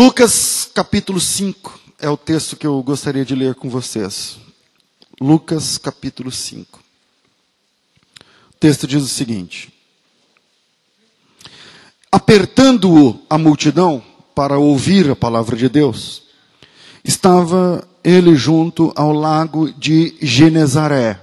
Lucas 0.00 0.66
capítulo 0.72 1.20
5 1.20 1.78
é 1.98 2.08
o 2.08 2.16
texto 2.16 2.56
que 2.56 2.66
eu 2.66 2.82
gostaria 2.82 3.22
de 3.22 3.34
ler 3.34 3.54
com 3.54 3.68
vocês. 3.68 4.38
Lucas 5.20 5.76
capítulo 5.76 6.32
5. 6.32 6.80
O 8.48 8.56
texto 8.58 8.86
diz 8.86 9.02
o 9.02 9.06
seguinte: 9.06 9.70
Apertando-o 12.10 13.20
a 13.28 13.36
multidão 13.36 14.02
para 14.34 14.58
ouvir 14.58 15.10
a 15.10 15.14
palavra 15.14 15.54
de 15.54 15.68
Deus, 15.68 16.22
estava 17.04 17.86
ele 18.02 18.34
junto 18.36 18.94
ao 18.96 19.12
lago 19.12 19.70
de 19.70 20.16
Genezaré. 20.22 21.20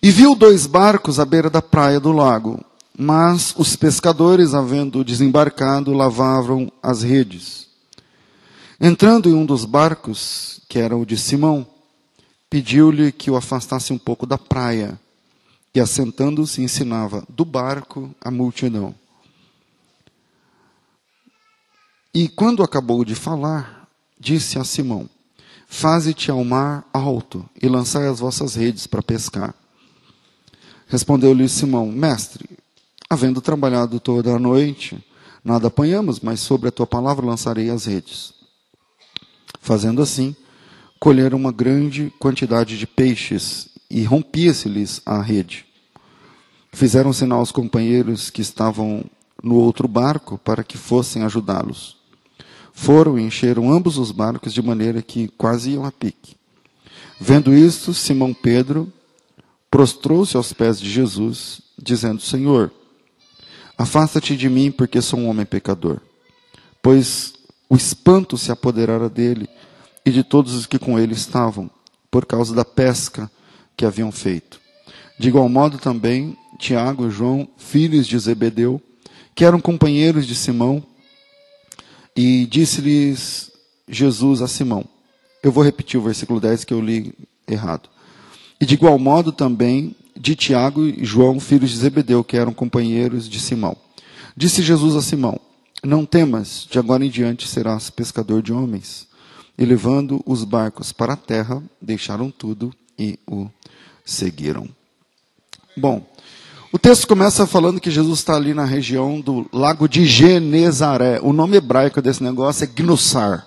E 0.00 0.12
viu 0.12 0.36
dois 0.36 0.64
barcos 0.64 1.18
à 1.18 1.24
beira 1.24 1.50
da 1.50 1.60
praia 1.60 1.98
do 1.98 2.12
lago, 2.12 2.64
mas 2.96 3.54
os 3.56 3.74
pescadores, 3.74 4.54
havendo 4.54 5.04
desembarcado, 5.04 5.92
lavavam 5.92 6.70
as 6.82 7.02
redes. 7.02 7.66
Entrando 8.80 9.28
em 9.28 9.34
um 9.34 9.44
dos 9.44 9.64
barcos, 9.64 10.60
que 10.68 10.78
era 10.78 10.96
o 10.96 11.04
de 11.04 11.16
Simão, 11.16 11.66
pediu-lhe 12.48 13.10
que 13.10 13.30
o 13.30 13.36
afastasse 13.36 13.92
um 13.92 13.98
pouco 13.98 14.26
da 14.26 14.38
praia, 14.38 14.98
e 15.74 15.80
assentando-se 15.80 16.62
ensinava 16.62 17.24
do 17.28 17.44
barco 17.44 18.14
a 18.20 18.30
multidão. 18.30 18.94
E 22.14 22.28
quando 22.28 22.62
acabou 22.62 23.04
de 23.04 23.16
falar, 23.16 23.88
disse 24.20 24.56
a 24.56 24.62
Simão: 24.62 25.10
Faze-te 25.66 26.30
ao 26.30 26.44
mar 26.44 26.88
alto 26.92 27.44
e 27.60 27.66
lançai 27.68 28.06
as 28.06 28.20
vossas 28.20 28.54
redes 28.54 28.86
para 28.86 29.02
pescar. 29.02 29.52
Respondeu-lhe 30.86 31.48
Simão: 31.48 31.90
Mestre, 31.90 32.48
havendo 33.08 33.40
trabalhado 33.40 34.00
toda 34.00 34.34
a 34.34 34.38
noite, 34.38 35.02
nada 35.44 35.68
apanhamos, 35.68 36.20
mas 36.20 36.40
sobre 36.40 36.68
a 36.68 36.72
tua 36.72 36.86
palavra 36.86 37.26
lançarei 37.26 37.70
as 37.70 37.84
redes. 37.84 38.32
Fazendo 39.60 40.02
assim, 40.02 40.34
colheram 40.98 41.38
uma 41.38 41.52
grande 41.52 42.12
quantidade 42.18 42.78
de 42.78 42.86
peixes 42.86 43.68
e 43.90 44.04
rompia-se-lhes 44.04 45.00
a 45.04 45.20
rede. 45.20 45.66
Fizeram 46.72 47.12
sinal 47.12 47.38
aos 47.38 47.52
companheiros 47.52 48.30
que 48.30 48.42
estavam 48.42 49.04
no 49.42 49.56
outro 49.56 49.86
barco 49.86 50.38
para 50.38 50.64
que 50.64 50.76
fossem 50.76 51.22
ajudá-los. 51.22 51.96
Foram 52.72 53.18
e 53.18 53.22
encheram 53.22 53.70
ambos 53.70 53.98
os 53.98 54.10
barcos 54.10 54.52
de 54.52 54.60
maneira 54.60 55.00
que 55.00 55.28
quase 55.28 55.70
iam 55.70 55.84
a 55.84 55.92
pique. 55.92 56.36
Vendo 57.20 57.54
isto, 57.54 57.94
Simão 57.94 58.34
Pedro 58.34 58.92
prostrou-se 59.70 60.36
aos 60.36 60.52
pés 60.52 60.80
de 60.80 60.90
Jesus, 60.90 61.60
dizendo: 61.80 62.20
Senhor, 62.20 62.72
afasta-te 63.76 64.36
de 64.36 64.48
mim, 64.48 64.70
porque 64.70 65.00
sou 65.00 65.18
um 65.18 65.28
homem 65.28 65.46
pecador. 65.46 66.00
Pois 66.82 67.34
o 67.68 67.76
espanto 67.76 68.36
se 68.36 68.52
apoderara 68.52 69.08
dele 69.08 69.48
e 70.04 70.10
de 70.10 70.22
todos 70.22 70.54
os 70.54 70.66
que 70.66 70.78
com 70.78 70.98
ele 70.98 71.14
estavam, 71.14 71.70
por 72.10 72.26
causa 72.26 72.54
da 72.54 72.64
pesca 72.64 73.30
que 73.76 73.84
haviam 73.84 74.12
feito. 74.12 74.60
De 75.18 75.28
igual 75.28 75.48
modo 75.48 75.78
também 75.78 76.36
Tiago 76.58 77.06
e 77.06 77.10
João, 77.10 77.48
filhos 77.56 78.06
de 78.06 78.18
Zebedeu, 78.18 78.80
que 79.34 79.44
eram 79.44 79.60
companheiros 79.60 80.26
de 80.26 80.34
Simão, 80.34 80.82
e 82.16 82.46
disse-lhes 82.46 83.50
Jesus 83.88 84.40
a 84.40 84.46
Simão. 84.46 84.84
Eu 85.42 85.50
vou 85.50 85.64
repetir 85.64 85.98
o 85.98 86.02
versículo 86.02 86.40
10 86.40 86.64
que 86.64 86.72
eu 86.72 86.80
li 86.80 87.12
errado. 87.46 87.88
E 88.60 88.64
de 88.64 88.74
igual 88.74 88.98
modo 88.98 89.32
também 89.32 89.96
de 90.16 90.34
Tiago 90.34 90.86
e 90.86 91.04
João, 91.04 91.40
filhos 91.40 91.70
de 91.70 91.78
Zebedeu, 91.78 92.22
que 92.22 92.36
eram 92.36 92.52
companheiros 92.52 93.28
de 93.28 93.40
Simão. 93.40 93.76
Disse 94.36 94.62
Jesus 94.62 94.96
a 94.96 95.02
Simão: 95.02 95.38
Não 95.82 96.04
temas, 96.04 96.66
de 96.70 96.78
agora 96.78 97.04
em 97.04 97.10
diante 97.10 97.48
serás 97.48 97.90
pescador 97.90 98.42
de 98.42 98.52
homens. 98.52 99.06
E 99.56 99.64
levando 99.64 100.20
os 100.26 100.42
barcos 100.42 100.92
para 100.92 101.12
a 101.12 101.16
terra, 101.16 101.62
deixaram 101.80 102.30
tudo 102.30 102.72
e 102.98 103.18
o 103.26 103.48
seguiram. 104.04 104.68
Bom, 105.76 106.04
o 106.72 106.78
texto 106.78 107.06
começa 107.06 107.46
falando 107.46 107.80
que 107.80 107.90
Jesus 107.90 108.18
está 108.18 108.34
ali 108.34 108.52
na 108.52 108.64
região 108.64 109.20
do 109.20 109.46
lago 109.52 109.88
de 109.88 110.04
Genezaré. 110.04 111.20
O 111.22 111.32
nome 111.32 111.56
hebraico 111.56 112.02
desse 112.02 112.20
negócio 112.20 112.64
é 112.64 112.66
Gnussar. 112.66 113.46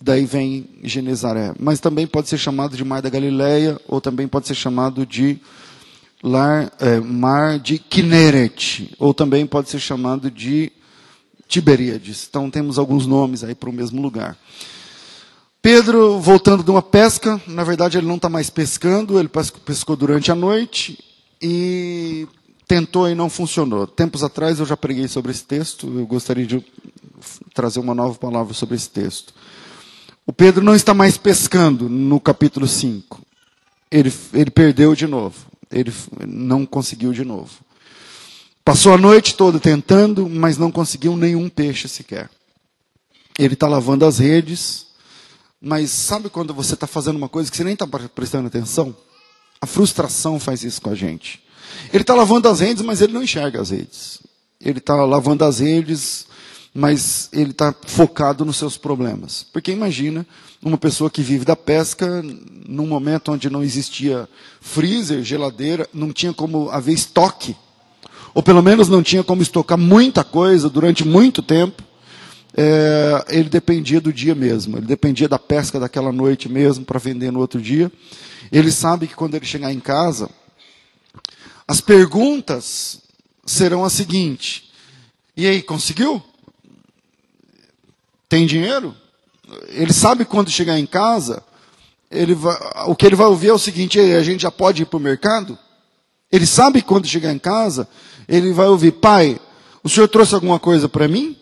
Daí 0.00 0.24
vem 0.24 0.68
Genezaré. 0.82 1.52
Mas 1.58 1.78
também 1.78 2.04
pode 2.04 2.28
ser 2.28 2.36
chamado 2.36 2.76
de 2.76 2.84
Mar 2.84 3.00
da 3.00 3.08
Galileia, 3.08 3.80
ou 3.86 4.00
também 4.00 4.26
pode 4.26 4.48
ser 4.48 4.56
chamado 4.56 5.06
de 5.06 5.38
lar, 6.22 6.72
é, 6.78 7.00
Mar 7.00 7.58
de 7.58 7.78
Kinneret, 7.78 8.94
ou 8.98 9.14
também 9.14 9.46
pode 9.46 9.70
ser 9.70 9.78
chamado 9.78 10.30
de 10.30 10.72
Tiberíades. 11.46 12.26
Então 12.28 12.50
temos 12.50 12.78
alguns 12.78 13.06
nomes 13.06 13.42
aí 13.42 13.54
para 13.54 13.70
o 13.70 13.72
mesmo 13.72 14.02
lugar. 14.02 14.36
Pedro, 15.60 16.18
voltando 16.20 16.62
de 16.62 16.70
uma 16.70 16.82
pesca, 16.82 17.40
na 17.46 17.64
verdade 17.64 17.98
ele 17.98 18.06
não 18.06 18.16
está 18.16 18.28
mais 18.28 18.48
pescando, 18.48 19.18
ele 19.18 19.30
pescou 19.64 19.96
durante 19.96 20.30
a 20.30 20.34
noite 20.34 20.98
e 21.42 22.28
tentou 22.66 23.08
e 23.08 23.14
não 23.14 23.28
funcionou. 23.28 23.86
Tempos 23.86 24.22
atrás 24.22 24.60
eu 24.60 24.66
já 24.66 24.76
preguei 24.76 25.08
sobre 25.08 25.32
esse 25.32 25.44
texto, 25.44 25.86
eu 25.98 26.06
gostaria 26.06 26.46
de 26.46 26.64
trazer 27.54 27.80
uma 27.80 27.94
nova 27.94 28.14
palavra 28.14 28.54
sobre 28.54 28.76
esse 28.76 28.88
texto. 28.90 29.34
O 30.26 30.32
Pedro 30.32 30.62
não 30.62 30.74
está 30.74 30.92
mais 30.92 31.16
pescando 31.16 31.88
no 31.88 32.20
capítulo 32.20 32.68
5. 32.68 33.20
Ele, 33.90 34.12
ele 34.34 34.50
perdeu 34.50 34.94
de 34.94 35.06
novo. 35.06 35.47
Ele 35.70 35.92
não 36.26 36.64
conseguiu 36.64 37.12
de 37.12 37.24
novo. 37.24 37.50
Passou 38.64 38.92
a 38.92 38.98
noite 38.98 39.34
toda 39.34 39.58
tentando, 39.58 40.28
mas 40.28 40.58
não 40.58 40.70
conseguiu 40.70 41.16
nenhum 41.16 41.48
peixe 41.48 41.88
sequer. 41.88 42.28
Ele 43.38 43.54
está 43.54 43.66
lavando 43.66 44.04
as 44.04 44.18
redes, 44.18 44.86
mas 45.60 45.90
sabe 45.90 46.28
quando 46.28 46.52
você 46.52 46.74
está 46.74 46.86
fazendo 46.86 47.16
uma 47.16 47.28
coisa 47.28 47.50
que 47.50 47.56
você 47.56 47.64
nem 47.64 47.72
está 47.72 47.86
prestando 47.86 48.46
atenção? 48.46 48.94
A 49.60 49.66
frustração 49.66 50.38
faz 50.38 50.62
isso 50.64 50.82
com 50.82 50.90
a 50.90 50.94
gente. 50.94 51.42
Ele 51.92 52.02
está 52.02 52.14
lavando 52.14 52.48
as 52.48 52.60
redes, 52.60 52.82
mas 52.82 53.00
ele 53.00 53.12
não 53.12 53.22
enxerga 53.22 53.60
as 53.60 53.70
redes. 53.70 54.20
Ele 54.60 54.78
está 54.78 54.94
lavando 55.04 55.44
as 55.44 55.60
redes, 55.60 56.26
mas 56.78 57.28
ele 57.32 57.50
está 57.50 57.74
focado 57.88 58.44
nos 58.44 58.56
seus 58.56 58.76
problemas. 58.76 59.44
Porque 59.52 59.72
imagina 59.72 60.24
uma 60.62 60.78
pessoa 60.78 61.10
que 61.10 61.22
vive 61.22 61.44
da 61.44 61.56
pesca 61.56 62.22
num 62.68 62.86
momento 62.86 63.32
onde 63.32 63.50
não 63.50 63.64
existia 63.64 64.28
freezer, 64.60 65.24
geladeira, 65.24 65.88
não 65.92 66.12
tinha 66.12 66.32
como 66.32 66.70
haver 66.70 66.92
estoque, 66.92 67.56
ou 68.32 68.44
pelo 68.44 68.62
menos 68.62 68.88
não 68.88 69.02
tinha 69.02 69.24
como 69.24 69.42
estocar 69.42 69.76
muita 69.76 70.22
coisa 70.22 70.70
durante 70.70 71.04
muito 71.04 71.42
tempo. 71.42 71.82
É, 72.56 73.24
ele 73.28 73.48
dependia 73.48 74.00
do 74.00 74.12
dia 74.12 74.36
mesmo, 74.36 74.76
ele 74.76 74.86
dependia 74.86 75.28
da 75.28 75.38
pesca 75.38 75.80
daquela 75.80 76.12
noite 76.12 76.48
mesmo 76.48 76.84
para 76.84 77.00
vender 77.00 77.32
no 77.32 77.40
outro 77.40 77.60
dia. 77.60 77.90
Ele 78.52 78.70
sabe 78.70 79.08
que 79.08 79.16
quando 79.16 79.34
ele 79.34 79.46
chegar 79.46 79.72
em 79.72 79.80
casa, 79.80 80.30
as 81.66 81.80
perguntas 81.80 83.00
serão 83.44 83.84
as 83.84 83.94
seguintes: 83.94 84.62
e 85.36 85.44
aí, 85.44 85.60
conseguiu? 85.60 86.22
Tem 88.28 88.46
dinheiro? 88.46 88.94
Ele 89.68 89.92
sabe 89.92 90.24
quando 90.24 90.50
chegar 90.50 90.78
em 90.78 90.86
casa, 90.86 91.42
ele 92.10 92.34
vai, 92.34 92.56
o 92.86 92.94
que 92.94 93.06
ele 93.06 93.16
vai 93.16 93.26
ouvir 93.26 93.48
é 93.48 93.52
o 93.52 93.58
seguinte: 93.58 93.98
a 93.98 94.22
gente 94.22 94.42
já 94.42 94.50
pode 94.50 94.82
ir 94.82 94.86
para 94.86 94.96
o 94.96 95.00
mercado? 95.00 95.58
Ele 96.30 96.46
sabe 96.46 96.82
quando 96.82 97.06
chegar 97.06 97.32
em 97.32 97.38
casa, 97.38 97.88
ele 98.28 98.52
vai 98.52 98.66
ouvir: 98.66 98.92
pai, 98.92 99.40
o 99.82 99.88
senhor 99.88 100.08
trouxe 100.08 100.34
alguma 100.34 100.58
coisa 100.58 100.88
para 100.88 101.08
mim? 101.08 101.36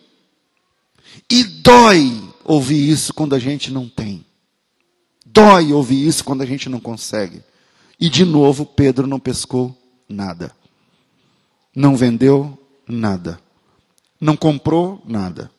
E 1.31 1.43
dói 1.43 2.23
ouvir 2.45 2.89
isso 2.89 3.13
quando 3.13 3.35
a 3.35 3.39
gente 3.39 3.73
não 3.73 3.89
tem. 3.89 4.25
Dói 5.25 5.73
ouvir 5.73 6.07
isso 6.07 6.25
quando 6.25 6.43
a 6.43 6.47
gente 6.47 6.69
não 6.69 6.79
consegue. 6.79 7.43
E 7.99 8.09
de 8.09 8.25
novo, 8.25 8.65
Pedro 8.65 9.07
não 9.07 9.19
pescou 9.19 9.77
nada. 10.09 10.55
Não 11.75 11.97
vendeu 11.97 12.57
nada. 12.87 13.41
Não 14.21 14.37
comprou 14.37 15.03
nada. 15.05 15.51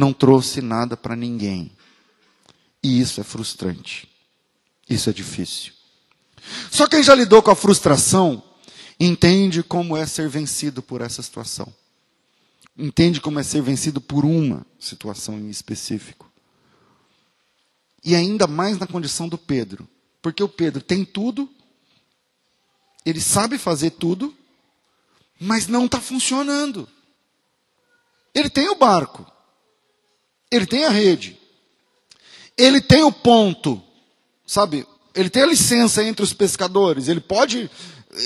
Não 0.00 0.12
trouxe 0.12 0.62
nada 0.62 0.96
para 0.96 1.14
ninguém. 1.14 1.70
E 2.82 3.00
isso 3.00 3.20
é 3.20 3.24
frustrante. 3.24 4.08
Isso 4.88 5.10
é 5.10 5.12
difícil. 5.12 5.72
Só 6.70 6.86
quem 6.86 7.02
já 7.02 7.14
lidou 7.14 7.42
com 7.42 7.50
a 7.50 7.56
frustração 7.56 8.42
entende 8.98 9.62
como 9.62 9.96
é 9.96 10.06
ser 10.06 10.28
vencido 10.28 10.82
por 10.82 11.02
essa 11.02 11.22
situação. 11.22 11.70
Entende 12.76 13.20
como 13.20 13.38
é 13.38 13.42
ser 13.42 13.60
vencido 13.60 14.00
por 14.00 14.24
uma 14.24 14.64
situação 14.78 15.38
em 15.38 15.50
específico. 15.50 16.30
E 18.02 18.14
ainda 18.14 18.46
mais 18.46 18.78
na 18.78 18.86
condição 18.86 19.28
do 19.28 19.36
Pedro. 19.36 19.86
Porque 20.22 20.42
o 20.42 20.48
Pedro 20.48 20.82
tem 20.82 21.04
tudo 21.04 21.48
ele 23.04 23.20
sabe 23.20 23.58
fazer 23.58 23.90
tudo, 23.90 24.34
mas 25.38 25.66
não 25.66 25.86
está 25.86 26.00
funcionando. 26.00 26.88
Ele 28.34 28.50
tem 28.50 28.68
o 28.68 28.76
barco, 28.76 29.26
ele 30.50 30.66
tem 30.66 30.84
a 30.84 30.90
rede, 30.90 31.38
ele 32.56 32.80
tem 32.80 33.02
o 33.02 33.12
ponto, 33.12 33.82
sabe? 34.46 34.86
Ele 35.14 35.30
tem 35.30 35.42
a 35.42 35.46
licença 35.46 36.02
entre 36.02 36.22
os 36.22 36.32
pescadores, 36.32 37.08
ele 37.08 37.20
pode 37.20 37.70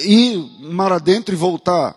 ir 0.05 0.39
mar 0.61 0.93
adentro 0.93 1.35
e 1.35 1.39
voltar, 1.39 1.97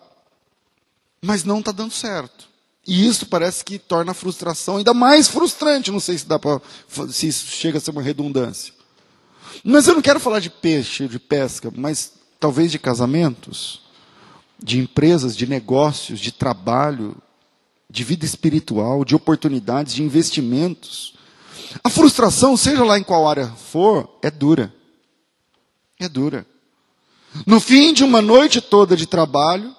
mas 1.22 1.44
não 1.44 1.60
está 1.60 1.72
dando 1.72 1.92
certo. 1.92 2.48
E 2.86 3.06
isso 3.06 3.26
parece 3.26 3.66
que 3.66 3.78
torna 3.78 4.12
a 4.12 4.16
frustração 4.16 4.78
ainda 4.78 4.94
mais 4.94 5.28
frustrante. 5.28 5.92
Não 5.92 6.00
sei 6.00 6.18
se 6.18 6.26
dá 6.26 6.40
para 6.40 6.62
se 7.10 7.28
isso 7.28 7.48
chega 7.48 7.78
a 7.78 7.82
ser 7.82 7.92
uma 7.92 8.02
redundância. 8.02 8.74
Mas 9.62 9.88
eu 9.88 9.96
não 9.96 10.02
quero 10.02 10.22
falar 10.22 10.40
de 10.40 10.50
peixe, 10.50 11.06
de 11.06 11.20
pesca, 11.20 11.72
mas 11.76 12.14
talvez 12.40 12.72
de 12.72 12.80
casamentos, 12.80 13.82
de 14.62 14.80
empresas, 14.80 15.36
de 15.36 15.46
negócios, 15.46 16.20
de 16.20 16.32
trabalho, 16.32 17.18
de 17.90 18.04
vida 18.04 18.26
espiritual, 18.26 19.06
de 19.06 19.16
oportunidades, 19.16 19.94
de 19.94 20.04
investimentos. 20.04 21.16
A 21.84 21.90
frustração, 21.90 22.58
seja 22.58 22.84
lá 22.84 22.98
em 22.98 23.04
qual 23.04 23.28
área 23.28 23.48
for, 23.48 24.20
é 24.22 24.30
dura. 24.30 24.74
É 26.00 26.08
dura. 26.08 26.46
No 27.46 27.60
fim 27.60 27.94
de 27.94 28.04
uma 28.04 28.22
noite 28.22 28.62
toda 28.62 28.96
de 28.96 29.06
trabalho, 29.06 29.76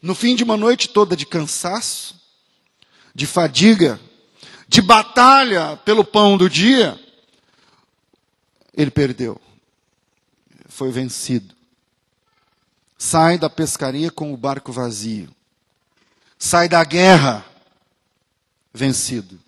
no 0.00 0.14
fim 0.14 0.34
de 0.34 0.44
uma 0.44 0.56
noite 0.56 0.88
toda 0.88 1.16
de 1.16 1.24
cansaço, 1.24 2.20
de 3.14 3.26
fadiga, 3.26 4.00
de 4.68 4.82
batalha 4.82 5.76
pelo 5.84 6.04
pão 6.04 6.36
do 6.36 6.48
dia, 6.48 6.98
ele 8.76 8.90
perdeu. 8.90 9.40
Foi 10.68 10.90
vencido. 10.90 11.54
Sai 12.98 13.38
da 13.38 13.48
pescaria 13.48 14.10
com 14.10 14.32
o 14.32 14.36
barco 14.36 14.72
vazio. 14.72 15.30
Sai 16.46 16.68
da 16.68 16.84
guerra 16.84 17.42
vencido. 18.70 19.40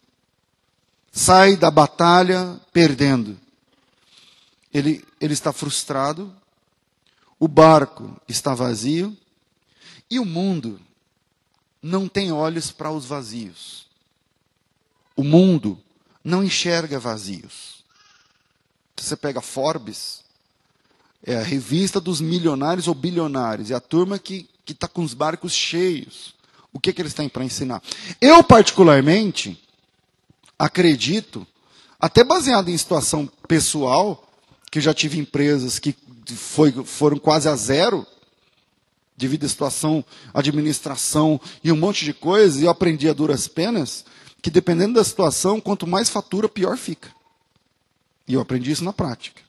Sai 1.13 1.55
da 1.55 1.71
batalha 1.71 2.59
perdendo. 2.73 3.39
Ele, 4.73 5.07
ele 5.21 5.35
está 5.35 5.53
frustrado, 5.53 6.35
o 7.39 7.47
barco 7.47 8.19
está 8.27 8.55
vazio 8.55 9.15
e 10.11 10.19
o 10.19 10.25
mundo 10.25 10.81
não 11.83 12.09
tem 12.09 12.33
olhos 12.33 12.73
para 12.73 12.91
os 12.91 13.05
vazios. 13.05 13.87
O 15.15 15.23
mundo 15.23 15.79
não 16.25 16.43
enxerga 16.43 16.99
vazios. 16.99 17.85
Você 18.97 19.17
pega 19.17 19.43
Forbes, 19.43 20.25
é 21.23 21.37
a 21.37 21.43
revista 21.43 22.01
dos 22.01 22.23
milionários 22.23 22.89
ou 22.89 22.95
bilionários, 22.95 23.71
é 23.71 23.75
a 23.75 23.81
turma 23.81 24.19
que 24.19 24.49
está 24.67 24.89
com 24.89 25.03
os 25.03 25.13
barcos 25.13 25.53
cheios. 25.53 26.36
O 26.77 26.79
que, 26.79 26.93
que 26.93 27.01
eles 27.01 27.15
têm 27.15 27.27
para 27.27 27.43
ensinar? 27.43 27.83
Eu, 28.21 28.45
particularmente, 28.45 29.59
acredito, 30.59 31.47
até 31.99 32.23
baseado 32.23 32.69
em 32.69 32.77
situação 32.77 33.27
pessoal, 33.49 34.29
que 34.71 34.79
já 34.79 34.93
tive 34.93 35.19
empresas 35.19 35.79
que 35.79 35.97
foi, 36.35 36.71
foram 36.85 37.19
quase 37.19 37.49
a 37.49 37.57
zero, 37.57 38.07
devido 39.17 39.47
à 39.47 39.49
situação, 39.49 40.05
administração 40.35 41.41
e 41.65 41.73
um 41.73 41.77
monte 41.77 42.05
de 42.05 42.13
coisas, 42.13 42.61
e 42.61 42.65
eu 42.65 42.71
aprendi 42.71 43.09
a 43.09 43.15
duras 43.15 43.49
penas, 43.49 44.05
que 44.43 44.51
dependendo 44.51 44.93
da 44.93 45.05
situação, 45.05 45.63
quanto 45.63 45.87
mais 45.87 46.11
fatura, 46.11 46.47
pior 46.47 46.77
fica. 46.77 47.09
E 48.29 48.35
eu 48.35 48.41
aprendi 48.43 48.71
isso 48.71 48.85
na 48.85 48.93
prática. 48.93 49.41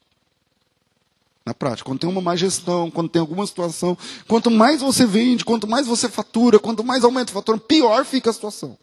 Na 1.47 1.53
prática, 1.53 1.85
quando 1.85 1.99
tem 1.99 2.09
uma 2.09 2.19
má 2.19 2.35
gestão, 2.35 2.91
quando 2.91 3.07
tem 3.07 3.21
alguma 3.21 3.47
situação, 3.47 3.97
quanto 4.27 4.51
mais 4.51 4.81
você 4.81 5.05
vende, 5.05 5.45
quanto 5.45 5.65
mais 5.65 5.87
você 5.87 6.09
fatura, 6.09 6.59
quanto 6.59 6.83
mais 6.83 7.05
aumenta 7.05 7.31
o 7.31 7.33
fatura, 7.33 7.57
pior 7.57 8.03
fica 8.03 8.29
a 8.29 8.33
situação. 8.33 8.77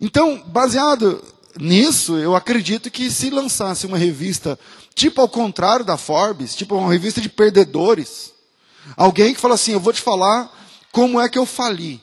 Então, 0.00 0.42
baseado 0.48 1.22
nisso, 1.56 2.18
eu 2.18 2.34
acredito 2.34 2.90
que 2.90 3.12
se 3.12 3.30
lançasse 3.30 3.86
uma 3.86 3.96
revista, 3.96 4.58
tipo 4.92 5.20
ao 5.20 5.28
contrário 5.28 5.84
da 5.84 5.96
Forbes, 5.96 6.56
tipo 6.56 6.74
uma 6.74 6.90
revista 6.90 7.20
de 7.20 7.28
perdedores, 7.28 8.32
alguém 8.96 9.32
que 9.32 9.40
fala 9.40 9.54
assim: 9.54 9.74
eu 9.74 9.80
vou 9.80 9.92
te 9.92 10.00
falar 10.00 10.50
como 10.90 11.20
é 11.20 11.28
que 11.28 11.38
eu 11.38 11.46
fali, 11.46 12.02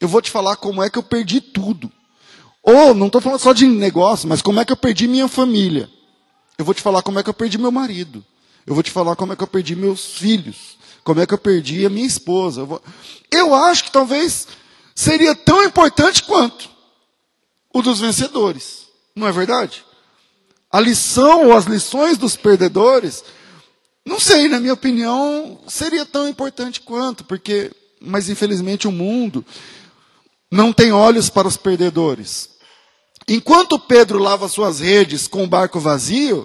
eu 0.00 0.08
vou 0.08 0.20
te 0.20 0.32
falar 0.32 0.56
como 0.56 0.82
é 0.82 0.90
que 0.90 0.98
eu 0.98 1.02
perdi 1.04 1.40
tudo. 1.40 1.88
Ou, 2.60 2.92
não 2.92 3.06
estou 3.06 3.20
falando 3.20 3.38
só 3.38 3.52
de 3.52 3.68
negócio, 3.68 4.28
mas 4.28 4.42
como 4.42 4.58
é 4.58 4.64
que 4.64 4.72
eu 4.72 4.76
perdi 4.76 5.06
minha 5.06 5.28
família. 5.28 5.88
Eu 6.60 6.64
vou 6.66 6.74
te 6.74 6.82
falar 6.82 7.00
como 7.00 7.18
é 7.18 7.22
que 7.22 7.30
eu 7.30 7.32
perdi 7.32 7.56
meu 7.56 7.72
marido. 7.72 8.22
Eu 8.66 8.74
vou 8.74 8.82
te 8.82 8.90
falar 8.90 9.16
como 9.16 9.32
é 9.32 9.36
que 9.36 9.42
eu 9.42 9.46
perdi 9.46 9.74
meus 9.74 10.18
filhos. 10.18 10.76
Como 11.02 11.18
é 11.18 11.26
que 11.26 11.32
eu 11.32 11.38
perdi 11.38 11.86
a 11.86 11.88
minha 11.88 12.06
esposa. 12.06 12.60
Eu, 12.60 12.66
vou... 12.66 12.82
eu 13.30 13.54
acho 13.54 13.84
que 13.84 13.90
talvez 13.90 14.46
seria 14.94 15.34
tão 15.34 15.64
importante 15.64 16.22
quanto 16.22 16.68
o 17.72 17.80
dos 17.80 17.98
vencedores. 17.98 18.88
Não 19.16 19.26
é 19.26 19.32
verdade? 19.32 19.82
A 20.70 20.78
lição 20.78 21.46
ou 21.46 21.56
as 21.56 21.64
lições 21.64 22.18
dos 22.18 22.36
perdedores, 22.36 23.24
não 24.04 24.20
sei, 24.20 24.46
na 24.46 24.60
minha 24.60 24.74
opinião, 24.74 25.58
seria 25.66 26.04
tão 26.04 26.28
importante 26.28 26.82
quanto, 26.82 27.24
porque, 27.24 27.72
mas 28.02 28.28
infelizmente 28.28 28.86
o 28.86 28.92
mundo 28.92 29.42
não 30.52 30.74
tem 30.74 30.92
olhos 30.92 31.30
para 31.30 31.48
os 31.48 31.56
perdedores. 31.56 32.50
Enquanto 33.32 33.78
Pedro 33.78 34.18
lava 34.18 34.48
suas 34.48 34.80
redes 34.80 35.28
com 35.28 35.44
o 35.44 35.46
barco 35.46 35.78
vazio, 35.78 36.44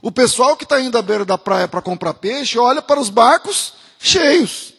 o 0.00 0.10
pessoal 0.10 0.56
que 0.56 0.64
está 0.64 0.80
indo 0.80 0.96
à 0.96 1.02
beira 1.02 1.26
da 1.26 1.36
praia 1.36 1.68
para 1.68 1.82
comprar 1.82 2.14
peixe 2.14 2.58
olha 2.58 2.80
para 2.80 2.98
os 2.98 3.10
barcos 3.10 3.74
cheios. 3.98 4.72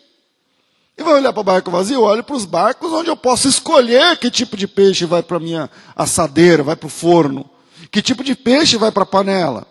E 0.98 1.04
vai 1.04 1.14
olhar 1.14 1.32
para 1.32 1.42
o 1.42 1.44
barco 1.44 1.70
vazio? 1.70 2.02
Olho 2.02 2.24
para 2.24 2.36
os 2.36 2.46
barcos 2.46 2.92
onde 2.92 3.12
eu 3.12 3.16
posso 3.16 3.48
escolher 3.48 4.18
que 4.18 4.32
tipo 4.32 4.58
de 4.58 4.68
peixe 4.68 5.06
vai 5.06 5.22
para 5.22 5.38
a 5.38 5.40
minha 5.40 5.70
assadeira, 5.96 6.64
vai 6.64 6.76
para 6.76 6.88
o 6.88 6.90
forno. 6.90 7.48
Que 7.92 8.02
tipo 8.02 8.24
de 8.24 8.34
peixe 8.34 8.76
vai 8.76 8.92
para 8.92 9.04
a 9.04 9.06
panela. 9.06 9.68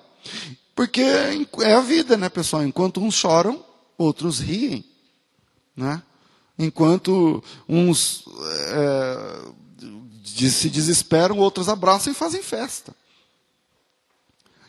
Porque 0.76 1.02
é 1.02 1.75
a 1.75 1.81
vida, 1.81 2.17
né, 2.17 2.28
pessoal? 2.28 2.64
Enquanto 2.64 3.02
uns 3.02 3.17
choram, 3.17 3.61
outros 3.99 4.38
riem. 4.38 4.85
Né? 5.76 6.00
Enquanto 6.56 7.43
uns 7.69 8.25
é, 8.70 9.38
se 10.22 10.70
desesperam, 10.70 11.38
outros 11.38 11.69
abraçam 11.69 12.12
e 12.12 12.16
fazem 12.16 12.42
festa. 12.42 12.94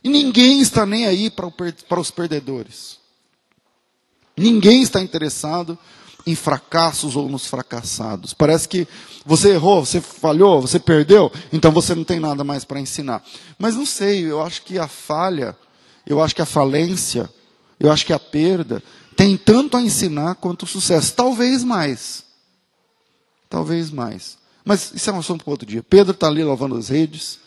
E 0.03 0.09
ninguém 0.09 0.59
está 0.59 0.85
nem 0.85 1.05
aí 1.05 1.29
para, 1.29 1.99
os 1.99 2.11
perdedores. 2.11 2.99
Ninguém 4.35 4.81
está 4.81 5.01
interessado 5.01 5.77
em 6.25 6.35
fracassos 6.35 7.15
ou 7.15 7.29
nos 7.29 7.45
fracassados. 7.45 8.33
Parece 8.33 8.67
que 8.67 8.87
você 9.25 9.51
errou, 9.51 9.85
você 9.85 10.01
falhou, 10.01 10.61
você 10.61 10.79
perdeu, 10.79 11.31
então 11.51 11.71
você 11.71 11.95
não 11.95 12.03
tem 12.03 12.19
nada 12.19 12.43
mais 12.43 12.65
para 12.65 12.81
ensinar. 12.81 13.23
Mas 13.57 13.75
não 13.75 13.85
sei, 13.85 14.25
eu 14.25 14.41
acho 14.41 14.63
que 14.63 14.77
a 14.77 14.87
falha, 14.87 15.55
eu 16.05 16.21
acho 16.21 16.35
que 16.35 16.41
a 16.41 16.45
falência, 16.45 17.29
eu 17.79 17.91
acho 17.91 18.05
que 18.05 18.13
a 18.13 18.19
perda 18.19 18.83
tem 19.15 19.37
tanto 19.37 19.77
a 19.77 19.81
ensinar 19.81 20.35
quanto 20.35 20.63
o 20.63 20.67
sucesso. 20.67 21.13
Talvez 21.13 21.63
mais. 21.63 22.23
Talvez 23.49 23.91
mais. 23.91 24.37
Mas 24.63 24.93
isso 24.93 25.09
é 25.09 25.13
um 25.13 25.19
assunto 25.19 25.43
para 25.43 25.51
outro 25.51 25.67
dia. 25.67 25.83
Pedro 25.83 26.13
está 26.13 26.27
ali 26.27 26.43
lavando 26.43 26.75
as 26.75 26.89
redes, 26.89 27.39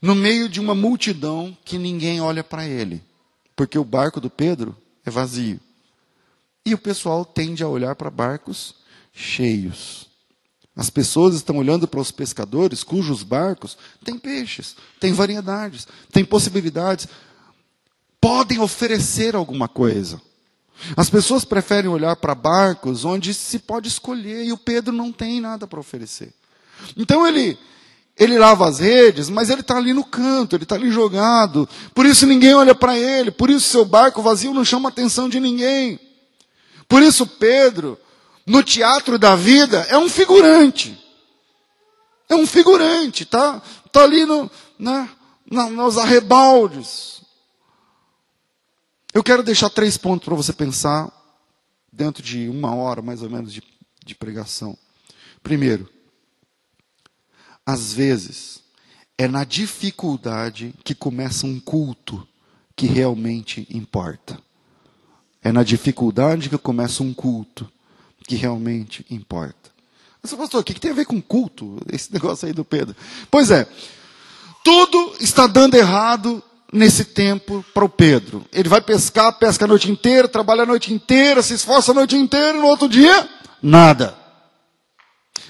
no 0.00 0.14
meio 0.14 0.48
de 0.48 0.60
uma 0.60 0.74
multidão 0.74 1.56
que 1.64 1.78
ninguém 1.78 2.20
olha 2.20 2.44
para 2.44 2.66
ele, 2.66 3.02
porque 3.56 3.78
o 3.78 3.84
barco 3.84 4.20
do 4.20 4.28
Pedro 4.28 4.76
é 5.04 5.10
vazio. 5.10 5.58
E 6.66 6.74
o 6.74 6.78
pessoal 6.78 7.24
tende 7.24 7.62
a 7.62 7.68
olhar 7.68 7.94
para 7.94 8.10
barcos 8.10 8.74
cheios. 9.12 10.08
As 10.76 10.90
pessoas 10.90 11.36
estão 11.36 11.56
olhando 11.56 11.86
para 11.86 12.00
os 12.00 12.10
pescadores 12.10 12.82
cujos 12.82 13.22
barcos 13.22 13.78
têm 14.04 14.18
peixes, 14.18 14.74
têm 14.98 15.12
variedades, 15.12 15.86
têm 16.10 16.24
possibilidades, 16.24 17.06
podem 18.20 18.58
oferecer 18.58 19.36
alguma 19.36 19.68
coisa. 19.68 20.20
As 20.96 21.08
pessoas 21.08 21.44
preferem 21.44 21.90
olhar 21.90 22.16
para 22.16 22.34
barcos 22.34 23.04
onde 23.04 23.32
se 23.32 23.58
pode 23.58 23.88
escolher 23.88 24.44
e 24.44 24.52
o 24.52 24.58
Pedro 24.58 24.92
não 24.92 25.12
tem 25.12 25.40
nada 25.40 25.66
para 25.66 25.80
oferecer. 25.80 26.32
Então 26.96 27.26
ele 27.26 27.58
ele 28.16 28.38
lava 28.38 28.68
as 28.68 28.78
redes, 28.78 29.28
mas 29.28 29.50
ele 29.50 29.60
está 29.60 29.76
ali 29.76 29.92
no 29.92 30.04
canto, 30.04 30.54
ele 30.54 30.62
está 30.62 30.76
ali 30.76 30.90
jogado. 30.90 31.68
Por 31.92 32.06
isso 32.06 32.26
ninguém 32.26 32.54
olha 32.54 32.74
para 32.74 32.96
ele, 32.96 33.30
por 33.32 33.50
isso 33.50 33.68
seu 33.68 33.84
barco 33.84 34.22
vazio 34.22 34.54
não 34.54 34.64
chama 34.64 34.88
a 34.88 34.92
atenção 34.92 35.28
de 35.28 35.40
ninguém. 35.40 35.98
Por 36.88 37.02
isso, 37.02 37.26
Pedro, 37.26 37.98
no 38.46 38.62
teatro 38.62 39.18
da 39.18 39.34
vida, 39.34 39.84
é 39.88 39.98
um 39.98 40.08
figurante. 40.08 40.96
É 42.28 42.34
um 42.34 42.46
figurante, 42.46 43.24
tá? 43.24 43.60
Está 43.84 44.04
ali 44.04 44.24
no, 44.24 44.50
na, 44.78 45.08
nos 45.50 45.98
arrebaldes. 45.98 47.13
Eu 49.14 49.22
quero 49.22 49.44
deixar 49.44 49.70
três 49.70 49.96
pontos 49.96 50.24
para 50.24 50.34
você 50.34 50.52
pensar 50.52 51.08
dentro 51.92 52.20
de 52.20 52.48
uma 52.48 52.74
hora, 52.74 53.00
mais 53.00 53.22
ou 53.22 53.30
menos, 53.30 53.52
de, 53.52 53.62
de 54.04 54.12
pregação. 54.12 54.76
Primeiro, 55.40 55.88
às 57.64 57.92
vezes, 57.92 58.60
é 59.16 59.28
na 59.28 59.44
dificuldade 59.44 60.74
que 60.82 60.96
começa 60.96 61.46
um 61.46 61.60
culto 61.60 62.26
que 62.74 62.86
realmente 62.86 63.64
importa. 63.70 64.36
É 65.40 65.52
na 65.52 65.62
dificuldade 65.62 66.50
que 66.50 66.58
começa 66.58 67.04
um 67.04 67.14
culto 67.14 67.70
que 68.26 68.34
realmente 68.34 69.06
importa. 69.08 69.70
Mas, 70.20 70.34
pastor, 70.34 70.62
o 70.62 70.64
que 70.64 70.74
tem 70.74 70.90
a 70.90 70.94
ver 70.94 71.04
com 71.04 71.22
culto? 71.22 71.78
Esse 71.92 72.10
negócio 72.12 72.48
aí 72.48 72.52
do 72.52 72.64
Pedro. 72.64 72.96
Pois 73.30 73.52
é, 73.52 73.68
tudo 74.64 75.14
está 75.20 75.46
dando 75.46 75.76
errado 75.76 76.42
nesse 76.74 77.04
tempo 77.04 77.64
para 77.72 77.84
o 77.84 77.88
Pedro. 77.88 78.44
Ele 78.52 78.68
vai 78.68 78.80
pescar, 78.80 79.38
pesca 79.38 79.64
a 79.64 79.68
noite 79.68 79.88
inteira, 79.88 80.26
trabalha 80.26 80.64
a 80.64 80.66
noite 80.66 80.92
inteira, 80.92 81.40
se 81.40 81.54
esforça 81.54 81.92
a 81.92 81.94
noite 81.94 82.16
inteira, 82.16 82.58
e 82.58 82.60
no 82.60 82.66
outro 82.66 82.88
dia, 82.88 83.28
nada. 83.62 84.18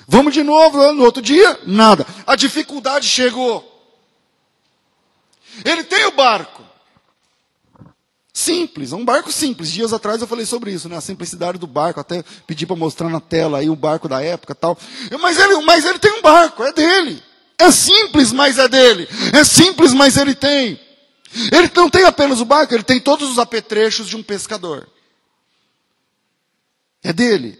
Vamos 0.06 0.34
de 0.34 0.42
novo, 0.42 0.92
no 0.92 1.02
outro 1.02 1.22
dia, 1.22 1.58
nada. 1.66 2.06
A 2.26 2.36
dificuldade 2.36 3.08
chegou. 3.08 3.72
Ele 5.64 5.82
tem 5.82 6.04
o 6.04 6.12
barco. 6.12 6.62
Simples, 8.30 8.92
é 8.92 8.96
um 8.96 9.04
barco 9.04 9.32
simples. 9.32 9.72
Dias 9.72 9.92
atrás 9.92 10.20
eu 10.20 10.26
falei 10.26 10.44
sobre 10.44 10.72
isso, 10.72 10.88
né? 10.88 10.96
A 10.96 11.00
simplicidade 11.00 11.56
do 11.56 11.66
barco, 11.66 12.00
até 12.00 12.22
pedi 12.46 12.66
para 12.66 12.76
mostrar 12.76 13.08
na 13.08 13.20
tela 13.20 13.58
aí 13.58 13.70
o 13.70 13.76
barco 13.76 14.08
da 14.08 14.20
época 14.20 14.54
tal. 14.54 14.76
Mas 15.20 15.38
ele, 15.38 15.62
mas 15.62 15.84
ele 15.86 15.98
tem 15.98 16.18
um 16.18 16.20
barco, 16.20 16.62
é 16.64 16.72
dele. 16.72 17.22
É 17.56 17.70
simples, 17.70 18.32
mas 18.32 18.58
é 18.58 18.68
dele. 18.68 19.08
É 19.32 19.42
simples, 19.42 19.94
mas 19.94 20.16
ele 20.18 20.34
tem. 20.34 20.78
Ele 21.52 21.70
não 21.74 21.90
tem 21.90 22.04
apenas 22.04 22.40
o 22.40 22.44
barco, 22.44 22.74
ele 22.74 22.82
tem 22.82 23.00
todos 23.00 23.30
os 23.30 23.38
apetrechos 23.38 24.06
de 24.08 24.16
um 24.16 24.22
pescador. 24.22 24.88
É 27.02 27.12
dele. 27.12 27.58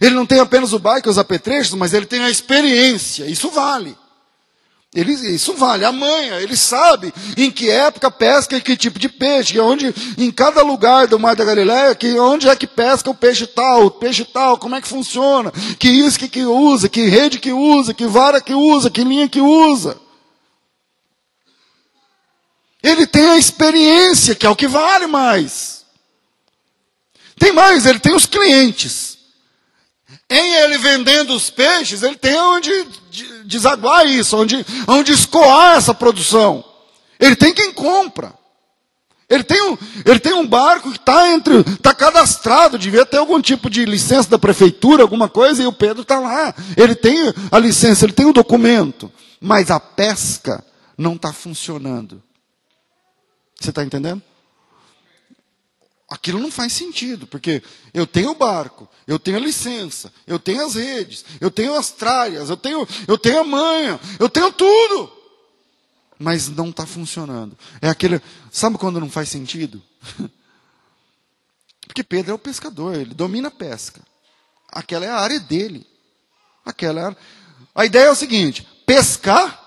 Ele 0.00 0.14
não 0.14 0.26
tem 0.26 0.40
apenas 0.40 0.72
o 0.72 0.78
barco 0.78 1.08
e 1.08 1.10
os 1.10 1.18
apetrechos, 1.18 1.74
mas 1.74 1.92
ele 1.92 2.06
tem 2.06 2.20
a 2.20 2.30
experiência. 2.30 3.24
Isso 3.26 3.50
vale. 3.50 3.96
Ele, 4.94 5.12
isso 5.12 5.54
vale, 5.54 5.84
a 5.84 5.90
manha, 5.90 6.40
ele 6.40 6.56
sabe 6.56 7.12
em 7.36 7.50
que 7.50 7.68
época 7.68 8.12
pesca 8.12 8.56
e 8.56 8.60
que 8.60 8.76
tipo 8.76 8.96
de 8.96 9.08
peixe, 9.08 9.58
onde, 9.58 9.92
em 10.16 10.30
cada 10.30 10.62
lugar 10.62 11.08
do 11.08 11.18
Mar 11.18 11.34
da 11.34 11.44
Galileia, 11.44 11.96
que, 11.96 12.16
onde 12.16 12.48
é 12.48 12.54
que 12.54 12.64
pesca 12.64 13.10
o 13.10 13.14
peixe 13.14 13.44
tal, 13.44 13.86
o 13.86 13.90
peixe 13.90 14.24
tal, 14.24 14.56
como 14.56 14.76
é 14.76 14.80
que 14.80 14.86
funciona, 14.86 15.52
que 15.80 15.88
isque 15.88 16.28
que 16.28 16.44
usa, 16.44 16.88
que 16.88 17.06
rede 17.06 17.40
que 17.40 17.50
usa, 17.50 17.92
que 17.92 18.06
vara 18.06 18.40
que 18.40 18.54
usa, 18.54 18.88
que 18.88 19.02
linha 19.02 19.28
que 19.28 19.40
usa. 19.40 19.96
Ele 22.84 23.06
tem 23.06 23.30
a 23.30 23.38
experiência, 23.38 24.34
que 24.34 24.44
é 24.44 24.50
o 24.50 24.54
que 24.54 24.68
vale 24.68 25.06
mais. 25.06 25.86
Tem 27.38 27.50
mais, 27.50 27.86
ele 27.86 27.98
tem 27.98 28.14
os 28.14 28.26
clientes. 28.26 29.16
Em 30.28 30.54
ele 30.56 30.76
vendendo 30.76 31.34
os 31.34 31.48
peixes, 31.48 32.02
ele 32.02 32.16
tem 32.16 32.38
onde 32.38 32.70
desaguar 33.46 34.06
isso, 34.06 34.36
onde, 34.36 34.66
onde 34.86 35.12
escoar 35.12 35.78
essa 35.78 35.94
produção. 35.94 36.62
Ele 37.18 37.34
tem 37.34 37.54
quem 37.54 37.72
compra. 37.72 38.34
Ele 39.30 39.44
tem 39.44 39.62
um, 39.62 39.78
ele 40.04 40.20
tem 40.20 40.34
um 40.34 40.46
barco 40.46 40.90
que 40.90 40.98
está 40.98 41.30
entre, 41.32 41.60
está 41.60 41.94
cadastrado, 41.94 42.78
devia 42.78 43.06
ter 43.06 43.16
algum 43.16 43.40
tipo 43.40 43.70
de 43.70 43.86
licença 43.86 44.28
da 44.28 44.38
prefeitura, 44.38 45.02
alguma 45.02 45.30
coisa, 45.30 45.62
e 45.62 45.66
o 45.66 45.72
Pedro 45.72 46.02
está 46.02 46.20
lá. 46.20 46.54
Ele 46.76 46.94
tem 46.94 47.32
a 47.50 47.58
licença, 47.58 48.04
ele 48.04 48.12
tem 48.12 48.26
o 48.26 48.32
documento, 48.34 49.10
mas 49.40 49.70
a 49.70 49.80
pesca 49.80 50.62
não 50.98 51.14
está 51.14 51.32
funcionando. 51.32 52.22
Você 53.64 53.70
está 53.70 53.82
entendendo? 53.82 54.22
Aquilo 56.10 56.38
não 56.38 56.50
faz 56.50 56.74
sentido, 56.74 57.26
porque 57.26 57.62
eu 57.94 58.06
tenho 58.06 58.32
o 58.32 58.34
barco, 58.34 58.86
eu 59.06 59.18
tenho 59.18 59.38
a 59.38 59.40
licença, 59.40 60.12
eu 60.26 60.38
tenho 60.38 60.66
as 60.66 60.74
redes, 60.74 61.24
eu 61.40 61.50
tenho 61.50 61.74
as 61.74 61.90
tralhas, 61.90 62.50
eu 62.50 62.58
tenho, 62.58 62.86
eu 63.08 63.16
tenho 63.16 63.40
a 63.40 63.44
manha, 63.44 63.98
eu 64.20 64.28
tenho 64.28 64.52
tudo. 64.52 65.10
Mas 66.18 66.50
não 66.50 66.68
está 66.68 66.84
funcionando. 66.84 67.56
É 67.80 67.88
aquele. 67.88 68.20
Sabe 68.52 68.76
quando 68.76 69.00
não 69.00 69.08
faz 69.08 69.30
sentido? 69.30 69.82
Porque 71.88 72.04
Pedro 72.04 72.32
é 72.32 72.34
o 72.34 72.38
pescador, 72.38 72.94
ele 72.94 73.14
domina 73.14 73.48
a 73.48 73.50
pesca. 73.50 74.02
Aquela 74.68 75.06
é 75.06 75.08
a 75.08 75.20
área 75.20 75.40
dele. 75.40 75.86
Aquela 76.66 77.00
é 77.00 77.04
a... 77.06 77.16
a 77.76 77.86
ideia 77.86 78.04
é 78.04 78.10
o 78.10 78.14
seguinte: 78.14 78.68
pescar, 78.84 79.58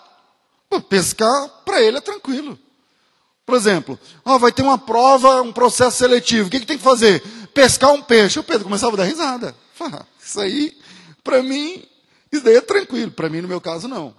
pescar 0.87 1.49
para 1.65 1.81
ele 1.81 1.97
é 1.97 2.01
tranquilo. 2.01 2.59
Por 3.47 3.55
exemplo, 3.55 3.97
ó, 4.25 4.37
vai 4.37 4.51
ter 4.51 4.61
uma 4.61 4.77
prova, 4.77 5.41
um 5.41 5.53
processo 5.53 5.99
seletivo. 5.99 6.49
O 6.49 6.51
que, 6.51 6.59
que 6.59 6.65
tem 6.65 6.77
que 6.77 6.83
fazer? 6.83 7.21
Pescar 7.53 7.93
um 7.93 8.01
peixe. 8.01 8.37
O 8.37 8.43
Pedro 8.43 8.65
começava 8.65 8.93
a 8.93 8.97
dar 8.97 9.05
risada. 9.05 9.55
Fala, 9.73 10.05
isso 10.21 10.37
aí, 10.41 10.77
para 11.23 11.41
mim, 11.41 11.81
isso 12.29 12.43
daí 12.43 12.57
é 12.57 12.61
tranquilo. 12.61 13.09
Para 13.09 13.29
mim, 13.29 13.39
no 13.39 13.47
meu 13.47 13.61
caso, 13.61 13.87
não. 13.87 14.13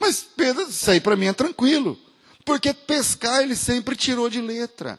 Mas 0.00 0.26
Pedro, 0.36 0.62
isso 0.68 0.90
aí 0.90 1.00
para 1.00 1.14
mim 1.14 1.26
é 1.26 1.32
tranquilo. 1.32 1.96
Porque 2.44 2.74
pescar 2.74 3.42
ele 3.42 3.54
sempre 3.54 3.94
tirou 3.94 4.28
de 4.28 4.40
letra. 4.40 4.98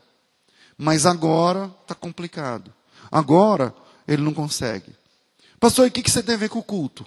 Mas 0.78 1.06
agora 1.06 1.70
está 1.82 1.94
complicado. 1.94 2.74
Agora 3.12 3.76
ele 4.08 4.22
não 4.22 4.34
consegue. 4.34 4.96
Pastor, 5.60 5.90
o 5.90 5.92
que, 5.92 6.02
que 6.02 6.10
você 6.10 6.24
tem 6.24 6.36
a 6.36 6.38
ver 6.38 6.48
com 6.48 6.60
o 6.60 6.64
culto? 6.64 7.06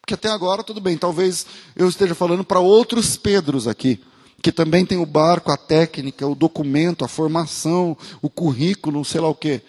Porque 0.00 0.14
até 0.14 0.30
agora 0.30 0.64
tudo 0.64 0.80
bem, 0.80 0.96
talvez 0.96 1.44
eu 1.76 1.86
esteja 1.90 2.14
falando 2.14 2.42
para 2.42 2.58
outros 2.58 3.18
Pedros 3.18 3.68
aqui 3.68 4.02
que 4.42 4.50
também 4.50 4.86
tem 4.86 4.98
o 4.98 5.06
barco, 5.06 5.52
a 5.52 5.56
técnica, 5.56 6.26
o 6.26 6.34
documento, 6.34 7.04
a 7.04 7.08
formação, 7.08 7.96
o 8.22 8.30
currículo, 8.30 9.04
sei 9.04 9.20
lá 9.20 9.28
o 9.28 9.34
quê. 9.34 9.62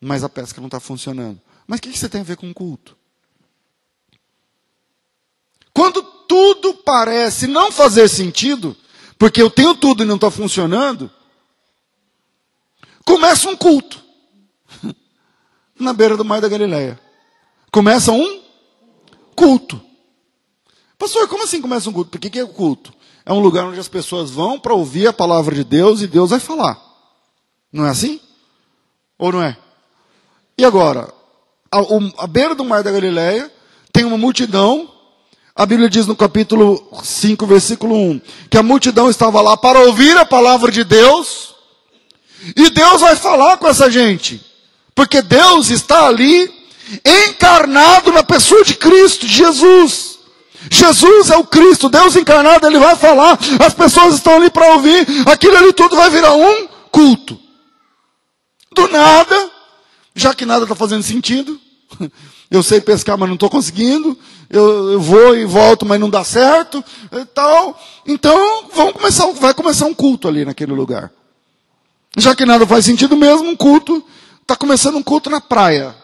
Mas 0.00 0.22
a 0.22 0.28
pesca 0.28 0.60
não 0.60 0.68
está 0.68 0.78
funcionando. 0.78 1.40
Mas 1.66 1.78
o 1.78 1.82
que 1.82 1.96
você 1.96 2.08
tem 2.08 2.20
a 2.20 2.24
ver 2.24 2.36
com 2.36 2.50
o 2.50 2.54
culto? 2.54 2.96
Quando 5.72 6.02
tudo 6.02 6.74
parece 6.74 7.46
não 7.46 7.72
fazer 7.72 8.08
sentido, 8.08 8.76
porque 9.18 9.40
eu 9.40 9.50
tenho 9.50 9.74
tudo 9.74 10.02
e 10.02 10.06
não 10.06 10.16
está 10.16 10.30
funcionando, 10.30 11.10
começa 13.04 13.48
um 13.48 13.56
culto. 13.56 14.02
Na 15.78 15.92
beira 15.92 16.16
do 16.16 16.24
mar 16.24 16.40
da 16.40 16.48
Galileia. 16.48 17.00
Começa 17.72 18.12
um 18.12 18.42
culto. 19.34 19.80
Pastor, 20.98 21.26
como 21.28 21.44
assim 21.44 21.62
começa 21.62 21.88
um 21.88 21.92
culto? 21.92 22.10
Por 22.10 22.20
que, 22.20 22.28
que 22.28 22.38
é 22.38 22.44
o 22.44 22.48
culto? 22.48 22.92
É 23.30 23.32
um 23.32 23.38
lugar 23.38 23.64
onde 23.66 23.78
as 23.78 23.86
pessoas 23.86 24.28
vão 24.28 24.58
para 24.58 24.74
ouvir 24.74 25.06
a 25.06 25.12
palavra 25.12 25.54
de 25.54 25.62
Deus 25.62 26.02
e 26.02 26.08
Deus 26.08 26.30
vai 26.30 26.40
falar. 26.40 26.76
Não 27.72 27.86
é 27.86 27.90
assim? 27.90 28.20
Ou 29.16 29.30
não 29.30 29.40
é? 29.40 29.56
E 30.58 30.64
agora, 30.64 31.14
a, 31.70 31.78
a 32.24 32.26
beira 32.26 32.56
do 32.56 32.64
mar 32.64 32.82
da 32.82 32.90
Galileia 32.90 33.48
tem 33.92 34.04
uma 34.04 34.18
multidão. 34.18 34.90
A 35.54 35.64
Bíblia 35.64 35.88
diz 35.88 36.08
no 36.08 36.16
capítulo 36.16 36.84
5, 37.04 37.46
versículo 37.46 37.94
1, 37.94 38.20
que 38.50 38.58
a 38.58 38.64
multidão 38.64 39.08
estava 39.08 39.40
lá 39.40 39.56
para 39.56 39.78
ouvir 39.78 40.16
a 40.16 40.24
palavra 40.24 40.72
de 40.72 40.82
Deus. 40.82 41.54
E 42.56 42.68
Deus 42.68 43.00
vai 43.00 43.14
falar 43.14 43.58
com 43.58 43.68
essa 43.68 43.88
gente. 43.88 44.44
Porque 44.92 45.22
Deus 45.22 45.70
está 45.70 46.08
ali 46.08 46.52
encarnado 47.28 48.10
na 48.10 48.24
pessoa 48.24 48.64
de 48.64 48.74
Cristo, 48.74 49.24
Jesus. 49.28 50.09
Jesus 50.68 51.30
é 51.30 51.36
o 51.36 51.44
Cristo, 51.44 51.88
Deus 51.88 52.16
encarnado, 52.16 52.66
ele 52.66 52.78
vai 52.78 52.96
falar, 52.96 53.38
as 53.64 53.72
pessoas 53.72 54.16
estão 54.16 54.36
ali 54.36 54.50
para 54.50 54.74
ouvir, 54.74 55.06
aquilo 55.26 55.56
ali 55.56 55.72
tudo 55.72 55.96
vai 55.96 56.10
virar 56.10 56.34
um 56.34 56.68
culto. 56.90 57.38
Do 58.72 58.88
nada, 58.88 59.50
já 60.14 60.34
que 60.34 60.44
nada 60.44 60.64
está 60.64 60.74
fazendo 60.74 61.02
sentido, 61.02 61.58
eu 62.50 62.62
sei 62.62 62.80
pescar, 62.80 63.16
mas 63.16 63.28
não 63.28 63.34
estou 63.34 63.48
conseguindo, 63.48 64.18
eu, 64.50 64.92
eu, 64.92 65.00
vou 65.00 65.36
e 65.36 65.44
volto, 65.46 65.86
mas 65.86 65.98
não 65.98 66.10
dá 66.10 66.24
certo, 66.24 66.84
e 67.12 67.24
tal. 67.26 67.80
Então, 68.06 68.64
vamos 68.74 68.92
começar, 68.94 69.26
vai 69.32 69.54
começar 69.54 69.86
um 69.86 69.94
culto 69.94 70.28
ali 70.28 70.44
naquele 70.44 70.72
lugar. 70.72 71.10
Já 72.18 72.34
que 72.34 72.44
nada 72.44 72.66
faz 72.66 72.84
sentido 72.84 73.16
mesmo, 73.16 73.48
um 73.48 73.56
culto, 73.56 74.04
está 74.42 74.56
começando 74.56 74.96
um 74.96 75.02
culto 75.02 75.30
na 75.30 75.40
praia 75.40 75.94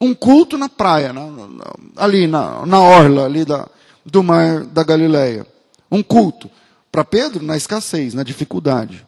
um 0.00 0.14
culto 0.14 0.58
na 0.58 0.68
praia, 0.68 1.12
na, 1.12 1.26
na, 1.30 1.64
ali 1.96 2.26
na, 2.26 2.64
na 2.66 2.80
orla 2.80 3.24
ali 3.24 3.44
da, 3.44 3.68
do 4.04 4.22
mar 4.22 4.64
da 4.66 4.82
Galileia. 4.84 5.46
Um 5.90 6.02
culto. 6.02 6.50
Para 6.92 7.04
Pedro, 7.04 7.44
na 7.44 7.56
escassez, 7.56 8.14
na 8.14 8.22
dificuldade. 8.22 9.06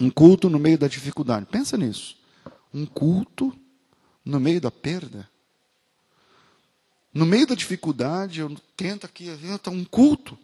Um 0.00 0.10
culto 0.10 0.50
no 0.50 0.58
meio 0.58 0.78
da 0.78 0.88
dificuldade. 0.88 1.46
Pensa 1.46 1.76
nisso. 1.76 2.16
Um 2.72 2.84
culto 2.86 3.54
no 4.24 4.40
meio 4.40 4.60
da 4.60 4.70
perda. 4.70 5.28
No 7.12 7.24
meio 7.24 7.46
da 7.46 7.54
dificuldade, 7.54 8.40
eu 8.40 8.54
tento 8.76 9.06
aqui, 9.06 9.28
está 9.28 9.70
um 9.70 9.84
culto. 9.84 10.36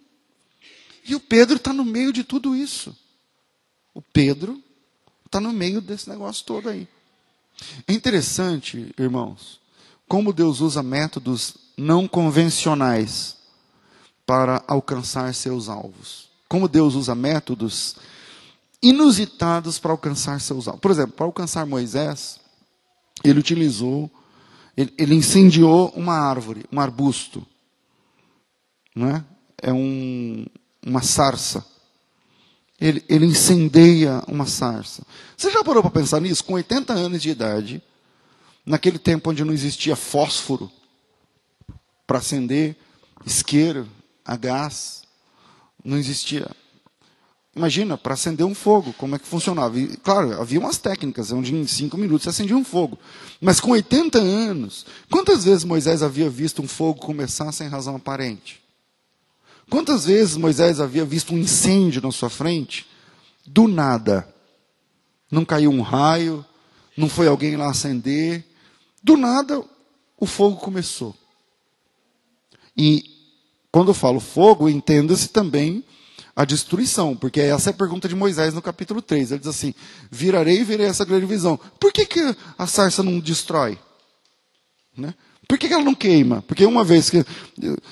E 1.05 1.15
o 1.15 1.21
Pedro 1.21 1.57
está 1.57 1.73
no 1.73 1.85
meio 1.85 2.13
de 2.13 2.23
tudo 2.23 2.55
isso. 2.55 2.97
O 3.93 4.01
Pedro 4.01 4.63
está 5.27 5.41
no 5.41 5.53
meio 5.53 5.81
desse 5.81 6.09
negócio 6.09 6.45
todo 6.45 6.69
aí. 6.69 6.87
É 7.87 7.93
interessante, 7.93 8.95
irmãos, 8.99 9.61
como 10.09 10.33
Deus 10.33 10.61
usa 10.61 10.83
métodos 10.83 11.57
não 11.77 12.07
convencionais 12.09 13.37
para 14.27 14.63
alcançar 14.67 15.33
seus 15.35 15.69
alvos. 15.69 16.29
Como 16.49 16.69
Deus 16.69 16.95
usa 16.95 17.15
métodos 17.15 17.97
inusitados 18.83 19.79
para 19.79 19.93
alcançar 19.93 20.41
seus 20.41 20.67
alvos. 20.67 20.81
Por 20.81 20.91
exemplo, 20.91 21.13
para 21.13 21.27
alcançar 21.27 21.67
Moisés, 21.67 22.41
ele 23.23 23.39
utilizou, 23.39 24.11
ele, 24.77 24.93
ele 24.99 25.15
incendiou 25.15 25.93
uma 25.95 26.15
árvore, 26.15 26.65
um 26.73 26.81
arbusto. 26.81 27.47
Não 28.95 29.09
é? 29.09 29.25
É 29.63 29.73
um, 29.73 30.47
uma 30.85 31.03
sarça 31.03 31.65
ele, 32.81 33.05
ele 33.09 33.27
incendeia 33.27 34.23
uma 34.27 34.47
sarça. 34.47 35.03
Você 35.37 35.51
já 35.51 35.63
parou 35.63 35.83
para 35.83 35.91
pensar 35.91 36.21
nisso? 36.21 36.43
Com 36.43 36.55
80 36.55 36.93
anos 36.93 37.21
de 37.21 37.31
idade, 37.31 37.83
naquele 38.65 38.99
tempo 38.99 39.31
onde 39.31 39.45
não 39.45 39.53
existia 39.53 39.95
fósforo 39.95 40.71
para 42.07 42.19
acender, 42.19 42.77
isqueiro, 43.25 43.87
a 44.25 44.37
gás, 44.37 45.03
não 45.85 45.99
existia. 45.99 46.51
Imagina, 47.55 47.99
para 47.99 48.15
acender 48.15 48.47
um 48.47 48.55
fogo, 48.55 48.93
como 48.95 49.17
é 49.17 49.19
que 49.19 49.27
funcionava? 49.27 49.79
E, 49.79 49.97
claro, 49.99 50.41
havia 50.41 50.59
umas 50.59 50.79
técnicas, 50.79 51.33
onde 51.33 51.55
em 51.55 51.67
cinco 51.67 51.99
minutos 51.99 52.25
você 52.25 52.31
acendia 52.31 52.57
um 52.57 52.65
fogo. 52.65 52.99
Mas 53.41 53.61
com 53.61 53.73
80 53.73 54.19
anos, 54.19 54.87
quantas 55.11 55.45
vezes 55.45 55.65
Moisés 55.65 56.03
havia 56.03 56.31
visto 56.31 56.63
um 56.63 56.69
fogo 56.69 57.01
começar 57.01 57.51
sem 57.53 57.69
razão 57.69 57.97
aparente? 57.97 58.60
Quantas 59.71 60.05
vezes 60.05 60.37
Moisés 60.37 60.81
havia 60.81 61.05
visto 61.05 61.33
um 61.33 61.39
incêndio 61.39 62.03
na 62.03 62.11
sua 62.11 62.29
frente? 62.29 62.87
Do 63.47 63.69
nada. 63.69 64.29
Não 65.31 65.45
caiu 65.45 65.71
um 65.71 65.81
raio, 65.81 66.45
não 66.97 67.09
foi 67.09 67.29
alguém 67.29 67.57
lá 67.57 67.71
acender. 67.71 68.45
Do 69.03 69.17
nada, 69.17 69.65
o 70.19 70.27
fogo 70.27 70.57
começou. 70.57 71.15
E 72.77 73.05
quando 73.71 73.89
eu 73.89 73.95
falo 73.95 74.19
fogo, 74.19 74.69
entenda-se 74.69 75.29
também 75.29 75.85
a 76.35 76.45
destruição, 76.45 77.17
porque 77.17 77.41
essa 77.41 77.71
é 77.71 77.73
a 77.73 77.77
pergunta 77.77 78.09
de 78.09 78.17
Moisés 78.17 78.53
no 78.53 78.63
capítulo 78.63 79.01
3. 79.01 79.31
Ele 79.31 79.39
diz 79.39 79.49
assim: 79.49 79.73
Virarei 80.11 80.61
e 80.61 80.65
verei 80.65 80.87
essa 80.87 81.05
grande 81.05 81.27
visão. 81.27 81.59
Por 81.79 81.93
que, 81.93 82.05
que 82.07 82.37
a 82.59 82.67
sarça 82.67 83.03
não 83.03 83.21
destrói? 83.21 83.79
Né? 84.97 85.15
Por 85.51 85.59
que, 85.59 85.67
que 85.67 85.75
ela 85.75 85.83
não 85.83 85.97
queima? 85.97 86.43
Porque 86.43 86.65
uma 86.65 86.85
vez 86.85 87.11
que 87.11 87.27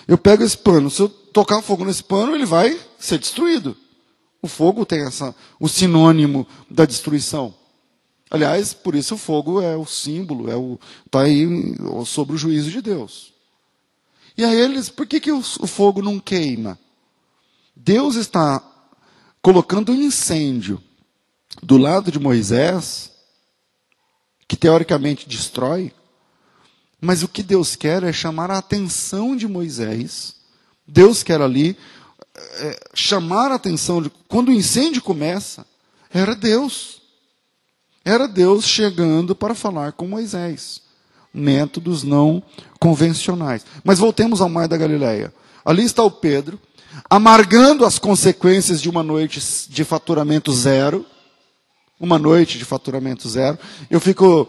eu 0.07 0.17
pego 0.17 0.45
esse 0.45 0.57
pano, 0.57 0.89
se 0.89 1.03
eu 1.03 1.09
tocar 1.09 1.61
fogo 1.61 1.85
nesse 1.85 2.05
pano, 2.05 2.37
ele 2.37 2.47
vai 2.47 2.79
ser 3.01 3.19
destruído. 3.19 3.77
O 4.41 4.47
fogo 4.47 4.87
tem 4.87 5.05
essa, 5.05 5.35
o 5.59 5.69
sinônimo 5.69 6.47
da 6.71 6.85
destruição. 6.85 7.53
Aliás, 8.31 8.73
por 8.73 8.95
isso 8.95 9.17
o 9.17 9.19
fogo 9.19 9.61
é 9.61 9.77
o 9.77 9.85
símbolo, 9.85 10.49
é 10.49 10.55
o 10.55 10.79
está 11.05 11.23
aí 11.23 11.49
sobre 12.07 12.37
o 12.37 12.39
juízo 12.39 12.71
de 12.71 12.81
Deus. 12.81 13.35
E 14.37 14.45
aí 14.45 14.57
eles, 14.57 14.89
por 14.89 15.05
que, 15.05 15.19
que 15.19 15.33
o, 15.33 15.41
o 15.41 15.67
fogo 15.67 16.01
não 16.01 16.21
queima? 16.21 16.79
Deus 17.75 18.15
está 18.15 18.63
colocando 19.43 19.91
um 19.91 19.97
incêndio 20.01 20.81
do 21.61 21.77
lado 21.77 22.13
de 22.13 22.21
Moisés, 22.21 23.11
que 24.47 24.57
teoricamente 24.57 25.29
destrói, 25.29 25.93
mas 27.01 27.23
o 27.23 27.29
que 27.29 27.43
Deus 27.43 27.77
quer 27.77 28.03
é 28.03 28.13
chamar 28.13 28.51
a 28.51 28.59
atenção 28.59 29.37
de 29.37 29.47
Moisés. 29.47 30.35
Deus 30.87 31.23
quer 31.23 31.41
ali 31.41 31.77
é, 32.35 32.81
chamar 32.95 33.53
a 33.53 33.57
atenção 33.57 34.03
de. 34.03 34.11
Quando 34.29 34.49
o 34.49 34.53
incêndio 34.53 35.03
começa, 35.03 35.67
era 36.13 36.35
Deus. 36.35 37.01
Era 38.05 38.27
Deus 38.27 38.65
chegando 38.65 39.35
para 39.35 39.55
falar 39.55 39.93
com 39.93 40.07
Moisés. 40.07 40.81
Métodos 41.33 42.03
não 42.03 42.43
convencionais. 42.81 43.65
Mas 43.85 43.99
voltemos 43.99 44.41
ao 44.41 44.49
Mar 44.49 44.67
da 44.67 44.77
Galileia. 44.77 45.33
Ali 45.65 45.85
está 45.85 46.03
o 46.03 46.11
Pedro, 46.11 46.59
amargando 47.11 47.85
as 47.85 47.99
consequências 47.99 48.81
de 48.81 48.89
uma 48.89 49.03
noite 49.03 49.41
de 49.69 49.85
faturamento 49.85 50.53
zero. 50.53 51.05
Uma 52.01 52.19
noite 52.19 52.59
de 52.59 52.65
faturamento 52.65 53.29
zero. 53.29 53.59
Eu 53.91 54.01
fico. 54.01 54.49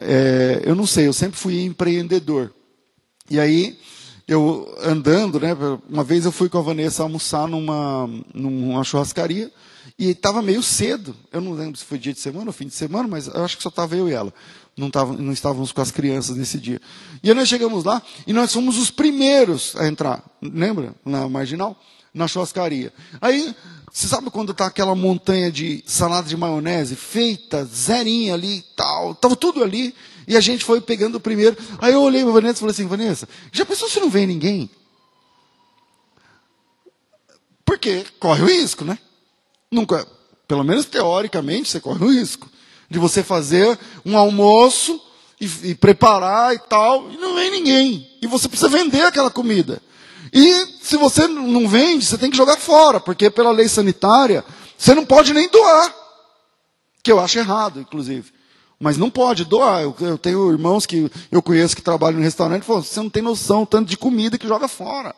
É, 0.00 0.62
eu 0.64 0.74
não 0.74 0.86
sei, 0.86 1.06
eu 1.06 1.12
sempre 1.12 1.38
fui 1.38 1.62
empreendedor. 1.62 2.52
E 3.30 3.40
aí, 3.40 3.78
eu 4.26 4.74
andando, 4.82 5.38
né? 5.38 5.54
Uma 5.88 6.02
vez 6.02 6.24
eu 6.24 6.32
fui 6.32 6.48
com 6.48 6.58
a 6.58 6.62
Vanessa 6.62 7.02
almoçar 7.02 7.46
numa, 7.46 8.08
numa 8.34 8.82
churrascaria 8.82 9.52
e 9.98 10.10
estava 10.10 10.42
meio 10.42 10.62
cedo. 10.62 11.14
Eu 11.32 11.40
não 11.40 11.52
lembro 11.52 11.76
se 11.76 11.84
foi 11.84 11.98
dia 11.98 12.12
de 12.12 12.20
semana 12.20 12.46
ou 12.46 12.52
fim 12.52 12.66
de 12.66 12.74
semana, 12.74 13.08
mas 13.08 13.28
eu 13.28 13.44
acho 13.44 13.56
que 13.56 13.62
só 13.62 13.68
estava 13.68 13.94
eu 13.94 14.08
e 14.08 14.12
ela. 14.12 14.32
Não, 14.76 14.90
tava, 14.90 15.14
não 15.14 15.32
estávamos 15.32 15.72
com 15.72 15.80
as 15.80 15.90
crianças 15.90 16.36
nesse 16.36 16.58
dia. 16.58 16.80
E 17.22 17.30
aí 17.30 17.34
nós 17.34 17.48
chegamos 17.48 17.84
lá 17.84 18.02
e 18.26 18.32
nós 18.32 18.52
fomos 18.52 18.78
os 18.78 18.90
primeiros 18.90 19.74
a 19.76 19.86
entrar. 19.86 20.22
Lembra? 20.42 20.94
Na 21.04 21.28
marginal? 21.28 21.80
Na 22.12 22.26
churrascaria. 22.26 22.92
Aí, 23.20 23.54
você 23.96 24.08
sabe 24.08 24.30
quando 24.30 24.52
está 24.52 24.66
aquela 24.66 24.94
montanha 24.94 25.50
de 25.50 25.82
salada 25.86 26.28
de 26.28 26.36
maionese 26.36 26.94
feita, 26.94 27.64
zerinha 27.64 28.34
ali 28.34 28.58
e 28.58 28.64
tal, 28.76 29.12
estava 29.12 29.34
tudo 29.34 29.64
ali. 29.64 29.94
E 30.28 30.36
a 30.36 30.40
gente 30.40 30.66
foi 30.66 30.82
pegando 30.82 31.14
o 31.14 31.20
primeiro. 31.20 31.56
Aí 31.78 31.94
eu 31.94 32.02
olhei 32.02 32.22
para 32.22 32.30
Vanessa 32.30 32.58
e 32.58 32.60
falei 32.60 32.72
assim, 32.72 32.86
Vanessa, 32.86 33.26
já 33.50 33.64
pensou 33.64 33.88
se 33.88 33.98
não 33.98 34.10
vem 34.10 34.26
ninguém? 34.26 34.68
Porque 37.64 38.04
corre 38.20 38.42
o 38.42 38.46
risco, 38.46 38.84
né? 38.84 38.98
Nunca, 39.70 40.06
pelo 40.46 40.62
menos 40.62 40.84
teoricamente, 40.84 41.70
você 41.70 41.80
corre 41.80 42.04
o 42.04 42.10
risco 42.10 42.50
de 42.90 42.98
você 42.98 43.22
fazer 43.22 43.78
um 44.04 44.14
almoço 44.14 45.00
e, 45.40 45.70
e 45.70 45.74
preparar 45.74 46.54
e 46.54 46.58
tal, 46.58 47.10
e 47.10 47.16
não 47.16 47.34
vem 47.34 47.50
ninguém. 47.50 48.18
E 48.20 48.26
você 48.26 48.46
precisa 48.46 48.68
vender 48.68 49.04
aquela 49.04 49.30
comida. 49.30 49.80
E 50.32 50.66
se 50.82 50.96
você 50.96 51.26
não 51.26 51.68
vende, 51.68 52.04
você 52.04 52.18
tem 52.18 52.30
que 52.30 52.36
jogar 52.36 52.56
fora, 52.56 53.00
porque 53.00 53.30
pela 53.30 53.50
lei 53.50 53.68
sanitária, 53.68 54.44
você 54.76 54.94
não 54.94 55.04
pode 55.04 55.32
nem 55.32 55.48
doar. 55.48 55.94
Que 57.02 57.12
eu 57.12 57.20
acho 57.20 57.38
errado, 57.38 57.80
inclusive. 57.80 58.32
Mas 58.78 58.96
não 58.96 59.08
pode 59.08 59.44
doar. 59.44 59.82
Eu, 59.82 59.96
eu 60.00 60.18
tenho 60.18 60.50
irmãos 60.50 60.84
que 60.84 61.10
eu 61.30 61.42
conheço 61.42 61.76
que 61.76 61.82
trabalham 61.82 62.18
no 62.18 62.24
restaurante 62.24 62.62
e 62.62 62.66
falam: 62.66 62.82
você 62.82 63.00
não 63.00 63.10
tem 63.10 63.22
noção 63.22 63.64
tanto 63.64 63.88
de 63.88 63.96
comida 63.96 64.38
que 64.38 64.46
joga 64.46 64.68
fora. 64.68 65.14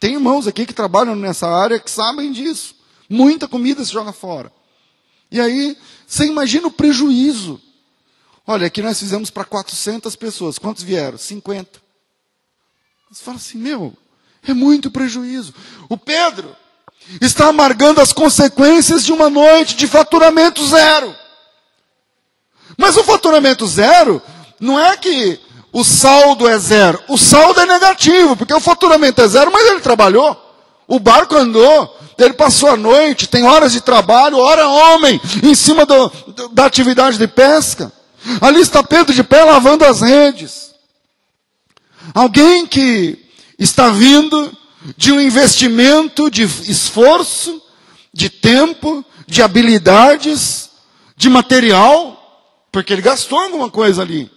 Tem 0.00 0.14
irmãos 0.14 0.48
aqui 0.48 0.66
que 0.66 0.72
trabalham 0.72 1.14
nessa 1.14 1.48
área 1.48 1.78
que 1.78 1.90
sabem 1.90 2.32
disso. 2.32 2.74
Muita 3.08 3.46
comida 3.46 3.84
se 3.84 3.92
joga 3.92 4.12
fora. 4.12 4.52
E 5.30 5.40
aí, 5.40 5.76
você 6.06 6.26
imagina 6.26 6.66
o 6.66 6.72
prejuízo. 6.72 7.60
Olha, 8.46 8.66
aqui 8.66 8.82
nós 8.82 8.98
fizemos 8.98 9.30
para 9.30 9.44
400 9.44 10.16
pessoas. 10.16 10.58
Quantos 10.58 10.82
vieram? 10.82 11.16
50. 11.16 11.80
Você 13.12 13.22
fala 13.22 13.36
assim: 13.36 13.58
meu, 13.58 13.96
é 14.46 14.52
muito 14.52 14.90
prejuízo. 14.90 15.54
O 15.88 15.96
Pedro 15.96 16.56
está 17.20 17.48
amargando 17.48 18.00
as 18.00 18.12
consequências 18.12 19.04
de 19.04 19.12
uma 19.12 19.28
noite 19.28 19.76
de 19.76 19.86
faturamento 19.86 20.66
zero. 20.66 21.14
Mas 22.76 22.96
o 22.96 23.04
faturamento 23.04 23.66
zero 23.66 24.22
não 24.58 24.78
é 24.78 24.96
que 24.96 25.38
o 25.72 25.84
saldo 25.84 26.48
é 26.48 26.58
zero. 26.58 27.02
O 27.08 27.16
saldo 27.16 27.60
é 27.60 27.66
negativo, 27.66 28.36
porque 28.36 28.54
o 28.54 28.60
faturamento 28.60 29.20
é 29.20 29.28
zero, 29.28 29.52
mas 29.52 29.66
ele 29.66 29.80
trabalhou. 29.80 30.38
O 30.86 30.98
barco 30.98 31.36
andou, 31.36 31.98
ele 32.18 32.34
passou 32.34 32.70
a 32.70 32.76
noite, 32.76 33.28
tem 33.28 33.44
horas 33.44 33.72
de 33.72 33.80
trabalho, 33.80 34.38
hora 34.38 34.68
homem, 34.68 35.20
em 35.42 35.54
cima 35.54 35.86
do, 35.86 36.12
da 36.52 36.66
atividade 36.66 37.18
de 37.18 37.26
pesca. 37.26 37.92
Ali 38.40 38.60
está 38.60 38.82
Pedro 38.82 39.14
de 39.14 39.24
pé 39.24 39.42
lavando 39.44 39.84
as 39.84 40.00
redes. 40.00 40.72
Alguém 42.14 42.66
que 42.66 43.18
está 43.58 43.88
vindo 43.90 44.56
de 44.96 45.12
um 45.12 45.20
investimento 45.20 46.30
de 46.30 46.42
esforço, 46.42 47.62
de 48.12 48.28
tempo, 48.28 49.04
de 49.26 49.42
habilidades, 49.42 50.70
de 51.16 51.28
material, 51.28 52.18
porque 52.70 52.92
ele 52.92 53.02
gastou 53.02 53.38
alguma 53.38 53.70
coisa 53.70 54.02
ali, 54.02 54.30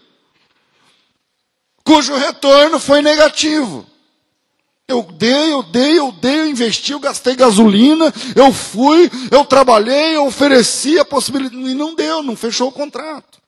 cujo 1.84 2.16
retorno 2.16 2.80
foi 2.80 3.02
negativo. 3.02 3.86
Eu 4.88 5.02
dei, 5.02 5.52
eu 5.52 5.64
dei, 5.64 5.98
eu 5.98 6.12
dei, 6.12 6.42
eu 6.42 6.50
investi, 6.50 6.92
eu 6.92 7.00
gastei 7.00 7.36
gasolina, 7.36 8.14
eu 8.36 8.54
fui, 8.54 9.10
eu 9.32 9.44
trabalhei, 9.44 10.16
eu 10.16 10.28
ofereci 10.28 11.00
a 11.00 11.06
possibilidade, 11.06 11.60
e 11.60 11.74
não 11.74 11.96
deu, 11.96 12.22
não 12.22 12.36
fechou 12.36 12.70
o 12.70 12.72
contrato. 12.72 13.40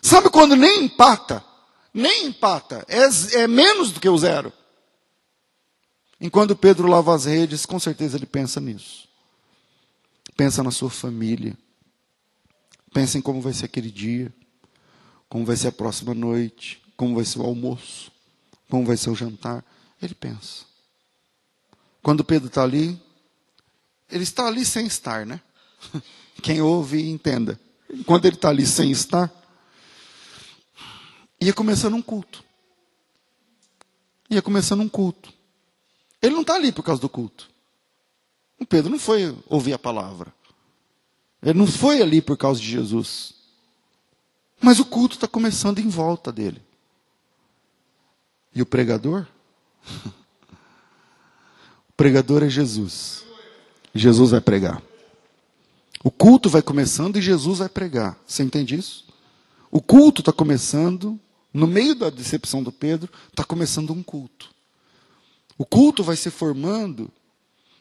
Sabe 0.00 0.30
quando 0.30 0.54
nem 0.54 0.84
empata? 0.84 1.44
Nem 1.92 2.26
empata, 2.26 2.84
é, 2.88 3.40
é 3.42 3.46
menos 3.46 3.92
do 3.92 4.00
que 4.00 4.08
o 4.08 4.16
zero. 4.16 4.52
Enquanto 6.20 6.56
Pedro 6.56 6.88
lava 6.88 7.14
as 7.14 7.24
redes, 7.24 7.66
com 7.66 7.78
certeza 7.78 8.16
ele 8.16 8.26
pensa 8.26 8.60
nisso. 8.60 9.08
Pensa 10.36 10.62
na 10.62 10.70
sua 10.70 10.88
família, 10.88 11.56
Pensa 12.92 13.16
em 13.16 13.22
como 13.22 13.40
vai 13.40 13.54
ser 13.54 13.64
aquele 13.64 13.90
dia, 13.90 14.32
como 15.28 15.46
vai 15.46 15.56
ser 15.56 15.68
a 15.68 15.72
próxima 15.72 16.12
noite, 16.12 16.82
como 16.96 17.14
vai 17.14 17.24
ser 17.24 17.38
o 17.38 17.42
almoço, 17.42 18.12
como 18.68 18.84
vai 18.84 18.96
ser 18.96 19.08
o 19.08 19.14
jantar. 19.14 19.64
Ele 20.00 20.14
pensa. 20.14 20.64
Quando 22.02 22.24
Pedro 22.24 22.48
está 22.48 22.62
ali, 22.62 23.00
ele 24.10 24.24
está 24.24 24.46
ali 24.46 24.64
sem 24.64 24.86
estar, 24.86 25.24
né? 25.24 25.40
Quem 26.42 26.60
ouve, 26.60 27.08
entenda. 27.08 27.58
Quando 28.04 28.26
ele 28.26 28.36
está 28.36 28.50
ali 28.50 28.66
sem 28.66 28.90
estar, 28.90 29.32
ia 31.42 31.52
começando 31.52 31.94
um 31.94 32.02
culto. 32.02 32.44
Ia 34.30 34.42
começando 34.42 34.80
um 34.80 34.88
culto. 34.88 35.32
Ele 36.20 36.34
não 36.34 36.42
está 36.42 36.54
ali 36.54 36.72
por 36.72 36.82
causa 36.82 37.00
do 37.00 37.08
culto. 37.08 37.50
O 38.58 38.64
Pedro 38.64 38.90
não 38.90 38.98
foi 38.98 39.36
ouvir 39.48 39.72
a 39.72 39.78
palavra. 39.78 40.32
Ele 41.42 41.58
não 41.58 41.66
foi 41.66 42.00
ali 42.00 42.22
por 42.22 42.36
causa 42.36 42.60
de 42.60 42.66
Jesus. 42.66 43.34
Mas 44.60 44.78
o 44.78 44.84
culto 44.84 45.16
está 45.16 45.26
começando 45.26 45.80
em 45.80 45.88
volta 45.88 46.30
dele. 46.30 46.62
E 48.54 48.62
o 48.62 48.66
pregador? 48.66 49.26
o 51.88 51.92
pregador 51.96 52.44
é 52.44 52.48
Jesus. 52.48 53.24
Jesus 53.92 54.30
vai 54.30 54.40
pregar. 54.40 54.80
O 56.04 56.10
culto 56.10 56.48
vai 56.48 56.62
começando 56.62 57.16
e 57.16 57.22
Jesus 57.22 57.58
vai 57.58 57.68
pregar. 57.68 58.16
Você 58.26 58.42
entende 58.42 58.76
isso? 58.76 59.06
O 59.70 59.80
culto 59.80 60.20
está 60.20 60.32
começando, 60.32 61.18
no 61.52 61.66
meio 61.66 61.94
da 61.94 62.10
decepção 62.10 62.62
do 62.62 62.72
Pedro, 62.72 63.12
está 63.28 63.44
começando 63.44 63.92
um 63.92 64.02
culto. 64.02 64.50
O 65.58 65.64
culto 65.64 66.02
vai 66.02 66.16
se 66.16 66.30
formando 66.30 67.10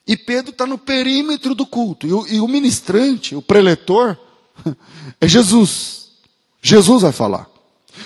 E 0.05 0.17
Pedro 0.17 0.51
está 0.51 0.65
no 0.65 0.77
perímetro 0.77 1.55
do 1.55 1.65
culto. 1.65 2.07
E 2.07 2.13
o, 2.13 2.27
e 2.27 2.39
o 2.39 2.47
ministrante, 2.47 3.35
o 3.35 3.41
preletor, 3.41 4.17
é 5.21 5.27
Jesus. 5.27 6.09
Jesus 6.61 7.01
vai 7.03 7.11
falar. 7.11 7.47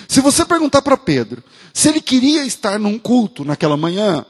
Se 0.08 0.20
você 0.20 0.44
perguntar 0.44 0.82
para 0.82 0.96
Pedro 0.96 1.42
se 1.72 1.88
ele 1.88 2.00
queria 2.00 2.44
estar 2.44 2.78
num 2.78 2.98
culto 2.98 3.44
naquela 3.44 3.76
manhã, 3.76 4.24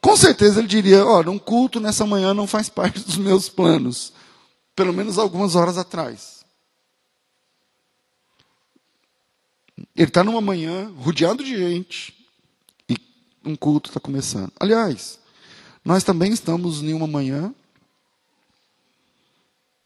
com 0.00 0.16
certeza 0.16 0.60
ele 0.60 0.68
diria: 0.68 1.04
Olha, 1.04 1.30
um 1.30 1.38
culto 1.38 1.80
nessa 1.80 2.04
manhã 2.04 2.34
não 2.34 2.46
faz 2.46 2.68
parte 2.70 3.00
dos 3.00 3.16
meus 3.16 3.48
planos. 3.48 4.12
Pelo 4.74 4.92
menos 4.92 5.18
algumas 5.18 5.54
horas 5.54 5.78
atrás. 5.78 6.41
Ele 9.94 10.08
está 10.08 10.24
numa 10.24 10.40
manhã, 10.40 10.90
rodeado 10.96 11.44
de 11.44 11.56
gente, 11.56 12.14
e 12.88 12.96
um 13.44 13.54
culto 13.54 13.90
está 13.90 14.00
começando. 14.00 14.52
Aliás, 14.58 15.18
nós 15.84 16.02
também 16.02 16.32
estamos 16.32 16.82
em 16.82 16.92
uma 16.92 17.06
manhã 17.06 17.54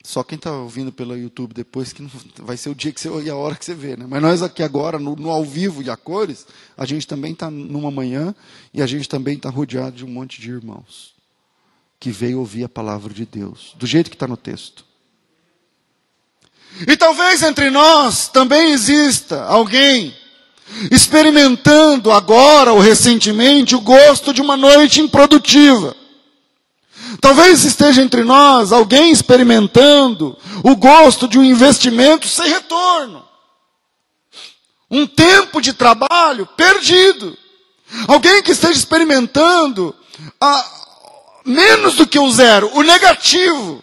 só 0.06 0.22
quem 0.22 0.36
está 0.36 0.52
ouvindo 0.52 0.92
pelo 0.92 1.16
YouTube 1.16 1.52
depois, 1.52 1.92
que 1.92 2.08
vai 2.38 2.56
ser 2.56 2.70
o 2.70 2.76
dia 2.76 2.92
que 2.92 3.00
você 3.00 3.08
e 3.24 3.28
a 3.28 3.34
hora 3.34 3.56
que 3.56 3.64
você 3.64 3.74
vê. 3.74 3.96
Né? 3.96 4.06
Mas 4.08 4.22
nós 4.22 4.40
aqui 4.40 4.62
agora, 4.62 5.00
no, 5.00 5.16
no 5.16 5.30
ao 5.30 5.44
vivo 5.44 5.82
e 5.82 5.90
a 5.90 5.96
cores, 5.96 6.46
a 6.76 6.86
gente 6.86 7.08
também 7.08 7.32
está 7.32 7.50
numa 7.50 7.90
manhã 7.90 8.32
e 8.72 8.80
a 8.80 8.86
gente 8.86 9.08
também 9.08 9.34
está 9.34 9.50
rodeado 9.50 9.96
de 9.96 10.04
um 10.04 10.08
monte 10.08 10.40
de 10.40 10.48
irmãos 10.48 11.12
que 11.98 12.12
veio 12.12 12.38
ouvir 12.38 12.62
a 12.62 12.68
palavra 12.68 13.12
de 13.12 13.26
Deus, 13.26 13.74
do 13.76 13.84
jeito 13.84 14.08
que 14.08 14.14
está 14.14 14.28
no 14.28 14.36
texto. 14.36 14.84
E 16.86 16.96
talvez 16.96 17.42
entre 17.42 17.70
nós 17.70 18.28
também 18.28 18.72
exista 18.72 19.44
alguém 19.44 20.14
experimentando 20.90 22.10
agora 22.10 22.72
ou 22.72 22.80
recentemente 22.80 23.76
o 23.76 23.80
gosto 23.80 24.32
de 24.32 24.42
uma 24.42 24.56
noite 24.56 25.00
improdutiva 25.00 25.94
Talvez 27.20 27.64
esteja 27.64 28.02
entre 28.02 28.24
nós 28.24 28.72
alguém 28.72 29.10
experimentando 29.10 30.36
o 30.62 30.76
gosto 30.76 31.28
de 31.28 31.38
um 31.38 31.44
investimento 31.44 32.28
sem 32.28 32.48
retorno. 32.48 33.24
Um 34.90 35.06
tempo 35.06 35.60
de 35.60 35.72
trabalho 35.72 36.46
perdido. 36.46 37.36
Alguém 38.08 38.42
que 38.42 38.52
esteja 38.52 38.78
experimentando 38.78 39.94
a, 40.40 40.64
menos 41.44 41.94
do 41.94 42.06
que 42.06 42.18
o 42.18 42.30
zero, 42.30 42.70
o 42.74 42.82
negativo, 42.82 43.82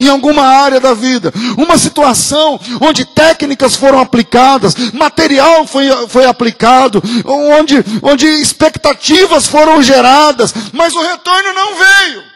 em 0.00 0.08
alguma 0.08 0.42
área 0.42 0.80
da 0.80 0.94
vida. 0.94 1.32
Uma 1.58 1.76
situação 1.76 2.58
onde 2.80 3.04
técnicas 3.04 3.76
foram 3.76 4.00
aplicadas, 4.00 4.74
material 4.92 5.66
foi, 5.66 5.86
foi 6.08 6.24
aplicado, 6.24 7.02
onde, 7.24 7.84
onde 8.02 8.26
expectativas 8.26 9.46
foram 9.46 9.82
geradas, 9.82 10.54
mas 10.72 10.94
o 10.94 11.02
retorno 11.02 11.52
não 11.52 11.74
veio. 11.74 12.30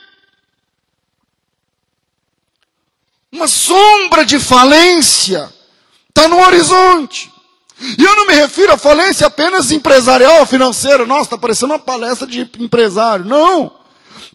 Uma 3.33 3.49
sombra 3.49 4.25
de 4.25 4.39
falência 4.39 5.53
está 6.09 6.29
no 6.29 6.39
horizonte. 6.39 7.33
E 7.99 8.05
eu 8.05 8.15
não 8.15 8.27
me 8.29 8.35
refiro 8.35 8.73
a 8.73 8.79
falência 8.79 9.27
apenas 9.27 9.73
empresarial, 9.73 10.47
financeira. 10.47 11.05
Nossa, 11.05 11.23
está 11.23 11.39
parecendo 11.39 11.73
uma 11.73 11.79
palestra 11.79 12.27
de 12.27 12.49
empresário. 12.61 13.25
Não. 13.25 13.73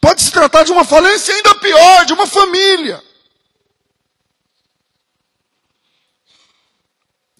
Pode 0.02 0.22
se 0.22 0.32
tratar 0.32 0.63
de 0.63 0.74
uma 0.74 0.84
falência 0.84 1.34
ainda 1.34 1.56
pior, 1.56 2.06
de 2.06 2.12
uma 2.12 2.28
família. 2.28 3.02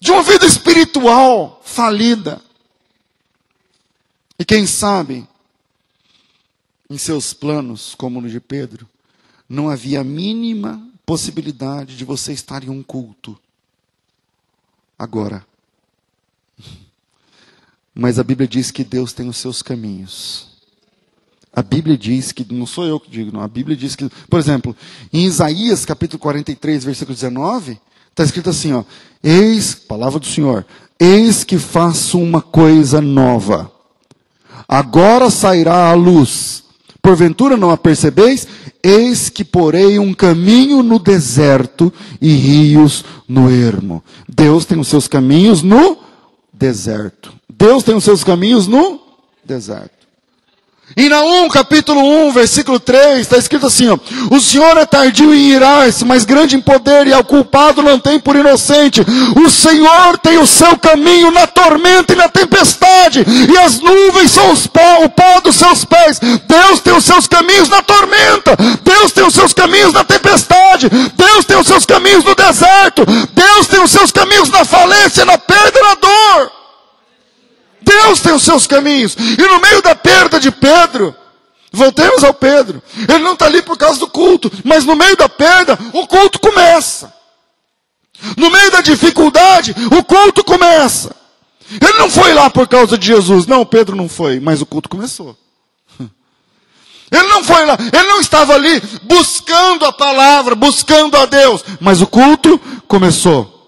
De 0.00 0.10
uma 0.10 0.22
vida 0.22 0.46
espiritual 0.46 1.60
falida. 1.62 2.40
E 4.38 4.44
quem 4.44 4.66
sabe, 4.66 5.28
em 6.88 6.96
seus 6.96 7.34
planos, 7.34 7.94
como 7.94 8.20
no 8.20 8.28
de 8.28 8.40
Pedro, 8.40 8.88
não 9.46 9.68
havia 9.68 10.00
a 10.00 10.04
mínima 10.04 10.90
possibilidade 11.04 11.96
de 11.96 12.04
você 12.04 12.32
estar 12.32 12.64
em 12.64 12.70
um 12.70 12.82
culto. 12.82 13.38
Agora. 14.98 15.46
Mas 17.94 18.18
a 18.18 18.24
Bíblia 18.24 18.48
diz 18.48 18.70
que 18.70 18.84
Deus 18.84 19.12
tem 19.12 19.28
os 19.28 19.36
seus 19.36 19.60
caminhos. 19.60 20.48
A 21.52 21.62
Bíblia 21.62 21.98
diz 21.98 22.32
que, 22.32 22.50
não 22.52 22.64
sou 22.64 22.86
eu 22.86 23.00
que 23.00 23.10
digo, 23.10 23.32
não, 23.32 23.40
a 23.40 23.48
Bíblia 23.48 23.76
diz 23.76 23.96
que, 23.96 24.08
por 24.28 24.38
exemplo, 24.38 24.74
em 25.12 25.24
Isaías 25.24 25.84
capítulo 25.84 26.20
43, 26.20 26.84
versículo 26.84 27.14
19, 27.14 27.80
está 28.20 28.24
escrito 28.24 28.50
assim, 28.50 28.72
ó, 28.72 28.84
eis, 29.22 29.74
palavra 29.74 30.18
do 30.18 30.26
Senhor, 30.26 30.66
eis 30.98 31.42
que 31.42 31.58
faço 31.58 32.18
uma 32.18 32.42
coisa 32.42 33.00
nova. 33.00 33.72
Agora 34.68 35.30
sairá 35.30 35.90
a 35.90 35.94
luz. 35.94 36.62
Porventura 37.00 37.56
não 37.56 37.70
a 37.70 37.78
percebeis? 37.78 38.46
Eis 38.82 39.30
que 39.30 39.42
porei 39.42 39.98
um 39.98 40.12
caminho 40.12 40.82
no 40.82 40.98
deserto 40.98 41.92
e 42.20 42.32
rios 42.34 43.04
no 43.26 43.50
ermo. 43.50 44.04
Deus 44.28 44.66
tem 44.66 44.78
os 44.78 44.88
seus 44.88 45.08
caminhos 45.08 45.62
no 45.62 45.96
deserto. 46.52 47.32
Deus 47.48 47.82
tem 47.82 47.94
os 47.94 48.04
seus 48.04 48.22
caminhos 48.22 48.66
no 48.66 49.00
deserto. 49.42 49.99
Em 50.96 51.08
Naum, 51.08 51.48
capítulo 51.48 52.00
1, 52.26 52.32
versículo 52.32 52.80
3, 52.80 53.20
está 53.20 53.36
escrito 53.36 53.66
assim: 53.66 53.88
ó, 53.88 53.98
O 54.28 54.40
Senhor 54.40 54.76
é 54.76 54.84
tardio 54.84 55.32
em 55.32 55.52
irar-se, 55.52 56.04
mas 56.04 56.24
grande 56.24 56.56
em 56.56 56.60
poder, 56.60 57.06
e 57.06 57.12
ao 57.12 57.22
culpado 57.22 57.80
não 57.80 57.96
tem 57.96 58.18
por 58.18 58.34
inocente. 58.34 59.00
O 59.36 59.48
Senhor 59.48 60.18
tem 60.18 60.38
o 60.38 60.46
seu 60.46 60.76
caminho 60.76 61.30
na 61.30 61.46
tormenta 61.46 62.12
e 62.12 62.16
na 62.16 62.28
tempestade, 62.28 63.24
e 63.24 63.56
as 63.58 63.78
nuvens 63.78 64.32
são 64.32 64.52
pó, 64.72 65.04
o 65.04 65.08
pó 65.08 65.40
dos 65.40 65.54
seus 65.54 65.84
pés. 65.84 66.18
Deus 66.18 66.80
tem 66.80 66.92
os 66.92 67.04
seus 67.04 67.28
caminhos 67.28 67.68
na 67.68 67.82
tormenta, 67.82 68.56
Deus 68.82 69.12
tem 69.12 69.24
os 69.24 69.34
seus 69.34 69.52
caminhos 69.52 69.92
na 69.92 70.02
tempestade, 70.02 70.88
Deus 71.16 71.44
tem 71.44 71.56
os 71.56 71.68
seus 71.68 71.86
caminhos 71.86 72.24
no 72.24 72.34
deserto, 72.34 73.06
Deus 73.32 73.66
tem 73.68 73.80
os 73.80 73.92
seus 73.92 74.10
caminhos 74.10 74.50
na 74.50 74.64
falência, 74.64 75.24
na 75.24 75.38
perda, 75.38 75.80
na. 75.82 75.99
Deus 77.90 78.20
tem 78.20 78.32
os 78.32 78.42
seus 78.42 78.66
caminhos. 78.66 79.16
E 79.16 79.42
no 79.42 79.60
meio 79.60 79.82
da 79.82 79.94
perda 79.94 80.38
de 80.38 80.50
Pedro, 80.50 81.14
voltemos 81.72 82.22
ao 82.22 82.32
Pedro. 82.32 82.80
Ele 83.08 83.18
não 83.18 83.32
está 83.32 83.46
ali 83.46 83.62
por 83.62 83.76
causa 83.76 83.98
do 83.98 84.08
culto, 84.08 84.50
mas 84.64 84.84
no 84.84 84.94
meio 84.94 85.16
da 85.16 85.28
perda, 85.28 85.78
o 85.92 86.06
culto 86.06 86.38
começa. 86.38 87.12
No 88.36 88.50
meio 88.50 88.70
da 88.70 88.80
dificuldade, 88.80 89.74
o 89.90 90.04
culto 90.04 90.44
começa. 90.44 91.16
Ele 91.80 91.98
não 91.98 92.10
foi 92.10 92.32
lá 92.32 92.48
por 92.48 92.68
causa 92.68 92.96
de 92.96 93.06
Jesus. 93.06 93.46
Não, 93.46 93.64
Pedro 93.64 93.96
não 93.96 94.08
foi, 94.08 94.38
mas 94.38 94.60
o 94.60 94.66
culto 94.66 94.88
começou. 94.88 95.36
Ele 97.10 97.26
não 97.26 97.42
foi 97.42 97.66
lá, 97.66 97.76
ele 97.92 98.06
não 98.06 98.20
estava 98.20 98.54
ali 98.54 98.80
buscando 99.02 99.84
a 99.84 99.92
palavra, 99.92 100.54
buscando 100.54 101.16
a 101.16 101.26
Deus, 101.26 101.64
mas 101.80 102.00
o 102.00 102.06
culto 102.06 102.56
começou. 102.86 103.60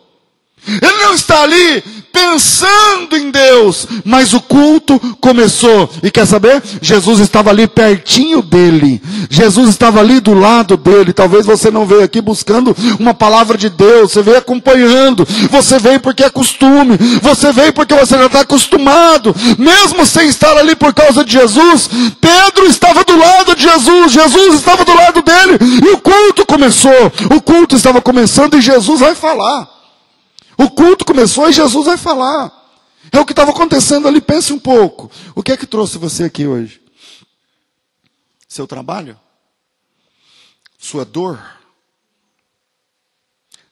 Ele 0.65 0.97
não 1.03 1.13
está 1.13 1.43
ali 1.43 1.83
pensando 2.13 3.17
em 3.17 3.31
Deus, 3.31 3.87
mas 4.05 4.33
o 4.35 4.41
culto 4.41 5.01
começou. 5.21 5.91
E 6.03 6.11
quer 6.11 6.27
saber? 6.27 6.63
Jesus 6.81 7.19
estava 7.21 7.51
ali 7.51 7.67
pertinho 7.67 8.43
dele. 8.43 9.03
Jesus 9.31 9.71
estava 9.71 10.01
ali 10.01 10.21
do 10.21 10.35
lado 10.35 10.77
dele. 10.77 11.13
Talvez 11.13 11.47
você 11.47 11.71
não 11.71 11.87
veio 11.87 12.05
aqui 12.05 12.21
buscando 12.21 12.77
uma 12.99 13.15
palavra 13.15 13.57
de 13.57 13.69
Deus, 13.69 14.13
você 14.13 14.23
veio 14.23 14.39
acompanhando. 14.39 15.27
Você 15.51 15.79
veio 15.79 16.01
porque 16.01 16.23
é 16.23 16.31
costume. 16.31 16.99
Você 17.23 17.53
veio 17.53 17.73
porque 17.73 17.95
você 17.95 18.17
já 18.17 18.27
está 18.27 18.41
acostumado. 18.41 19.35
Mesmo 19.59 20.05
sem 20.05 20.29
estar 20.29 20.57
ali 20.57 20.77
por 20.77 20.93
causa 20.93 21.25
de 21.25 21.33
Jesus, 21.33 21.89
Pedro 22.21 22.67
estava 22.67 23.05
do 23.05 23.17
lado 23.17 23.57
de 23.57 23.63
Jesus. 23.63 24.13
Jesus 24.13 24.55
estava 24.55 24.85
do 24.85 24.95
lado 24.95 25.23
dele. 25.23 25.59
E 25.85 25.89
o 25.91 25.99
culto 25.99 26.45
começou. 26.47 27.13
O 27.35 27.41
culto 27.41 27.75
estava 27.75 28.01
começando 28.01 28.57
e 28.59 28.61
Jesus 28.61 29.01
vai 29.01 29.15
falar. 29.15 29.82
O 30.57 30.71
culto 30.71 31.05
começou 31.05 31.49
e 31.49 31.53
Jesus 31.53 31.87
vai 31.87 31.97
falar. 31.97 32.61
É 33.11 33.19
o 33.19 33.25
que 33.27 33.33
estava 33.33 33.51
acontecendo 33.51 34.07
ali. 34.07 34.21
Pense 34.21 34.53
um 34.53 34.59
pouco. 34.59 35.11
O 35.35 35.43
que 35.43 35.53
é 35.53 35.57
que 35.57 35.67
trouxe 35.67 35.99
você 35.99 36.25
aqui 36.25 36.47
hoje? 36.47 36.81
Seu 38.49 38.67
trabalho? 38.67 39.19
Sua 40.79 41.05
dor? 41.05 41.43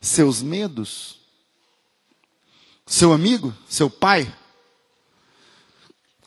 Seus 0.00 0.42
medos? 0.42 1.18
Seu 2.86 3.12
amigo? 3.12 3.54
Seu 3.68 3.90
pai? 3.90 4.32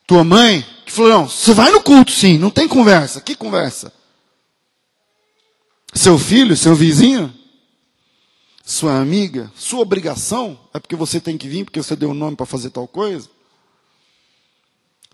Tua 0.05 0.23
mãe? 0.23 0.65
Que 0.85 0.91
falou: 0.91 1.09
não, 1.09 1.29
você 1.29 1.53
vai 1.53 1.71
no 1.71 1.81
culto 1.81 2.11
sim, 2.11 2.37
não 2.37 2.49
tem 2.49 2.67
conversa. 2.67 3.19
Que 3.21 3.35
conversa? 3.35 3.91
Seu 5.93 6.17
filho? 6.17 6.55
Seu 6.55 6.75
vizinho? 6.75 7.33
Sua 8.65 8.97
amiga, 8.97 9.51
sua 9.55 9.81
obrigação 9.81 10.57
é 10.73 10.79
porque 10.79 10.95
você 10.95 11.19
tem 11.19 11.37
que 11.37 11.49
vir, 11.49 11.65
porque 11.65 11.83
você 11.83 11.97
deu 11.97 12.09
o 12.09 12.11
um 12.13 12.15
nome 12.15 12.37
para 12.37 12.45
fazer 12.45 12.69
tal 12.69 12.87
coisa. 12.87 13.29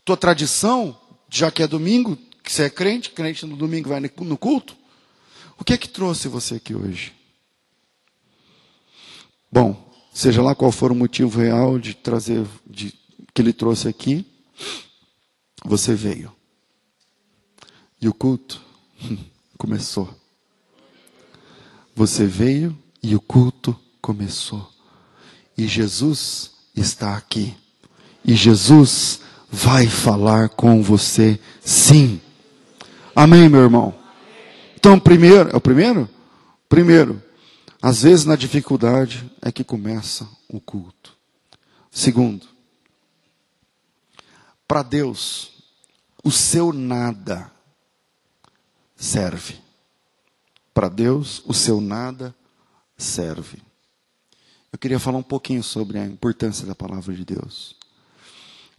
Tua 0.05 0.15
tradição, 0.15 0.95
já 1.27 1.49
que 1.49 1.63
é 1.63 1.67
domingo, 1.67 2.15
que 2.43 2.53
você 2.53 2.63
é 2.63 2.69
crente, 2.69 3.09
crente 3.09 3.47
no 3.47 3.57
domingo 3.57 3.89
vai 3.89 3.99
no 3.99 4.37
culto. 4.37 4.77
O 5.57 5.63
que 5.63 5.73
é 5.73 5.77
que 5.77 5.89
trouxe 5.89 6.27
você 6.27 6.55
aqui 6.55 6.75
hoje? 6.75 7.11
Bom, 9.51 9.91
seja 10.13 10.43
lá 10.43 10.53
qual 10.53 10.71
for 10.71 10.91
o 10.91 10.95
motivo 10.95 11.39
real 11.39 11.79
de 11.79 11.95
trazer, 11.95 12.45
de, 12.67 12.93
que 13.33 13.41
ele 13.41 13.51
trouxe 13.51 13.87
aqui, 13.87 14.25
você 15.65 15.95
veio. 15.95 16.31
E 17.99 18.07
o 18.07 18.13
culto 18.13 18.61
começou. 19.57 20.15
Você 21.95 22.27
veio 22.27 22.77
e 23.01 23.15
o 23.15 23.21
culto 23.21 23.77
começou. 24.01 24.69
E 25.57 25.67
Jesus 25.67 26.51
está 26.75 27.15
aqui. 27.15 27.55
E 28.23 28.35
Jesus 28.35 29.21
vai 29.51 29.87
falar 29.87 30.49
com 30.49 30.81
você, 30.81 31.39
sim. 31.61 32.21
Amém, 33.15 33.49
meu 33.49 33.61
irmão? 33.61 33.93
Então, 34.75 34.99
primeiro, 34.99 35.49
é 35.49 35.55
o 35.55 35.61
primeiro? 35.61 36.07
Primeiro, 36.67 37.21
às 37.81 38.03
vezes 38.03 38.25
na 38.25 38.35
dificuldade 38.35 39.29
é 39.41 39.51
que 39.51 39.63
começa 39.63 40.27
o 40.47 40.59
culto. 40.59 41.17
Segundo, 41.91 42.47
para 44.67 44.83
Deus, 44.83 45.51
o 46.23 46.31
seu 46.31 46.71
nada 46.71 47.51
serve. 48.95 49.55
Para 50.73 50.87
Deus, 50.87 51.41
o 51.45 51.53
seu 51.53 51.81
nada 51.81 52.35
serve. 52.99 53.57
Eu 54.71 54.77
queria 54.77 54.99
falar 54.99 55.17
um 55.17 55.23
pouquinho 55.23 55.63
sobre 55.63 55.97
a 55.97 56.05
importância 56.05 56.67
da 56.67 56.75
palavra 56.75 57.15
de 57.15 57.25
Deus. 57.25 57.75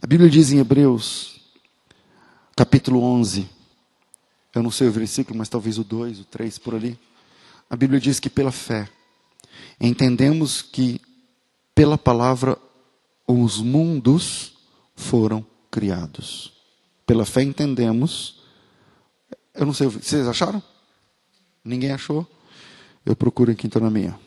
A 0.01 0.07
Bíblia 0.07 0.29
diz 0.29 0.51
em 0.51 0.59
Hebreus, 0.59 1.41
capítulo 2.55 3.01
11, 3.03 3.49
eu 4.53 4.63
não 4.63 4.71
sei 4.71 4.87
o 4.87 4.91
versículo, 4.91 5.37
mas 5.37 5.49
talvez 5.49 5.77
o 5.77 5.83
2, 5.83 6.21
o 6.21 6.25
3 6.25 6.57
por 6.59 6.75
ali. 6.75 6.97
A 7.69 7.75
Bíblia 7.75 7.99
diz 7.99 8.19
que 8.19 8.29
pela 8.29 8.51
fé 8.51 8.89
entendemos 9.79 10.61
que 10.61 11.01
pela 11.73 11.97
palavra 11.97 12.57
os 13.27 13.59
mundos 13.59 14.53
foram 14.95 15.45
criados. 15.69 16.53
Pela 17.05 17.25
fé 17.25 17.41
entendemos. 17.41 18.41
Eu 19.53 19.65
não 19.65 19.73
sei, 19.73 19.87
vocês 19.87 20.27
acharam? 20.27 20.61
Ninguém 21.63 21.91
achou? 21.91 22.27
Eu 23.05 23.15
procuro 23.15 23.51
aqui 23.51 23.67
então 23.67 23.81
na 23.81 23.89
minha. 23.89 24.17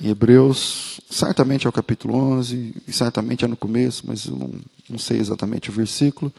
Hebreus, 0.00 1.00
certamente 1.10 1.66
é 1.66 1.68
o 1.68 1.72
capítulo 1.72 2.14
11, 2.14 2.82
e 2.88 2.92
certamente 2.92 3.44
é 3.44 3.48
no 3.48 3.56
começo, 3.56 4.04
mas 4.06 4.26
eu 4.26 4.36
não, 4.36 4.50
não 4.88 4.98
sei 4.98 5.18
exatamente 5.18 5.70
o 5.70 5.72
versículo. 5.72 6.32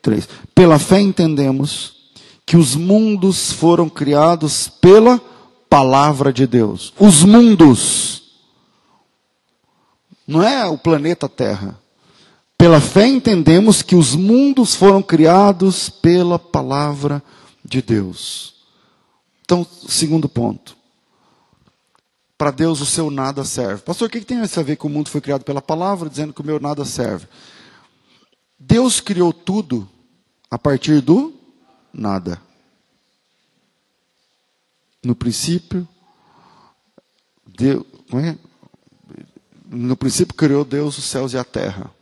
Três. 0.00 0.28
Pela 0.54 0.78
fé 0.78 1.00
entendemos 1.00 2.12
que 2.44 2.56
os 2.56 2.74
mundos 2.74 3.52
foram 3.52 3.88
criados 3.88 4.68
pela 4.68 5.18
palavra 5.70 6.32
de 6.32 6.46
Deus. 6.46 6.92
Os 6.98 7.24
mundos. 7.24 8.22
Não 10.26 10.42
é 10.42 10.66
o 10.66 10.76
planeta 10.76 11.28
Terra. 11.28 11.81
Pela 12.62 12.80
fé 12.80 13.08
entendemos 13.08 13.82
que 13.82 13.96
os 13.96 14.14
mundos 14.14 14.76
foram 14.76 15.02
criados 15.02 15.90
pela 15.90 16.38
palavra 16.38 17.20
de 17.64 17.82
Deus. 17.82 18.54
Então, 19.44 19.66
segundo 19.88 20.28
ponto. 20.28 20.76
Para 22.38 22.52
Deus 22.52 22.80
o 22.80 22.86
seu 22.86 23.10
nada 23.10 23.44
serve. 23.44 23.82
Pastor, 23.82 24.06
o 24.06 24.10
que 24.12 24.20
tem 24.20 24.38
a 24.38 24.62
ver 24.62 24.76
com 24.76 24.86
o 24.86 24.90
mundo 24.92 25.10
foi 25.10 25.20
criado 25.20 25.42
pela 25.42 25.60
palavra, 25.60 26.08
dizendo 26.08 26.32
que 26.32 26.40
o 26.40 26.46
meu 26.46 26.60
nada 26.60 26.84
serve? 26.84 27.26
Deus 28.56 29.00
criou 29.00 29.32
tudo 29.32 29.90
a 30.48 30.56
partir 30.56 31.00
do 31.00 31.34
nada. 31.92 32.40
No 35.02 35.16
princípio, 35.16 35.88
Deus, 37.44 37.84
é? 38.24 38.36
no 39.68 39.96
princípio 39.96 40.36
criou 40.36 40.64
Deus 40.64 40.96
os 40.96 41.06
céus 41.06 41.32
e 41.32 41.38
a 41.38 41.42
terra. 41.42 41.92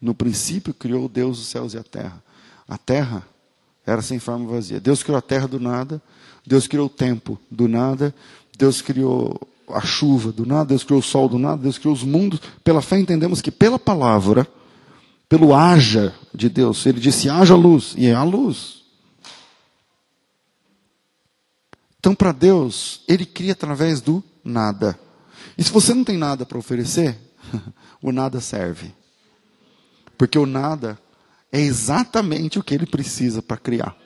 No 0.00 0.14
princípio 0.14 0.72
criou 0.72 1.08
Deus 1.08 1.38
os 1.38 1.46
céus 1.48 1.74
e 1.74 1.78
a 1.78 1.82
terra. 1.82 2.22
A 2.66 2.78
terra 2.78 3.26
era 3.84 4.00
sem 4.00 4.18
forma 4.18 4.46
vazia. 4.46 4.80
Deus 4.80 5.02
criou 5.02 5.18
a 5.18 5.22
terra 5.22 5.46
do 5.46 5.60
nada, 5.60 6.00
Deus 6.46 6.66
criou 6.66 6.86
o 6.86 6.90
tempo 6.90 7.38
do 7.50 7.68
nada, 7.68 8.14
Deus 8.56 8.80
criou 8.80 9.38
a 9.68 9.80
chuva 9.80 10.32
do 10.32 10.46
nada, 10.46 10.66
Deus 10.66 10.84
criou 10.84 11.00
o 11.00 11.02
sol 11.02 11.28
do 11.28 11.38
nada, 11.38 11.62
Deus 11.62 11.78
criou 11.78 11.94
os 11.94 12.02
mundos. 12.02 12.40
Pela 12.64 12.80
fé 12.80 12.98
entendemos 12.98 13.40
que 13.40 13.50
pela 13.50 13.78
palavra, 13.78 14.46
pelo 15.28 15.54
haja 15.54 16.14
de 16.34 16.48
Deus, 16.48 16.86
ele 16.86 17.00
disse 17.00 17.28
haja 17.28 17.54
luz, 17.54 17.94
e 17.96 18.06
é 18.06 18.14
a 18.14 18.22
luz. 18.22 18.80
Então, 21.98 22.14
para 22.14 22.32
Deus, 22.32 23.02
ele 23.06 23.26
cria 23.26 23.52
através 23.52 24.00
do 24.00 24.24
nada. 24.42 24.98
E 25.58 25.62
se 25.62 25.70
você 25.70 25.92
não 25.92 26.02
tem 26.02 26.16
nada 26.16 26.46
para 26.46 26.58
oferecer, 26.58 27.18
o 28.00 28.10
nada 28.10 28.40
serve. 28.40 28.94
Porque 30.20 30.38
o 30.38 30.44
nada 30.44 30.98
é 31.50 31.58
exatamente 31.58 32.58
o 32.58 32.62
que 32.62 32.74
ele 32.74 32.84
precisa 32.84 33.40
para 33.40 33.56
criar. 33.56 33.96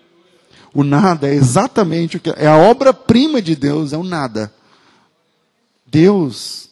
O 0.73 0.85
nada 0.85 1.27
é 1.27 1.35
exatamente 1.35 2.17
o 2.17 2.21
que 2.21 2.31
é 2.31 2.47
a 2.47 2.57
obra-prima 2.57 3.43
de 3.43 3.57
Deus, 3.57 3.93
é 3.93 3.97
o 3.97 4.05
nada. 4.05 4.55
Deus 5.85 6.71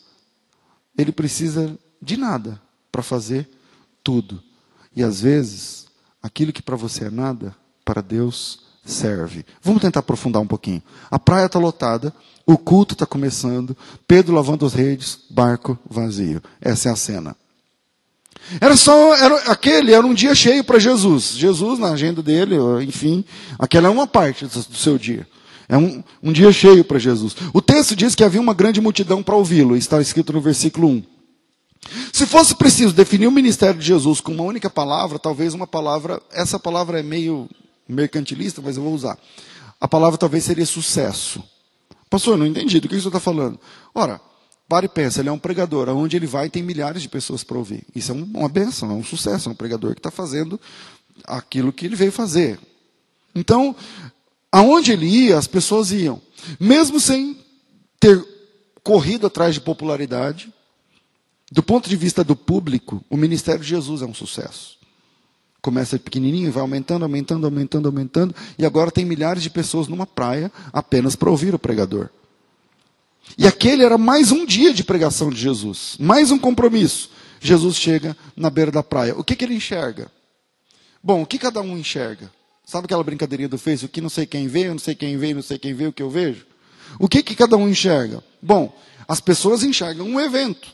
ele 0.96 1.10
precisa 1.10 1.76
de 2.00 2.16
nada 2.16 2.62
para 2.92 3.02
fazer 3.02 3.50
tudo. 4.04 4.40
E 4.94 5.02
às 5.02 5.20
vezes, 5.20 5.86
aquilo 6.22 6.52
que 6.52 6.62
para 6.62 6.76
você 6.76 7.06
é 7.06 7.10
nada, 7.10 7.52
para 7.84 8.00
Deus 8.00 8.60
serve. 8.84 9.44
Vamos 9.60 9.82
tentar 9.82 9.98
aprofundar 9.98 10.40
um 10.40 10.46
pouquinho. 10.46 10.84
A 11.10 11.18
praia 11.18 11.46
está 11.46 11.58
lotada, 11.58 12.14
o 12.46 12.56
culto 12.56 12.94
está 12.94 13.06
começando, 13.06 13.76
Pedro 14.06 14.36
lavando 14.36 14.64
as 14.64 14.72
redes, 14.72 15.18
barco 15.28 15.76
vazio. 15.90 16.40
Essa 16.60 16.90
é 16.90 16.92
a 16.92 16.96
cena. 16.96 17.41
Era 18.60 18.76
só, 18.76 19.14
era, 19.14 19.36
aquele 19.50 19.92
era 19.92 20.06
um 20.06 20.14
dia 20.14 20.34
cheio 20.34 20.62
para 20.64 20.78
Jesus. 20.78 21.34
Jesus, 21.36 21.78
na 21.78 21.92
agenda 21.92 22.22
dele, 22.22 22.56
enfim, 22.82 23.24
aquela 23.58 23.88
é 23.88 23.90
uma 23.90 24.06
parte 24.06 24.46
do, 24.46 24.76
seu 24.76 24.98
dia. 24.98 25.26
É 25.68 25.76
um, 25.76 26.02
um 26.22 26.32
dia 26.32 26.52
cheio 26.52 26.84
para 26.84 26.98
Jesus. 26.98 27.34
O 27.52 27.62
texto 27.62 27.96
diz 27.96 28.14
que 28.14 28.24
havia 28.24 28.40
uma 28.40 28.52
grande 28.52 28.80
multidão 28.80 29.22
para 29.22 29.36
ouvi-lo, 29.36 29.76
está 29.76 30.00
escrito 30.00 30.32
no 30.32 30.40
versículo 30.40 30.88
1. 30.88 31.02
Se 32.12 32.26
fosse 32.26 32.54
preciso 32.54 32.92
definir 32.92 33.26
o 33.26 33.32
ministério 33.32 33.78
de 33.80 33.86
Jesus 33.86 34.20
com 34.20 34.32
uma 34.32 34.44
única 34.44 34.68
palavra, 34.68 35.18
talvez 35.18 35.54
uma 35.54 35.66
palavra, 35.66 36.20
essa 36.30 36.58
palavra 36.58 37.00
é 37.00 37.02
meio 37.02 37.48
mercantilista, 37.88 38.60
mas 38.62 38.76
eu 38.76 38.82
vou 38.82 38.94
usar. 38.94 39.18
A 39.80 39.88
palavra 39.88 40.18
talvez 40.18 40.44
seria 40.44 40.66
sucesso. 40.66 41.42
Pastor, 42.08 42.36
não 42.36 42.46
entendi, 42.46 42.78
do 42.78 42.88
que 42.88 43.00
você 43.00 43.08
está 43.08 43.18
falando? 43.18 43.58
Ora, 43.94 44.20
para 44.72 44.86
e 44.86 44.88
pensa, 44.88 45.20
ele 45.20 45.28
é 45.28 45.32
um 45.32 45.38
pregador, 45.38 45.90
aonde 45.90 46.16
ele 46.16 46.26
vai 46.26 46.48
tem 46.48 46.62
milhares 46.62 47.02
de 47.02 47.08
pessoas 47.10 47.44
para 47.44 47.58
ouvir. 47.58 47.84
Isso 47.94 48.10
é 48.10 48.14
uma 48.14 48.48
benção, 48.48 48.90
é 48.90 48.94
um 48.94 49.04
sucesso, 49.04 49.50
é 49.50 49.52
um 49.52 49.54
pregador 49.54 49.92
que 49.92 49.98
está 49.98 50.10
fazendo 50.10 50.58
aquilo 51.26 51.74
que 51.74 51.84
ele 51.84 51.94
veio 51.94 52.10
fazer. 52.10 52.58
Então, 53.34 53.76
aonde 54.50 54.90
ele 54.90 55.04
ia, 55.04 55.36
as 55.36 55.46
pessoas 55.46 55.92
iam. 55.92 56.22
Mesmo 56.58 56.98
sem 56.98 57.36
ter 58.00 58.26
corrido 58.82 59.26
atrás 59.26 59.52
de 59.52 59.60
popularidade, 59.60 60.50
do 61.50 61.62
ponto 61.62 61.86
de 61.86 61.94
vista 61.94 62.24
do 62.24 62.34
público, 62.34 63.04
o 63.10 63.16
ministério 63.18 63.60
de 63.60 63.68
Jesus 63.68 64.00
é 64.00 64.06
um 64.06 64.14
sucesso. 64.14 64.78
Começa 65.60 65.98
pequenininho, 65.98 66.50
vai 66.50 66.62
aumentando, 66.62 67.02
aumentando, 67.02 67.44
aumentando, 67.44 67.88
aumentando, 67.88 68.34
e 68.58 68.64
agora 68.64 68.90
tem 68.90 69.04
milhares 69.04 69.42
de 69.42 69.50
pessoas 69.50 69.86
numa 69.86 70.06
praia 70.06 70.50
apenas 70.72 71.14
para 71.14 71.30
ouvir 71.30 71.54
o 71.54 71.58
pregador. 71.58 72.08
E 73.36 73.46
aquele 73.46 73.84
era 73.84 73.96
mais 73.96 74.30
um 74.30 74.44
dia 74.44 74.72
de 74.72 74.84
pregação 74.84 75.30
de 75.30 75.40
Jesus, 75.40 75.96
mais 75.98 76.30
um 76.30 76.38
compromisso. 76.38 77.10
Jesus 77.40 77.76
chega 77.76 78.16
na 78.36 78.50
beira 78.50 78.70
da 78.70 78.82
praia. 78.82 79.16
O 79.16 79.24
que, 79.24 79.34
que 79.34 79.44
ele 79.44 79.54
enxerga? 79.54 80.10
Bom, 81.02 81.22
o 81.22 81.26
que 81.26 81.38
cada 81.38 81.60
um 81.60 81.76
enxerga? 81.76 82.30
Sabe 82.64 82.84
aquela 82.84 83.02
brincadeirinha 83.02 83.48
do 83.48 83.58
Face? 83.58 83.84
O 83.84 83.88
que 83.88 84.00
não 84.00 84.08
sei 84.08 84.24
quem 84.24 84.46
vê, 84.46 84.68
eu 84.68 84.72
não 84.72 84.78
sei 84.78 84.94
quem 84.94 85.16
vê, 85.16 85.34
não 85.34 85.42
sei 85.42 85.58
quem 85.58 85.74
vê 85.74 85.86
o 85.86 85.92
que 85.92 86.02
eu 86.02 86.10
vejo? 86.10 86.46
O 86.98 87.08
que, 87.08 87.22
que 87.22 87.34
cada 87.34 87.56
um 87.56 87.68
enxerga? 87.68 88.22
Bom, 88.40 88.72
as 89.08 89.20
pessoas 89.20 89.64
enxergam 89.64 90.06
um 90.06 90.20
evento. 90.20 90.68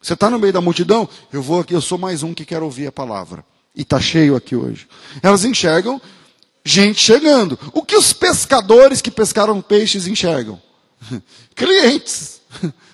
Você 0.00 0.14
está 0.14 0.28
no 0.28 0.38
meio 0.38 0.52
da 0.52 0.60
multidão? 0.60 1.08
Eu 1.32 1.42
vou 1.42 1.60
aqui, 1.60 1.74
eu 1.74 1.80
sou 1.80 1.96
mais 1.96 2.24
um 2.24 2.34
que 2.34 2.44
quer 2.44 2.62
ouvir 2.62 2.88
a 2.88 2.92
palavra. 2.92 3.44
E 3.74 3.82
está 3.82 4.00
cheio 4.00 4.34
aqui 4.34 4.56
hoje. 4.56 4.88
Elas 5.22 5.44
enxergam 5.44 6.00
gente 6.64 7.00
chegando. 7.00 7.58
O 7.72 7.82
que 7.82 7.96
os 7.96 8.12
pescadores 8.12 9.00
que 9.00 9.10
pescaram 9.10 9.62
peixes 9.62 10.08
enxergam? 10.08 10.60
clientes. 11.54 12.40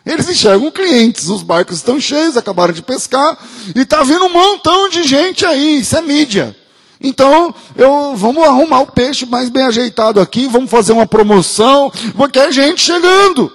Eles 0.04 0.28
enxergam 0.28 0.70
clientes. 0.70 1.28
Os 1.28 1.42
barcos 1.42 1.76
estão 1.76 2.00
cheios, 2.00 2.36
acabaram 2.36 2.72
de 2.72 2.82
pescar 2.82 3.38
e 3.74 3.80
está 3.80 4.02
vindo 4.02 4.24
um 4.24 4.32
montão 4.32 4.88
de 4.88 5.02
gente 5.04 5.44
aí. 5.44 5.80
Isso 5.80 5.96
é 5.96 6.00
mídia. 6.00 6.56
Então, 7.00 7.54
eu, 7.76 8.16
vamos 8.16 8.42
arrumar 8.42 8.80
o 8.80 8.86
peixe 8.86 9.24
mais 9.24 9.48
bem 9.48 9.62
ajeitado 9.62 10.20
aqui, 10.20 10.48
vamos 10.48 10.70
fazer 10.70 10.92
uma 10.92 11.06
promoção, 11.06 11.92
porque 12.16 12.38
é 12.38 12.50
gente 12.50 12.80
chegando. 12.80 13.52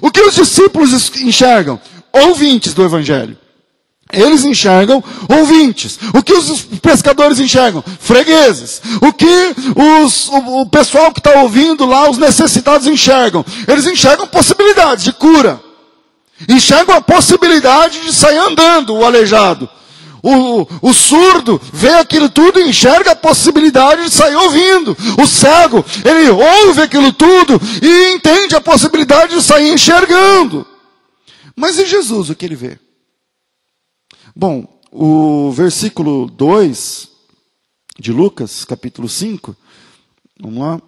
O 0.00 0.10
que 0.10 0.20
os 0.20 0.34
discípulos 0.34 0.92
enxergam? 1.20 1.78
Ouvintes 2.12 2.72
do 2.72 2.82
Evangelho. 2.82 3.36
Eles 4.12 4.44
enxergam 4.44 5.02
ouvintes. 5.28 5.98
O 6.14 6.22
que 6.22 6.32
os 6.32 6.62
pescadores 6.80 7.40
enxergam? 7.40 7.82
Fregueses. 8.00 8.80
O 9.02 9.12
que 9.12 9.54
os, 10.04 10.28
o, 10.28 10.60
o 10.62 10.66
pessoal 10.66 11.12
que 11.12 11.20
está 11.20 11.40
ouvindo 11.40 11.84
lá, 11.84 12.08
os 12.08 12.18
necessitados 12.18 12.86
enxergam? 12.86 13.44
Eles 13.66 13.86
enxergam 13.86 14.26
possibilidades 14.26 15.04
de 15.04 15.12
cura. 15.12 15.60
Enxergam 16.48 16.94
a 16.94 17.00
possibilidade 17.00 18.00
de 18.00 18.12
sair 18.12 18.38
andando, 18.38 18.94
o 18.94 19.04
aleijado. 19.04 19.68
O, 20.22 20.66
o, 20.82 20.92
surdo 20.92 21.60
vê 21.72 21.94
aquilo 21.94 22.28
tudo 22.28 22.58
e 22.58 22.68
enxerga 22.68 23.12
a 23.12 23.16
possibilidade 23.16 24.04
de 24.04 24.10
sair 24.10 24.34
ouvindo. 24.34 24.96
O 25.20 25.26
cego, 25.26 25.84
ele 26.04 26.30
ouve 26.30 26.82
aquilo 26.82 27.12
tudo 27.12 27.60
e 27.80 28.12
entende 28.12 28.56
a 28.56 28.60
possibilidade 28.60 29.36
de 29.36 29.42
sair 29.42 29.72
enxergando. 29.72 30.66
Mas 31.54 31.78
e 31.78 31.86
Jesus, 31.86 32.28
o 32.28 32.34
que 32.34 32.44
ele 32.44 32.56
vê? 32.56 32.78
Bom, 34.38 34.68
o 34.92 35.50
versículo 35.50 36.26
2 36.28 37.10
de 37.98 38.12
Lucas, 38.12 38.66
capítulo 38.66 39.08
5, 39.08 39.56
vamos 40.38 40.60
lá, 40.60 40.82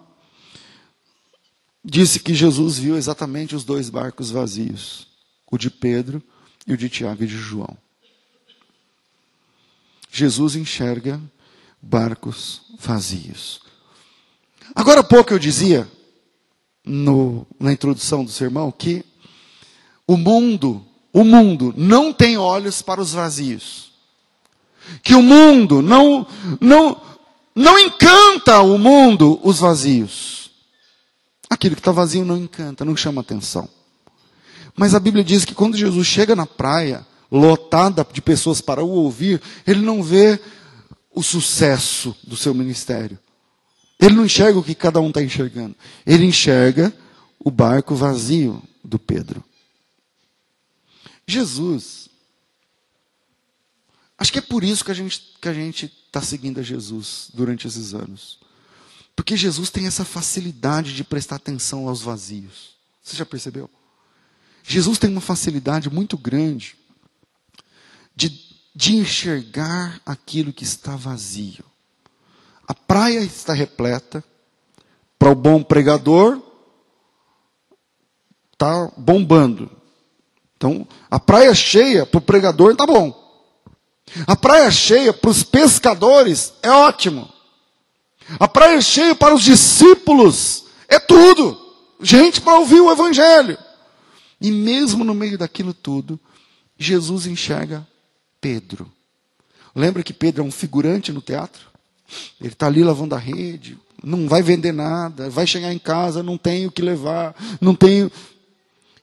disse 1.83 2.19
que 2.19 2.35
Jesus 2.35 2.77
viu 2.77 2.95
exatamente 2.95 3.55
os 3.55 3.63
dois 3.63 3.89
barcos 3.89 4.29
vazios, 4.29 5.07
o 5.51 5.57
de 5.57 5.71
Pedro 5.71 6.21
e 6.67 6.73
o 6.73 6.77
de 6.77 6.89
Tiago 6.89 7.23
e 7.23 7.27
de 7.27 7.35
João. 7.35 7.75
Jesus 10.11 10.55
enxerga 10.55 11.19
barcos 11.81 12.61
vazios. 12.77 13.61
Agora 14.75 14.99
há 14.99 15.03
pouco 15.03 15.33
eu 15.33 15.39
dizia, 15.39 15.89
no, 16.85 17.47
na 17.59 17.73
introdução 17.73 18.23
do 18.23 18.29
sermão, 18.29 18.71
que 18.71 19.03
o 20.05 20.15
mundo, 20.15 20.85
o 21.13 21.23
mundo 21.23 21.73
não 21.75 22.13
tem 22.13 22.37
olhos 22.37 22.81
para 22.81 23.01
os 23.01 23.13
vazios. 23.13 23.91
Que 25.03 25.13
o 25.13 25.21
mundo 25.21 25.81
não, 25.81 26.25
não, 26.59 27.01
não 27.55 27.77
encanta 27.79 28.61
o 28.61 28.77
mundo 28.77 29.39
os 29.43 29.59
vazios. 29.59 30.51
Aquilo 31.49 31.75
que 31.75 31.81
está 31.81 31.91
vazio 31.91 32.23
não 32.23 32.37
encanta, 32.37 32.85
não 32.85 32.95
chama 32.95 33.21
atenção. 33.21 33.67
Mas 34.75 34.93
a 34.93 34.99
Bíblia 34.99 35.23
diz 35.23 35.43
que 35.43 35.55
quando 35.55 35.75
Jesus 35.75 36.07
chega 36.07 36.35
na 36.35 36.45
praia, 36.45 37.05
lotada 37.31 38.05
de 38.11 38.21
pessoas 38.21 38.61
para 38.61 38.83
o 38.83 38.89
ouvir, 38.89 39.41
ele 39.65 39.81
não 39.81 40.01
vê 40.01 40.39
o 41.13 41.23
sucesso 41.23 42.15
do 42.23 42.37
seu 42.37 42.53
ministério. 42.53 43.17
Ele 43.99 44.15
não 44.15 44.25
enxerga 44.25 44.57
o 44.57 44.63
que 44.63 44.75
cada 44.75 45.01
um 45.01 45.09
está 45.09 45.21
enxergando. 45.21 45.75
Ele 46.05 46.25
enxerga 46.25 46.93
o 47.43 47.51
barco 47.51 47.95
vazio 47.95 48.61
do 48.83 48.97
Pedro. 48.97 49.43
Jesus. 51.31 52.09
Acho 54.17 54.33
que 54.33 54.39
é 54.39 54.41
por 54.41 54.63
isso 54.63 54.83
que 54.83 54.91
a 54.91 54.93
gente 54.93 55.39
gente 55.53 55.85
está 55.85 56.21
seguindo 56.21 56.59
a 56.59 56.63
Jesus 56.63 57.29
durante 57.33 57.67
esses 57.67 57.93
anos, 57.93 58.39
porque 59.15 59.37
Jesus 59.37 59.69
tem 59.69 59.87
essa 59.87 60.03
facilidade 60.03 60.93
de 60.93 61.03
prestar 61.03 61.35
atenção 61.37 61.87
aos 61.87 62.01
vazios. 62.01 62.75
Você 63.01 63.15
já 63.15 63.25
percebeu? 63.25 63.69
Jesus 64.63 64.97
tem 64.97 65.09
uma 65.09 65.21
facilidade 65.21 65.89
muito 65.89 66.17
grande 66.17 66.75
de, 68.15 68.29
de 68.75 68.95
enxergar 68.95 70.01
aquilo 70.05 70.53
que 70.53 70.63
está 70.63 70.95
vazio. 70.95 71.63
A 72.67 72.73
praia 72.73 73.19
está 73.19 73.53
repleta. 73.53 74.23
Para 75.17 75.31
o 75.31 75.35
bom 75.35 75.61
pregador, 75.61 76.41
está 78.53 78.91
bombando. 78.95 79.78
Então, 80.59 80.85
a 81.09 81.17
praia 81.17 81.55
cheia 81.55 82.05
para 82.05 82.17
o 82.17 82.21
pregador 82.21 82.73
está 82.73 82.85
bom. 82.85 83.17
A 84.27 84.35
praia 84.35 84.69
cheia 84.69 85.13
para 85.13 85.29
os 85.29 85.41
pescadores 85.41 86.51
é 86.61 86.69
ótimo. 86.69 87.31
A 88.37 88.45
praia 88.45 88.81
cheia 88.81 89.15
para 89.15 89.33
os 89.33 89.41
discípulos 89.41 90.65
é 90.89 90.99
tudo. 90.99 91.57
Gente 92.01 92.41
para 92.41 92.59
ouvir 92.59 92.81
o 92.81 92.91
evangelho. 92.91 93.57
E 94.41 94.51
mesmo 94.51 95.05
no 95.05 95.13
meio 95.13 95.37
daquilo 95.37 95.73
tudo, 95.73 96.19
Jesus 96.77 97.25
enxerga 97.25 97.87
Pedro. 98.41 98.91
Lembra 99.73 100.03
que 100.03 100.11
Pedro 100.11 100.43
é 100.43 100.45
um 100.45 100.51
figurante 100.51 101.13
no 101.13 101.21
teatro? 101.21 101.67
Ele 102.41 102.51
está 102.51 102.67
ali 102.67 102.83
lavando 102.83 103.15
a 103.15 103.17
rede, 103.17 103.77
não 104.03 104.27
vai 104.27 104.41
vender 104.41 104.73
nada, 104.73 105.29
vai 105.29 105.47
chegar 105.47 105.71
em 105.71 105.79
casa, 105.79 106.21
não 106.21 106.37
tem 106.37 106.67
o 106.67 106.71
que 106.71 106.81
levar, 106.81 107.33
não 107.61 107.73
tenho. 107.73 108.11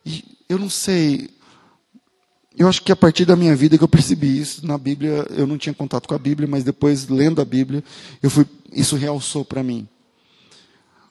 E 0.05 0.23
eu 0.49 0.59
não 0.59 0.71
sei, 0.71 1.31
eu 2.57 2.69
acho 2.69 2.83
que 2.83 2.91
a 2.91 2.97
partir 2.97 3.27
da 3.27 3.37
minha 3.37 3.55
vida 3.55 3.77
que 3.77 3.85
eu 3.85 3.89
percebi 3.89 4.41
isso. 4.41 4.67
Na 4.67 4.79
Bíblia, 4.79 5.27
eu 5.31 5.47
não 5.47 5.59
tinha 5.59 5.75
contato 5.75 6.09
com 6.09 6.15
a 6.15 6.19
Bíblia, 6.19 6.49
mas 6.49 6.65
depois, 6.65 7.07
lendo 7.07 7.43
a 7.43 7.45
Bíblia, 7.45 7.85
eu 8.23 8.31
fui, 8.31 8.47
isso 8.73 8.97
realçou 8.97 9.45
para 9.45 9.63
mim. 9.63 9.87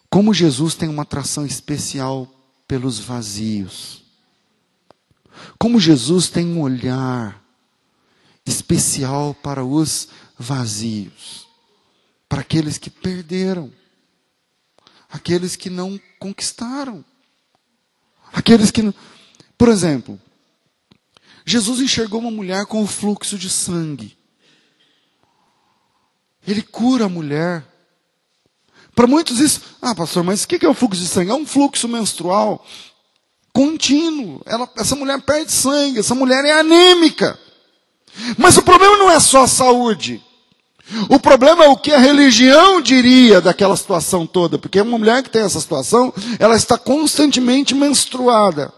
Como 0.10 0.34
Jesus 0.34 0.74
tem 0.74 0.90
uma 0.90 1.04
atração 1.04 1.46
especial 1.46 2.28
pelos 2.68 2.98
vazios. 2.98 4.04
Como 5.60 5.80
Jesus 5.80 6.30
tem 6.30 6.48
um 6.48 6.62
olhar 6.62 7.40
especial 8.44 9.36
para 9.36 9.64
os 9.64 10.08
vazios. 10.40 11.48
Para 12.28 12.42
aqueles 12.42 12.80
que 12.80 12.90
perderam. 12.90 13.72
Aqueles 15.12 15.56
que 15.56 15.70
não 15.70 16.00
conquistaram. 16.20 17.06
Aqueles 18.34 18.72
que. 18.72 18.94
Por 19.58 19.70
exemplo, 19.70 20.20
Jesus 21.46 21.80
enxergou 21.80 22.20
uma 22.20 22.32
mulher 22.32 22.66
com 22.66 22.82
o 22.82 22.88
fluxo 22.88 23.38
de 23.38 23.50
sangue. 23.50 24.18
Ele 26.48 26.62
cura 26.62 27.06
a 27.06 27.10
mulher. 27.10 27.64
Para 28.96 29.08
muitos 29.08 29.40
isso, 29.40 29.62
ah, 29.82 29.94
pastor, 29.94 30.24
mas 30.24 30.44
o 30.44 30.48
que 30.48 30.66
é 30.66 30.70
o 30.70 30.74
fluxo 30.74 31.02
de 31.02 31.08
sangue? 31.08 31.32
É 31.32 31.36
um 31.36 31.46
fluxo 31.46 31.88
menstrual 31.88 32.66
contínuo. 33.54 34.42
Ela, 34.46 34.70
essa 34.78 34.96
mulher 34.96 35.22
perde 35.22 35.52
sangue, 35.52 36.00
essa 36.00 36.16
mulher 36.16 36.44
é 36.44 36.60
anêmica. 36.60 37.38
Mas 38.38 38.58
o 38.58 38.64
problema 38.64 38.98
não 38.98 39.12
é 39.12 39.20
só 39.20 39.44
a 39.44 39.48
saúde. 39.48 40.24
O 41.10 41.20
problema 41.20 41.66
é 41.66 41.68
o 41.68 41.78
que 41.78 41.92
a 41.92 41.98
religião 41.98 42.80
diria 42.82 43.42
daquela 43.42 43.76
situação 43.76 44.26
toda, 44.26 44.58
porque 44.58 44.80
uma 44.80 44.98
mulher 44.98 45.24
que 45.24 45.30
tem 45.30 45.42
essa 45.42 45.60
situação, 45.60 46.14
ela 46.40 46.56
está 46.56 46.78
constantemente 46.78 47.74
menstruada. 47.74 48.72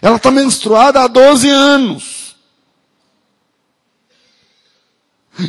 Ela 0.00 0.16
está 0.16 0.30
menstruada 0.30 1.00
há 1.00 1.06
12 1.06 1.48
anos. 1.48 2.18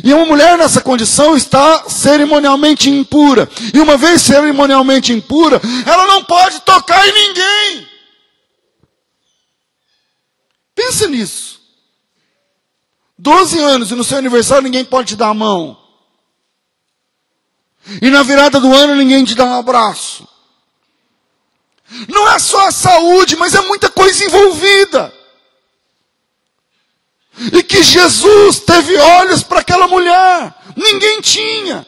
E 0.04 0.14
uma 0.14 0.24
mulher 0.24 0.56
nessa 0.56 0.80
condição 0.80 1.36
está 1.36 1.88
cerimonialmente 1.88 2.88
impura. 2.88 3.48
E 3.74 3.80
uma 3.80 3.96
vez 3.96 4.22
cerimonialmente 4.22 5.12
impura, 5.12 5.60
ela 5.84 6.06
não 6.06 6.22
pode 6.24 6.60
tocar 6.60 7.06
em 7.08 7.12
ninguém. 7.12 7.88
Pensa 10.74 11.08
nisso. 11.08 11.60
12 13.18 13.58
anos 13.58 13.90
e 13.90 13.94
no 13.94 14.04
seu 14.04 14.16
aniversário 14.16 14.62
ninguém 14.62 14.84
pode 14.84 15.08
te 15.08 15.16
dar 15.16 15.28
a 15.28 15.34
mão. 15.34 15.76
E 18.00 18.08
na 18.08 18.22
virada 18.22 18.60
do 18.60 18.72
ano 18.72 18.94
ninguém 18.94 19.24
te 19.24 19.34
dá 19.34 19.44
um 19.44 19.58
abraço. 19.58 20.26
Não 22.08 22.30
é 22.30 22.38
só 22.38 22.68
a 22.68 22.72
saúde, 22.72 23.36
mas 23.36 23.54
é 23.54 23.60
muita 23.62 23.90
coisa 23.90 24.24
envolvida. 24.24 25.12
E 27.52 27.62
que 27.62 27.82
Jesus 27.82 28.60
teve 28.60 28.96
olhos 28.96 29.42
para 29.42 29.60
aquela 29.60 29.88
mulher, 29.88 30.54
ninguém 30.76 31.20
tinha. 31.20 31.86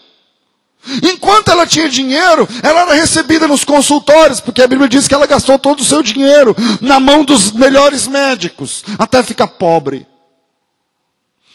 Enquanto 1.02 1.50
ela 1.50 1.66
tinha 1.66 1.88
dinheiro, 1.88 2.48
ela 2.62 2.81
era 2.81 2.94
recebida 2.94 3.46
nos 3.46 3.62
consultórios, 3.62 4.40
porque 4.40 4.62
a 4.62 4.66
Bíblia 4.66 4.88
diz 4.88 5.06
que 5.06 5.14
ela 5.14 5.27
gastou 5.27 5.58
todo 5.58 5.81
o 5.81 5.85
seu 5.85 6.02
dinheiro 6.02 6.56
na 6.81 6.98
mão 6.98 7.24
dos 7.24 7.52
melhores 7.52 8.08
médicos, 8.08 8.83
até 8.98 9.22
ficar 9.22 9.46
pobre. 9.46 10.06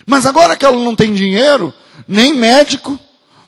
Mas 0.06 0.26
agora 0.26 0.56
que 0.56 0.66
ela 0.66 0.78
não 0.78 0.96
tem 0.96 1.14
dinheiro, 1.14 1.74
nem 2.08 2.34
médico, 2.34 2.98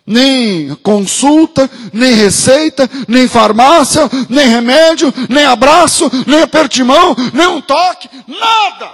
nem 0.10 0.74
consulta, 0.78 1.70
nem 1.94 2.16
receita, 2.16 2.90
nem 3.08 3.28
farmácia, 3.28 4.10
nem 4.28 4.48
remédio, 4.48 5.14
nem 5.30 5.46
abraço, 5.46 6.10
nem 6.26 6.42
aperto 6.42 6.74
de 6.74 6.84
mão, 6.84 7.16
nem 7.32 7.46
um 7.46 7.62
toque, 7.62 8.10
nada. 8.28 8.92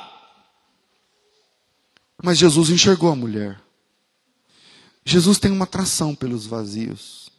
Mas 2.22 2.38
Jesus 2.38 2.70
enxergou 2.70 3.10
a 3.10 3.16
mulher. 3.16 3.58
Jesus 5.06 5.40
tem 5.40 5.52
uma 5.52 5.64
atração 5.64 6.14
pelos 6.14 6.46
vazios. 6.46 7.30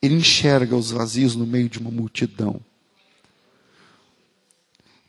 Ele 0.00 0.14
enxerga 0.14 0.76
os 0.76 0.92
vazios 0.92 1.34
no 1.34 1.46
meio 1.46 1.68
de 1.68 1.80
uma 1.80 1.90
multidão. 1.90 2.60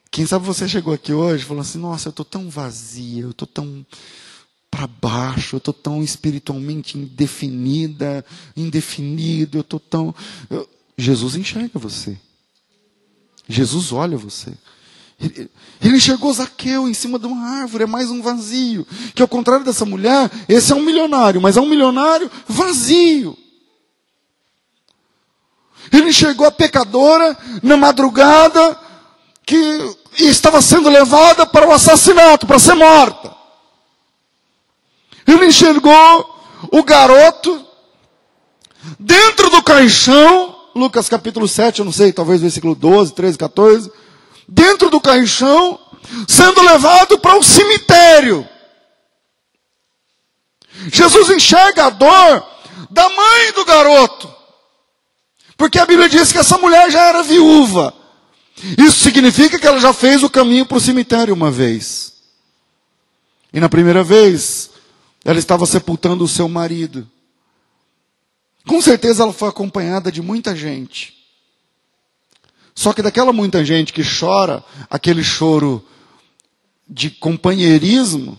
Quem 0.09 0.25
sabe 0.25 0.45
você 0.45 0.67
chegou 0.67 0.95
aqui 0.95 1.13
hoje 1.13 1.43
falou 1.43 1.61
assim: 1.61 1.77
Nossa, 1.77 2.07
eu 2.07 2.11
estou 2.11 2.25
tão 2.25 2.49
vazia, 2.49 3.21
eu 3.21 3.31
estou 3.31 3.47
tão 3.47 3.85
para 4.69 4.87
baixo, 4.87 5.55
eu 5.55 5.59
estou 5.59 5.73
tão 5.73 6.03
espiritualmente 6.03 6.97
indefinida, 6.97 8.25
indefinido, 8.55 9.57
eu 9.57 9.61
estou 9.61 9.79
tão. 9.79 10.13
Eu... 10.49 10.67
Jesus 10.97 11.35
enxerga 11.35 11.79
você. 11.79 12.17
Jesus 13.47 13.91
olha 13.91 14.17
você. 14.17 14.51
Ele, 15.19 15.49
ele 15.81 15.97
enxergou 15.97 16.33
Zaqueu 16.33 16.87
em 16.87 16.93
cima 16.93 17.17
de 17.17 17.25
uma 17.25 17.61
árvore, 17.61 17.83
é 17.85 17.87
mais 17.87 18.11
um 18.11 18.21
vazio. 18.21 18.85
Que 19.15 19.21
ao 19.21 19.27
contrário 19.27 19.65
dessa 19.65 19.85
mulher, 19.85 20.29
esse 20.47 20.71
é 20.71 20.75
um 20.75 20.81
milionário, 20.81 21.41
mas 21.41 21.57
é 21.57 21.61
um 21.61 21.67
milionário 21.67 22.29
vazio. 22.47 23.37
Ele 25.91 26.09
enxergou 26.09 26.45
a 26.45 26.51
pecadora 26.51 27.37
na 27.63 27.77
madrugada, 27.77 28.77
que, 29.45 29.55
estava 30.19 30.61
sendo 30.61 30.89
levada 30.89 31.45
para 31.45 31.67
o 31.67 31.71
assassinato, 31.71 32.45
para 32.45 32.59
ser 32.59 32.73
morta. 32.73 33.36
Ele 35.27 35.45
enxergou 35.45 36.41
o 36.71 36.81
garoto 36.83 37.65
dentro 38.97 39.49
do 39.49 39.61
caixão, 39.61 40.55
Lucas 40.73 41.09
capítulo 41.09 41.47
7, 41.47 41.79
eu 41.79 41.85
não 41.85 41.91
sei, 41.91 42.13
talvez 42.13 42.41
versículo 42.41 42.73
12, 42.73 43.13
13, 43.13 43.37
14, 43.37 43.91
dentro 44.47 44.89
do 44.89 45.01
caixão, 45.01 45.77
sendo 46.27 46.61
levado 46.61 47.19
para 47.19 47.37
o 47.37 47.43
cemitério. 47.43 48.47
Jesus 50.91 51.29
enxerga 51.29 51.85
a 51.85 51.89
dor 51.89 52.47
da 52.89 53.09
mãe 53.09 53.51
do 53.53 53.65
garoto. 53.65 54.33
Porque 55.57 55.79
a 55.79 55.85
Bíblia 55.85 56.07
diz 56.07 56.31
que 56.31 56.37
essa 56.37 56.57
mulher 56.57 56.89
já 56.91 57.01
era 57.09 57.23
viúva. 57.23 57.93
Isso 58.77 58.99
significa 58.99 59.59
que 59.59 59.67
ela 59.67 59.79
já 59.79 59.91
fez 59.91 60.23
o 60.23 60.29
caminho 60.29 60.65
para 60.65 60.77
o 60.77 60.81
cemitério 60.81 61.33
uma 61.33 61.51
vez. 61.51 62.13
E 63.51 63.59
na 63.59 63.67
primeira 63.67 64.03
vez, 64.03 64.69
ela 65.27 65.39
estava 65.39 65.65
sepultando 65.65 66.23
o 66.23 66.27
seu 66.27 66.47
marido. 66.47 67.05
Com 68.65 68.81
certeza 68.81 69.23
ela 69.23 69.33
foi 69.33 69.49
acompanhada 69.49 70.09
de 70.09 70.21
muita 70.21 70.55
gente. 70.55 71.13
Só 72.73 72.93
que 72.93 73.01
daquela 73.01 73.33
muita 73.33 73.65
gente 73.65 73.91
que 73.91 74.03
chora, 74.03 74.63
aquele 74.89 75.21
choro 75.21 75.85
de 76.87 77.09
companheirismo, 77.09 78.37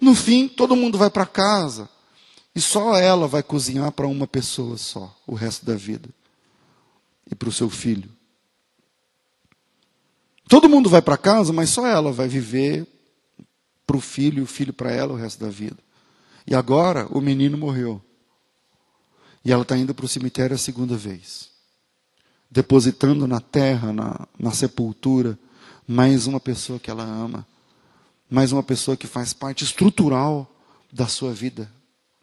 no 0.00 0.14
fim 0.14 0.46
todo 0.46 0.76
mundo 0.76 0.96
vai 0.96 1.10
para 1.10 1.26
casa. 1.26 1.88
E 2.54 2.60
só 2.60 2.96
ela 2.96 3.26
vai 3.26 3.42
cozinhar 3.42 3.90
para 3.90 4.06
uma 4.06 4.26
pessoa 4.28 4.78
só, 4.78 5.12
o 5.26 5.34
resto 5.34 5.66
da 5.66 5.74
vida. 5.74 6.08
E 7.28 7.34
para 7.34 7.48
o 7.48 7.52
seu 7.52 7.68
filho. 7.68 8.08
Todo 10.48 10.68
mundo 10.68 10.88
vai 10.88 11.02
para 11.02 11.16
casa, 11.16 11.52
mas 11.52 11.70
só 11.70 11.84
ela 11.84 12.12
vai 12.12 12.28
viver 12.28 12.86
para 13.86 13.96
o 13.96 14.00
filho 14.00 14.40
e 14.40 14.42
o 14.42 14.46
filho 14.46 14.72
para 14.72 14.90
ela 14.90 15.12
o 15.12 15.16
resto 15.16 15.44
da 15.44 15.50
vida. 15.50 15.76
E 16.46 16.54
agora 16.54 17.06
o 17.10 17.20
menino 17.20 17.56
morreu. 17.56 18.02
E 19.44 19.52
ela 19.52 19.62
está 19.62 19.76
indo 19.76 19.94
para 19.94 20.04
o 20.04 20.08
cemitério 20.08 20.54
a 20.54 20.58
segunda 20.58 20.96
vez. 20.96 21.50
Depositando 22.50 23.26
na 23.26 23.40
terra, 23.40 23.92
na, 23.92 24.26
na 24.38 24.50
sepultura, 24.50 25.38
mais 25.86 26.26
uma 26.26 26.40
pessoa 26.40 26.78
que 26.78 26.90
ela 26.90 27.04
ama. 27.04 27.46
Mais 28.28 28.52
uma 28.52 28.62
pessoa 28.62 28.96
que 28.96 29.06
faz 29.06 29.32
parte 29.32 29.62
estrutural 29.64 30.50
da 30.92 31.06
sua 31.06 31.32
vida 31.32 31.70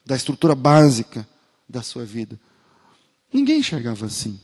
da 0.06 0.16
estrutura 0.16 0.56
básica 0.56 1.28
da 1.68 1.82
sua 1.82 2.06
vida. 2.06 2.40
Ninguém 3.32 3.60
enxergava 3.60 4.06
assim. 4.06 4.40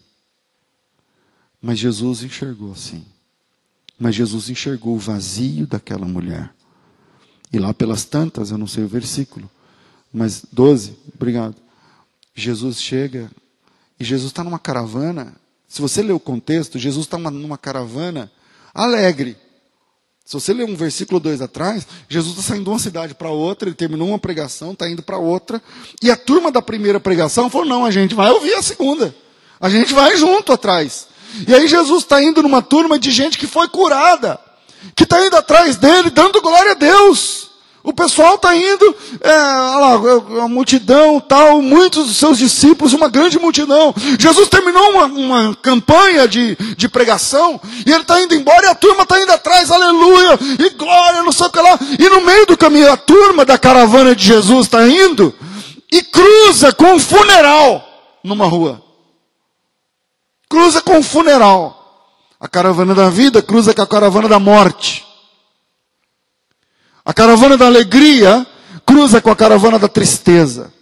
Mas 1.62 1.78
Jesus 1.78 2.24
enxergou 2.24 2.72
assim. 2.72 3.06
Mas 4.00 4.16
Jesus 4.16 4.50
enxergou 4.50 4.96
o 4.96 5.00
vazio 5.00 5.68
daquela 5.68 6.08
mulher. 6.08 6.54
E 7.52 7.58
lá 7.58 7.74
pelas 7.74 8.06
tantas, 8.06 8.52
eu 8.52 8.58
não 8.58 8.68
sei 8.68 8.84
o 8.84 8.88
versículo, 8.88 9.50
mas 10.14 10.44
12, 10.52 10.96
obrigado. 11.16 11.56
Jesus 12.36 12.82
chega 12.82 13.30
e 14.00 14.04
Jesus 14.04 14.32
está 14.32 14.44
numa 14.44 14.60
caravana. 14.60 15.36
Se 15.68 15.82
você 15.82 16.02
ler 16.02 16.14
o 16.14 16.20
contexto, 16.20 16.78
Jesus 16.78 17.06
está 17.06 17.18
numa 17.18 17.58
caravana 17.58 18.32
alegre. 18.74 19.36
Se 20.30 20.34
você 20.34 20.54
ler 20.54 20.66
um 20.66 20.76
versículo 20.76 21.20
2 21.20 21.42
atrás, 21.42 21.88
Jesus 22.08 22.38
está 22.38 22.54
saindo 22.54 22.66
de 22.66 22.70
uma 22.70 22.78
cidade 22.78 23.16
para 23.16 23.32
outra, 23.32 23.68
ele 23.68 23.76
terminou 23.76 24.10
uma 24.10 24.20
pregação, 24.20 24.74
está 24.74 24.88
indo 24.88 25.02
para 25.02 25.18
outra, 25.18 25.60
e 26.04 26.12
a 26.12 26.16
turma 26.16 26.52
da 26.52 26.62
primeira 26.62 27.00
pregação 27.00 27.50
falou: 27.50 27.66
não, 27.66 27.84
a 27.84 27.90
gente 27.90 28.14
vai 28.14 28.30
ouvir 28.30 28.54
a 28.54 28.62
segunda, 28.62 29.16
a 29.60 29.70
gente 29.72 29.92
vai 29.92 30.16
junto 30.18 30.54
atrás. 30.54 31.08
E 31.48 31.54
aí 31.54 31.68
Jesus 31.68 32.04
está 32.04 32.22
indo 32.22 32.44
numa 32.44 32.62
turma 32.62 33.00
de 33.00 33.10
gente 33.10 33.40
que 33.40 33.48
foi 33.48 33.68
curada, 33.70 34.40
que 34.96 35.04
está 35.04 35.26
indo 35.26 35.36
atrás 35.38 35.76
dele, 35.78 36.10
dando 36.10 36.42
glória 36.42 36.72
a 36.72 36.76
Deus. 36.76 37.50
O 37.82 37.94
pessoal 37.94 38.36
está 38.36 38.54
indo, 38.54 38.96
é, 39.22 39.32
lá, 39.32 39.94
a 40.44 40.48
multidão, 40.50 41.20
tal, 41.20 41.62
muitos 41.62 42.08
dos 42.08 42.18
seus 42.18 42.38
discípulos, 42.38 42.94
uma 42.94 43.08
grande 43.08 43.40
multidão. 43.40 43.96
Jesus 44.20 44.50
terminou 44.50 44.92
uma, 44.92 45.06
uma 45.06 45.56
campanha 45.56 46.28
de, 46.28 46.58
de 46.76 46.90
pregação 46.90 47.60
e 47.86 47.92
ele 47.92 48.02
está 48.02 48.22
indo 48.22 48.36
embora 48.36 48.66
e 48.66 48.70
a 48.70 48.76
turma 48.76 49.04
está 49.04 49.20
indo 49.20 49.32
atrás, 49.32 49.72
aleluia, 49.72 50.38
e 50.60 50.70
glória, 50.72 51.24
não 51.24 51.32
sei 51.32 51.48
o 51.48 51.50
que 51.50 51.60
lá. 51.60 51.80
E 51.98 52.10
no 52.10 52.22
meio 52.22 52.46
do 52.46 52.58
caminho, 52.58 52.92
a 52.92 52.98
turma 52.98 53.46
da 53.46 53.58
caravana 53.58 54.14
de 54.14 54.26
Jesus 54.26 54.66
está 54.66 54.86
indo 54.86 55.34
e 55.92 56.04
cruza 56.04 56.74
com 56.74 56.94
um 56.94 57.00
funeral 57.00 57.88
numa 58.24 58.46
rua. 58.46 58.84
Cruza 60.50 60.82
com 60.82 60.98
um 60.98 61.04
funeral. 61.04 61.79
A 62.40 62.48
caravana 62.48 62.96
da 62.96 63.10
vida 63.10 63.42
cruza 63.42 63.74
com 63.74 63.82
a 63.82 63.88
caravana 63.88 64.30
da 64.30 64.40
morte. 64.40 65.06
A 67.04 67.14
caravana 67.14 67.58
da 67.58 67.66
alegria 67.66 68.48
cruza 68.86 69.22
com 69.22 69.30
a 69.30 69.36
caravana 69.36 69.78
da 69.78 69.90
tristeza. 69.90 70.74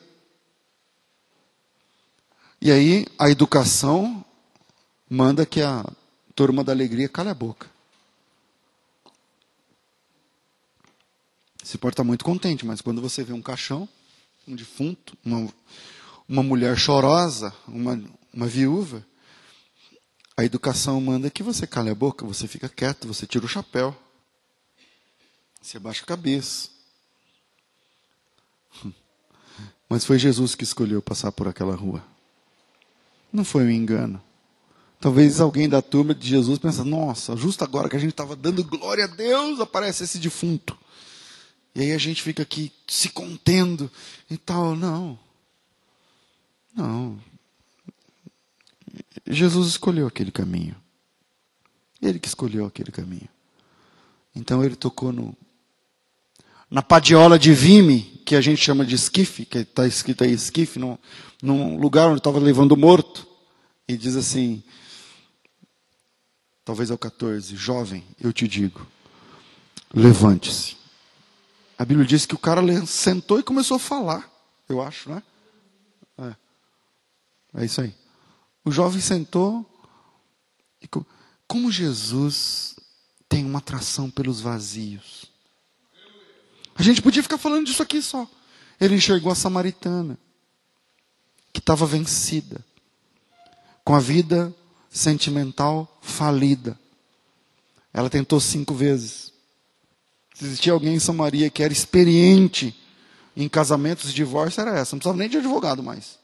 E 2.61 2.71
aí 2.71 3.05
a 3.17 3.29
educação 3.29 4.23
manda 5.09 5.45
que 5.45 5.61
a 5.61 5.85
turma 6.35 6.63
da 6.63 6.71
alegria 6.71 7.09
cale 7.09 7.29
a 7.29 7.33
boca. 7.33 7.67
Você 11.63 11.77
pode 11.77 11.93
estar 11.93 12.03
muito 12.03 12.23
contente, 12.23 12.65
mas 12.65 12.81
quando 12.81 13.01
você 13.01 13.23
vê 13.23 13.33
um 13.33 13.41
caixão, 13.41 13.89
um 14.47 14.55
defunto, 14.55 15.17
uma, 15.25 15.49
uma 16.27 16.43
mulher 16.43 16.77
chorosa, 16.77 17.53
uma, 17.67 18.01
uma 18.33 18.47
viúva, 18.47 19.05
a 20.37 20.45
educação 20.45 21.01
manda 21.01 21.31
que 21.31 21.41
você 21.41 21.65
cale 21.65 21.89
a 21.89 21.95
boca, 21.95 22.23
você 22.23 22.47
fica 22.47 22.69
quieto, 22.69 23.07
você 23.07 23.25
tira 23.25 23.43
o 23.43 23.49
chapéu. 23.49 23.95
Você 25.59 25.77
abaixa 25.77 26.03
a 26.03 26.07
cabeça. 26.07 26.69
Mas 29.89 30.05
foi 30.05 30.19
Jesus 30.19 30.53
que 30.53 30.63
escolheu 30.63 31.01
passar 31.01 31.31
por 31.31 31.47
aquela 31.47 31.75
rua. 31.75 32.05
Não 33.33 33.43
foi 33.43 33.63
um 33.63 33.71
engano. 33.71 34.21
Talvez 34.99 35.41
alguém 35.41 35.67
da 35.67 35.81
turma 35.81 36.13
de 36.13 36.27
Jesus 36.27 36.59
pense: 36.59 36.83
nossa, 36.83 37.35
justo 37.35 37.63
agora 37.63 37.89
que 37.89 37.95
a 37.95 37.99
gente 37.99 38.11
estava 38.11 38.35
dando 38.35 38.63
glória 38.63 39.05
a 39.05 39.07
Deus, 39.07 39.59
aparece 39.59 40.03
esse 40.03 40.19
defunto. 40.19 40.77
E 41.73 41.81
aí 41.81 41.91
a 41.93 41.97
gente 41.97 42.21
fica 42.21 42.43
aqui 42.43 42.71
se 42.87 43.09
contendo 43.09 43.89
e 44.29 44.37
tal. 44.37 44.75
Não. 44.75 45.17
Não. 46.75 47.19
Jesus 49.25 49.67
escolheu 49.67 50.07
aquele 50.07 50.31
caminho. 50.31 50.75
Ele 52.01 52.19
que 52.19 52.27
escolheu 52.27 52.65
aquele 52.65 52.91
caminho. 52.91 53.27
Então 54.35 54.63
ele 54.63 54.75
tocou 54.75 55.11
no, 55.11 55.35
na 56.69 56.81
padiola 56.81 57.39
de 57.39 57.53
Vime, 57.53 58.21
que 58.25 58.35
a 58.35 58.41
gente 58.41 58.61
chama 58.61 58.85
de 58.85 58.95
esquife, 58.95 59.45
que 59.45 59.59
está 59.59 59.87
escrito 59.87 60.23
aí 60.23 60.31
esquife, 60.31 60.77
num, 60.77 60.97
num 61.41 61.79
lugar 61.79 62.09
onde 62.09 62.19
estava 62.19 62.39
levando 62.39 62.75
morto, 62.75 63.25
e 63.87 63.95
diz 63.95 64.15
assim, 64.15 64.61
talvez 66.65 66.91
é 66.91 66.93
o 66.93 66.97
14, 66.97 67.55
jovem, 67.55 68.03
eu 68.19 68.33
te 68.33 68.47
digo, 68.47 68.85
levante-se. 69.93 70.75
A 71.77 71.85
Bíblia 71.85 72.05
diz 72.05 72.25
que 72.25 72.35
o 72.35 72.39
cara 72.39 72.61
sentou 72.85 73.39
e 73.39 73.43
começou 73.43 73.77
a 73.77 73.79
falar, 73.79 74.29
eu 74.67 74.81
acho, 74.81 75.09
né? 75.09 75.23
É, 76.17 76.35
é 77.61 77.65
isso 77.65 77.79
aí. 77.79 77.93
O 78.67 78.71
jovem 78.71 78.99
sentou 78.99 79.65
e 80.81 80.89
como 81.47 81.71
Jesus 81.71 82.75
tem 83.29 83.45
uma 83.45 83.59
atração 83.59 84.11
pelos 84.11 84.41
vazios. 84.41 85.31
A 86.75 86.83
gente 86.83 87.01
podia 87.01 87.23
ficar 87.23 87.37
falando 87.37 87.65
disso 87.65 87.81
aqui 87.81 88.01
só. 88.01 88.29
Ele 88.77 88.95
enxergou 88.95 89.31
a 89.31 89.35
samaritana, 89.35 90.19
que 91.53 91.59
estava 91.59 91.85
vencida, 91.85 92.59
com 93.85 93.95
a 93.95 94.01
vida 94.01 94.53
sentimental 94.89 95.97
falida. 96.01 96.77
Ela 97.93 98.09
tentou 98.09 98.41
cinco 98.41 98.73
vezes. 98.73 99.31
Se 100.33 100.43
existia 100.43 100.73
alguém 100.73 100.95
em 100.95 100.99
Samaria 100.99 101.49
que 101.49 101.63
era 101.63 101.71
experiente 101.71 102.75
em 103.33 103.47
casamentos 103.47 104.09
e 104.09 104.13
divórcio, 104.13 104.59
era 104.59 104.71
essa. 104.71 104.93
Não 104.93 104.99
precisava 104.99 105.17
nem 105.17 105.29
de 105.29 105.37
advogado 105.37 105.81
mais. 105.81 106.16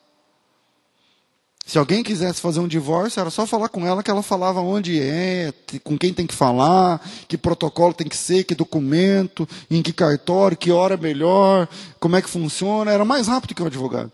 Se 1.66 1.78
alguém 1.78 2.04
quisesse 2.04 2.42
fazer 2.42 2.60
um 2.60 2.68
divórcio, 2.68 3.22
era 3.22 3.30
só 3.30 3.48
falar 3.48 3.70
com 3.70 3.88
ela 3.88 4.04
que 4.04 4.12
ela 4.12 4.22
falava 4.22 4.60
onde 4.60 5.00
é, 5.00 5.54
com 5.82 5.98
quem 5.98 6.14
tem 6.14 6.28
que 6.28 6.36
falar, 6.36 7.02
que 7.28 7.38
protocolo 7.38 7.94
tem 7.94 8.08
que 8.08 8.18
ser, 8.18 8.44
que 8.44 8.54
documento, 8.54 9.48
em 9.72 9.82
que 9.82 9.94
cartório, 9.94 10.58
que 10.58 10.72
hora 10.72 10.96
é 10.96 10.98
melhor, 10.98 11.70
como 12.02 12.18
é 12.18 12.22
que 12.22 12.30
funciona. 12.30 12.92
Era 12.92 13.06
mais 13.06 13.28
rápido 13.28 13.56
que 13.56 13.64
o 13.64 13.66
advogado. 13.66 14.12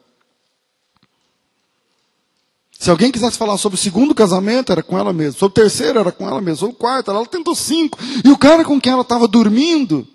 Se 2.79 2.89
alguém 2.89 3.11
quisesse 3.11 3.37
falar 3.37 3.57
sobre 3.57 3.77
o 3.77 3.81
segundo 3.81 4.15
casamento, 4.15 4.71
era 4.71 4.83
com 4.83 4.97
ela 4.97 5.11
mesma. 5.11 5.37
Sobre 5.37 5.59
o 5.59 5.63
terceiro, 5.63 5.99
era 5.99 6.11
com 6.11 6.25
ela 6.25 6.39
mesma. 6.39 6.59
Sobre 6.59 6.75
o 6.75 6.79
quarto, 6.79 7.11
ela 7.11 7.25
tentou 7.25 7.55
cinco. 7.55 7.97
E 8.23 8.29
o 8.29 8.37
cara 8.37 8.63
com 8.63 8.79
quem 8.79 8.93
ela 8.93 9.01
estava 9.01 9.27
dormindo 9.27 10.07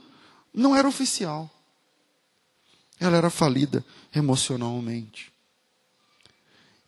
não 0.55 0.75
era 0.75 0.89
oficial. 0.89 1.51
Ela 2.99 3.17
era 3.19 3.29
falida 3.29 3.85
emocionalmente. 4.15 5.34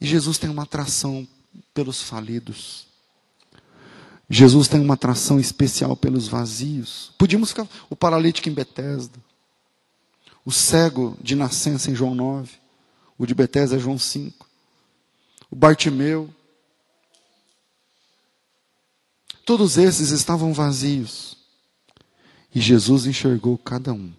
E 0.00 0.06
Jesus 0.06 0.38
tem 0.38 0.50
uma 0.50 0.64
atração 0.64 1.26
pelos 1.72 2.02
falidos. 2.02 2.86
Jesus 4.28 4.66
tem 4.68 4.80
uma 4.80 4.94
atração 4.94 5.38
especial 5.38 5.96
pelos 5.96 6.26
vazios. 6.26 7.12
Podíamos 7.16 7.50
ficar 7.50 7.68
o 7.88 7.96
paralítico 7.96 8.48
em 8.48 8.52
Betesda, 8.52 9.18
o 10.44 10.50
cego 10.50 11.16
de 11.20 11.34
nascença 11.34 11.90
em 11.90 11.94
João 11.94 12.14
9, 12.14 12.50
o 13.16 13.24
de 13.24 13.34
Betesda 13.34 13.76
é 13.76 13.78
João 13.78 13.98
5, 13.98 14.46
o 15.50 15.56
Bartimeu. 15.56 16.28
Todos 19.44 19.78
esses 19.78 20.10
estavam 20.10 20.52
vazios. 20.52 21.36
E 22.52 22.60
Jesus 22.60 23.06
enxergou 23.06 23.56
cada 23.56 23.92
um. 23.92 24.12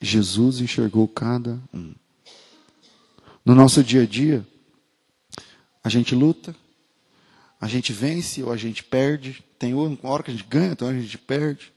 Jesus 0.00 0.60
enxergou 0.60 1.06
cada 1.06 1.60
um. 1.72 1.94
No 3.44 3.54
nosso 3.54 3.82
dia 3.82 4.02
a 4.02 4.06
dia, 4.06 4.46
a 5.88 5.90
gente 5.90 6.14
luta, 6.14 6.54
a 7.58 7.66
gente 7.66 7.94
vence 7.94 8.42
ou 8.42 8.52
a 8.52 8.58
gente 8.58 8.84
perde. 8.84 9.42
Tem 9.58 9.72
uma 9.72 9.96
hora 10.02 10.22
que 10.22 10.30
a 10.30 10.34
gente 10.34 10.46
ganha, 10.46 10.76
tem 10.76 10.86
hora 10.86 10.94
que 10.94 11.00
a 11.00 11.04
gente 11.04 11.18
perde. 11.18 11.72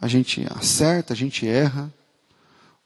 A 0.00 0.08
gente 0.08 0.44
acerta, 0.50 1.12
a 1.12 1.16
gente 1.16 1.46
erra. 1.46 1.94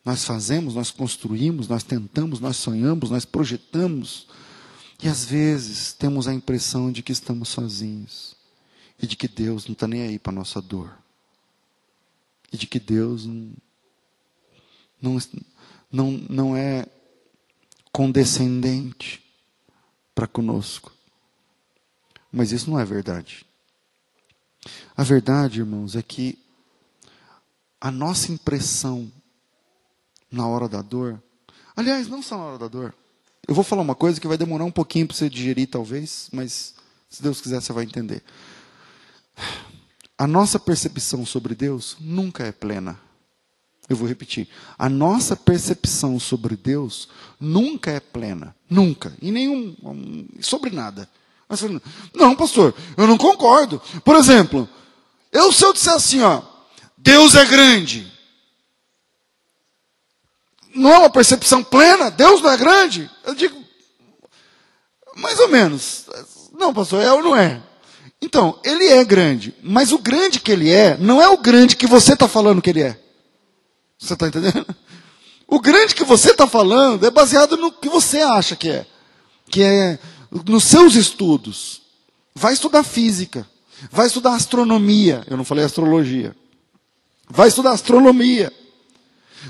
Nós 0.04 0.24
fazemos, 0.24 0.74
nós 0.74 0.90
construímos, 0.90 1.66
nós 1.66 1.82
tentamos, 1.82 2.40
nós 2.40 2.58
sonhamos, 2.58 3.08
nós 3.08 3.24
projetamos. 3.24 4.28
E 5.02 5.08
às 5.08 5.24
vezes 5.24 5.94
temos 5.94 6.28
a 6.28 6.34
impressão 6.34 6.92
de 6.92 7.02
que 7.02 7.10
estamos 7.10 7.48
sozinhos. 7.48 8.36
E 9.00 9.06
de 9.06 9.16
que 9.16 9.28
Deus 9.28 9.66
não 9.66 9.72
está 9.72 9.88
nem 9.88 10.02
aí 10.02 10.18
para 10.18 10.32
a 10.32 10.36
nossa 10.36 10.60
dor. 10.60 10.92
E 12.52 12.56
de 12.58 12.66
que 12.66 12.78
Deus 12.78 13.24
não, 13.24 13.52
não, 15.00 15.18
não, 15.90 16.10
não 16.28 16.56
é 16.56 16.84
condescendente 17.90 19.26
para 20.18 20.26
conosco. 20.26 20.90
Mas 22.32 22.50
isso 22.50 22.68
não 22.68 22.80
é 22.80 22.84
verdade. 22.84 23.46
A 24.96 25.04
verdade, 25.04 25.60
irmãos, 25.60 25.94
é 25.94 26.02
que 26.02 26.36
a 27.80 27.88
nossa 27.92 28.32
impressão 28.32 29.12
na 30.28 30.44
hora 30.44 30.68
da 30.68 30.82
dor, 30.82 31.22
aliás, 31.76 32.08
não 32.08 32.20
só 32.20 32.36
na 32.36 32.44
hora 32.46 32.58
da 32.58 32.66
dor. 32.66 32.92
Eu 33.46 33.54
vou 33.54 33.62
falar 33.62 33.82
uma 33.82 33.94
coisa 33.94 34.20
que 34.20 34.26
vai 34.26 34.36
demorar 34.36 34.64
um 34.64 34.72
pouquinho 34.72 35.06
para 35.06 35.16
você 35.16 35.30
digerir, 35.30 35.68
talvez, 35.68 36.28
mas 36.32 36.74
se 37.08 37.22
Deus 37.22 37.40
quiser, 37.40 37.62
você 37.62 37.72
vai 37.72 37.84
entender. 37.84 38.24
A 40.18 40.26
nossa 40.26 40.58
percepção 40.58 41.24
sobre 41.24 41.54
Deus 41.54 41.96
nunca 42.00 42.42
é 42.42 42.50
plena. 42.50 42.98
Eu 43.88 43.96
vou 43.96 44.06
repetir. 44.06 44.48
A 44.78 44.88
nossa 44.88 45.34
percepção 45.34 46.20
sobre 46.20 46.56
Deus 46.56 47.08
nunca 47.40 47.90
é 47.90 48.00
plena. 48.00 48.54
Nunca. 48.68 49.16
E 49.22 49.30
nenhum. 49.30 49.74
Sobre 50.40 50.70
nada. 50.70 51.08
Mas, 51.48 51.64
não, 52.14 52.36
pastor, 52.36 52.74
eu 52.96 53.06
não 53.06 53.16
concordo. 53.16 53.80
Por 54.04 54.16
exemplo, 54.16 54.68
eu 55.32 55.50
se 55.52 55.64
eu 55.64 55.72
disser 55.72 55.94
assim, 55.94 56.20
ó, 56.20 56.42
Deus 56.96 57.34
é 57.34 57.46
grande. 57.46 58.12
Não 60.74 60.92
é 60.92 60.98
uma 60.98 61.10
percepção 61.10 61.64
plena? 61.64 62.10
Deus 62.10 62.42
não 62.42 62.50
é 62.50 62.56
grande? 62.58 63.10
Eu 63.24 63.34
digo, 63.34 63.56
mais 65.16 65.38
ou 65.40 65.48
menos. 65.48 66.04
Não, 66.52 66.74
pastor, 66.74 67.02
é 67.02 67.10
ou 67.10 67.22
não 67.22 67.34
é? 67.34 67.62
Então, 68.20 68.58
ele 68.64 68.84
é 68.88 69.04
grande, 69.04 69.54
mas 69.62 69.92
o 69.92 69.98
grande 69.98 70.40
que 70.40 70.50
ele 70.50 70.70
é, 70.70 70.96
não 70.98 71.22
é 71.22 71.28
o 71.28 71.38
grande 71.38 71.76
que 71.76 71.86
você 71.86 72.12
está 72.12 72.28
falando 72.28 72.60
que 72.60 72.68
ele 72.68 72.82
é. 72.82 73.07
Você 73.98 74.14
está 74.14 74.28
entendendo? 74.28 74.66
O 75.46 75.60
grande 75.60 75.94
que 75.94 76.04
você 76.04 76.30
está 76.30 76.46
falando 76.46 77.06
é 77.06 77.10
baseado 77.10 77.56
no 77.56 77.72
que 77.72 77.88
você 77.88 78.20
acha 78.20 78.54
que 78.54 78.68
é. 78.68 78.86
Que 79.50 79.62
é 79.62 79.98
nos 80.44 80.64
seus 80.64 80.94
estudos. 80.94 81.82
Vai 82.34 82.52
estudar 82.52 82.84
física. 82.84 83.48
Vai 83.90 84.06
estudar 84.06 84.34
astronomia. 84.34 85.24
Eu 85.26 85.36
não 85.36 85.44
falei 85.44 85.64
astrologia. 85.64 86.36
Vai 87.28 87.48
estudar 87.48 87.72
astronomia. 87.72 88.52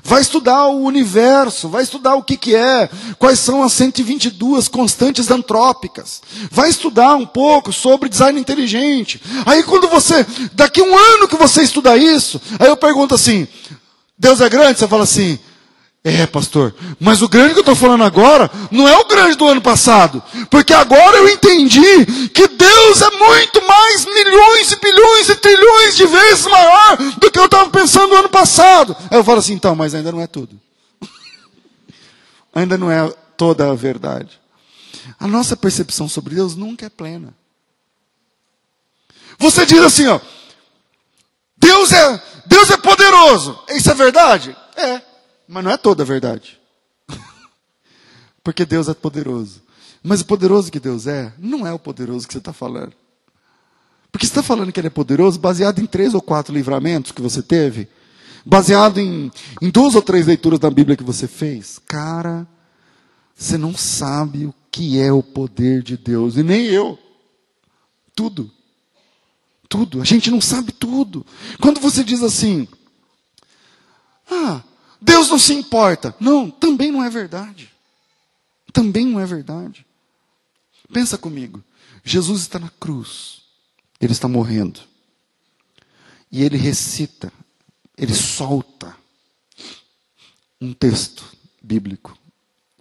Vai 0.03 0.21
estudar 0.21 0.67
o 0.67 0.83
universo, 0.83 1.69
vai 1.69 1.83
estudar 1.83 2.15
o 2.15 2.23
que, 2.23 2.37
que 2.37 2.55
é, 2.55 2.89
quais 3.19 3.39
são 3.39 3.63
as 3.63 3.73
122 3.73 4.69
constantes 4.69 5.31
antrópicas. 5.31 6.23
Vai 6.51 6.69
estudar 6.69 7.17
um 7.17 7.27
pouco 7.27 7.73
sobre 7.73 8.09
design 8.09 8.39
inteligente. 8.39 9.21
Aí 9.47 9.63
quando 9.63 9.89
você, 9.89 10.27
daqui 10.53 10.83
um 10.83 10.97
ano 10.97 11.27
que 11.27 11.37
você 11.37 11.63
estuda 11.63 11.97
isso, 11.97 12.41
aí 12.59 12.69
eu 12.69 12.77
pergunto 12.77 13.15
assim, 13.15 13.49
Deus 14.19 14.41
é 14.41 14.49
grande? 14.49 14.79
Você 14.79 14.89
fala 14.89 15.05
assim, 15.05 15.39
é, 16.05 16.27
pastor, 16.27 16.75
mas 16.99 17.23
o 17.23 17.29
grande 17.29 17.53
que 17.53 17.59
eu 17.59 17.63
estou 17.63 17.77
falando 17.77 18.03
agora 18.05 18.51
não 18.71 18.89
é 18.89 18.97
o 18.97 19.07
grande 19.07 19.37
do 19.37 19.47
ano 19.47 19.61
passado, 19.61 20.23
porque 20.51 20.73
agora 20.73 21.19
eu 21.19 21.29
entendi 21.29 22.29
que 22.29 22.49
Deus 22.49 23.03
é 23.03 23.11
muito 23.11 23.67
mais 23.67 24.05
milhões 24.07 24.73
e 24.73 24.81
bilhões 24.81 25.29
e 25.29 25.37
trilhões 25.37 25.97
de 25.97 26.07
vezes 26.07 26.47
maior 26.47 26.97
do 26.97 27.31
que 27.31 27.39
eu 27.39 27.45
estava 27.45 27.69
pensando 27.71 28.09
no 28.09 28.17
ano 28.17 28.29
passado. 28.29 28.97
Aí 29.11 29.19
eu 29.19 29.25
falo 29.25 29.39
assim, 29.39 29.55
então, 29.55 29.75
mas 29.75 29.95
ainda 29.95 30.11
não 30.11 30.21
é 30.21 30.27
tudo. 30.27 30.59
ainda 32.55 32.79
não 32.79 32.91
é 32.91 33.09
toda 33.37 33.71
a 33.71 33.75
verdade. 33.75 34.41
A 35.19 35.27
nossa 35.27 35.57
percepção 35.57 36.09
sobre 36.09 36.35
Deus 36.35 36.55
nunca 36.57 36.87
é 36.87 36.89
plena. 36.89 37.35
Você 39.39 39.67
diz 39.67 39.81
assim, 39.81 40.07
ó, 40.07 40.21
Deus 41.57 41.93
é, 41.93 42.23
Deus 42.49 42.71
é 42.71 42.77
poderoso. 42.79 43.59
Isso 43.69 43.91
é 43.91 43.95
verdade? 43.95 44.57
É. 44.75 45.03
Mas 45.47 45.63
não 45.63 45.71
é 45.71 45.77
toda 45.77 46.03
a 46.03 46.07
verdade. 46.07 46.59
Porque 48.43 48.65
Deus 48.65 48.89
é 48.89 48.95
poderoso. 48.95 49.63
Mas 50.03 50.23
o 50.23 50.25
poderoso 50.27 50.73
que 50.73 50.81
Deus 50.81 51.07
é, 51.07 51.33
não 51.39 51.67
é 51.67 51.73
o 51.73 51.79
poderoso 51.79 52.27
que 52.27 52.33
você 52.33 52.39
está 52.39 52.53
falando. 52.53 52.93
Porque 54.11 54.27
você 54.27 54.31
está 54.31 54.43
falando 54.43 54.73
que 54.73 54.81
ele 54.81 54.87
é 54.87 54.91
poderoso 54.91 55.39
baseado 55.39 55.81
em 55.81 55.87
três 55.87 56.15
ou 56.15 56.23
quatro 56.23 56.55
livramentos 56.55 57.13
que 57.13 57.21
você 57.21 57.43
teve, 57.43 57.89
baseado 58.45 58.99
em, 58.99 59.31
em 59.61 59.69
duas 59.69 59.95
ou 59.95 60.01
três 60.01 60.27
leituras 60.27 60.59
da 60.59 60.71
Bíblia 60.71 60.97
que 60.97 61.05
você 61.05 61.29
fez. 61.29 61.79
Cara, 61.87 62.47
você 63.35 63.59
não 63.59 63.77
sabe 63.77 64.47
o 64.47 64.55
que 64.71 64.99
é 64.99 65.13
o 65.13 65.23
poder 65.23 65.83
de 65.83 65.97
Deus, 65.97 66.37
e 66.37 66.43
nem 66.43 66.67
eu. 66.67 66.99
Tudo. 68.15 68.51
Tudo. 69.69 70.01
A 70.01 70.05
gente 70.05 70.31
não 70.31 70.41
sabe 70.41 70.73
tudo. 70.73 71.27
Quando 71.61 71.81
você 71.81 72.03
diz 72.03 72.23
assim, 72.23 72.67
ah, 74.31 74.63
Deus 75.01 75.29
não 75.29 75.39
se 75.39 75.53
importa. 75.53 76.15
Não, 76.19 76.51
também 76.51 76.91
não 76.91 77.03
é 77.03 77.11
verdade. 77.11 77.71
Também 78.73 79.07
não 79.07 79.21
é 79.21 79.27
verdade. 79.27 79.87
Pensa 80.93 81.19
comigo. 81.19 81.63
Jesus 82.05 82.43
está 82.43 82.59
na 82.59 82.71
cruz. 82.81 83.43
Ele 84.01 84.13
está 84.13 84.29
morrendo. 84.29 84.81
E 86.31 86.43
ele 86.43 86.57
recita, 86.57 87.33
ele 87.97 88.15
solta 88.15 88.95
um 90.61 90.73
texto 90.75 91.25
bíblico 91.63 92.17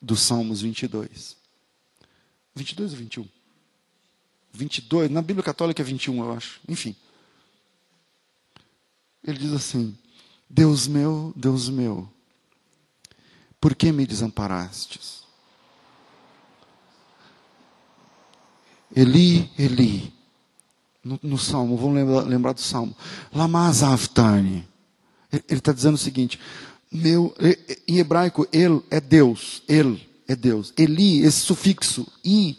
dos 0.02 0.22
Salmos 0.22 0.62
22. 0.62 1.38
22 2.56 2.92
ou 2.92 2.98
21? 2.98 3.37
22, 4.58 5.10
na 5.12 5.22
Bíblia 5.22 5.44
Católica 5.44 5.82
é 5.82 5.86
21, 5.86 6.24
eu 6.24 6.34
acho. 6.34 6.60
Enfim. 6.68 6.96
Ele 9.24 9.38
diz 9.38 9.54
assim: 9.54 9.98
Deus 10.50 10.88
meu, 10.88 11.34
Deus 11.36 11.70
meu, 11.70 12.10
por 13.60 13.76
que 13.76 13.92
me 13.92 14.06
desamparastes? 14.06 15.18
Eli, 18.96 19.52
Eli, 19.60 20.14
no, 21.04 21.20
no 21.22 21.38
Salmo, 21.38 21.78
vamos 21.78 21.96
lembrar, 21.96 22.22
lembrar 22.22 22.54
do 22.54 22.62
Salmo, 22.62 22.96
Lamazaftani. 23.34 24.68
Ele 25.32 25.44
está 25.50 25.74
dizendo 25.74 25.96
o 25.96 26.00
seguinte: 26.00 26.40
meu, 26.92 27.36
em 27.88 27.98
hebraico, 27.98 28.48
ele 28.52 28.82
é 28.90 29.00
Deus, 29.00 29.62
ele 29.68 30.08
é 30.28 30.36
Deus. 30.36 30.74
Eli, 30.78 31.22
esse 31.22 31.42
sufixo, 31.42 32.08
i, 32.24 32.58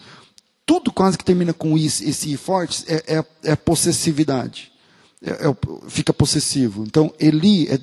tudo 0.69 0.93
quase 0.93 1.17
que 1.17 1.25
termina 1.25 1.55
com 1.55 1.79
i, 1.79 1.87
esse 1.87 2.37
forte, 2.37 2.85
é, 2.87 3.17
é, 3.17 3.25
é 3.53 3.57
possessividade 3.57 4.71
é, 5.23 5.31
é, 5.31 5.89
fica 5.89 6.13
possessivo. 6.13 6.85
Então, 6.87 7.11
Eli 7.19 7.67
é 7.69 7.81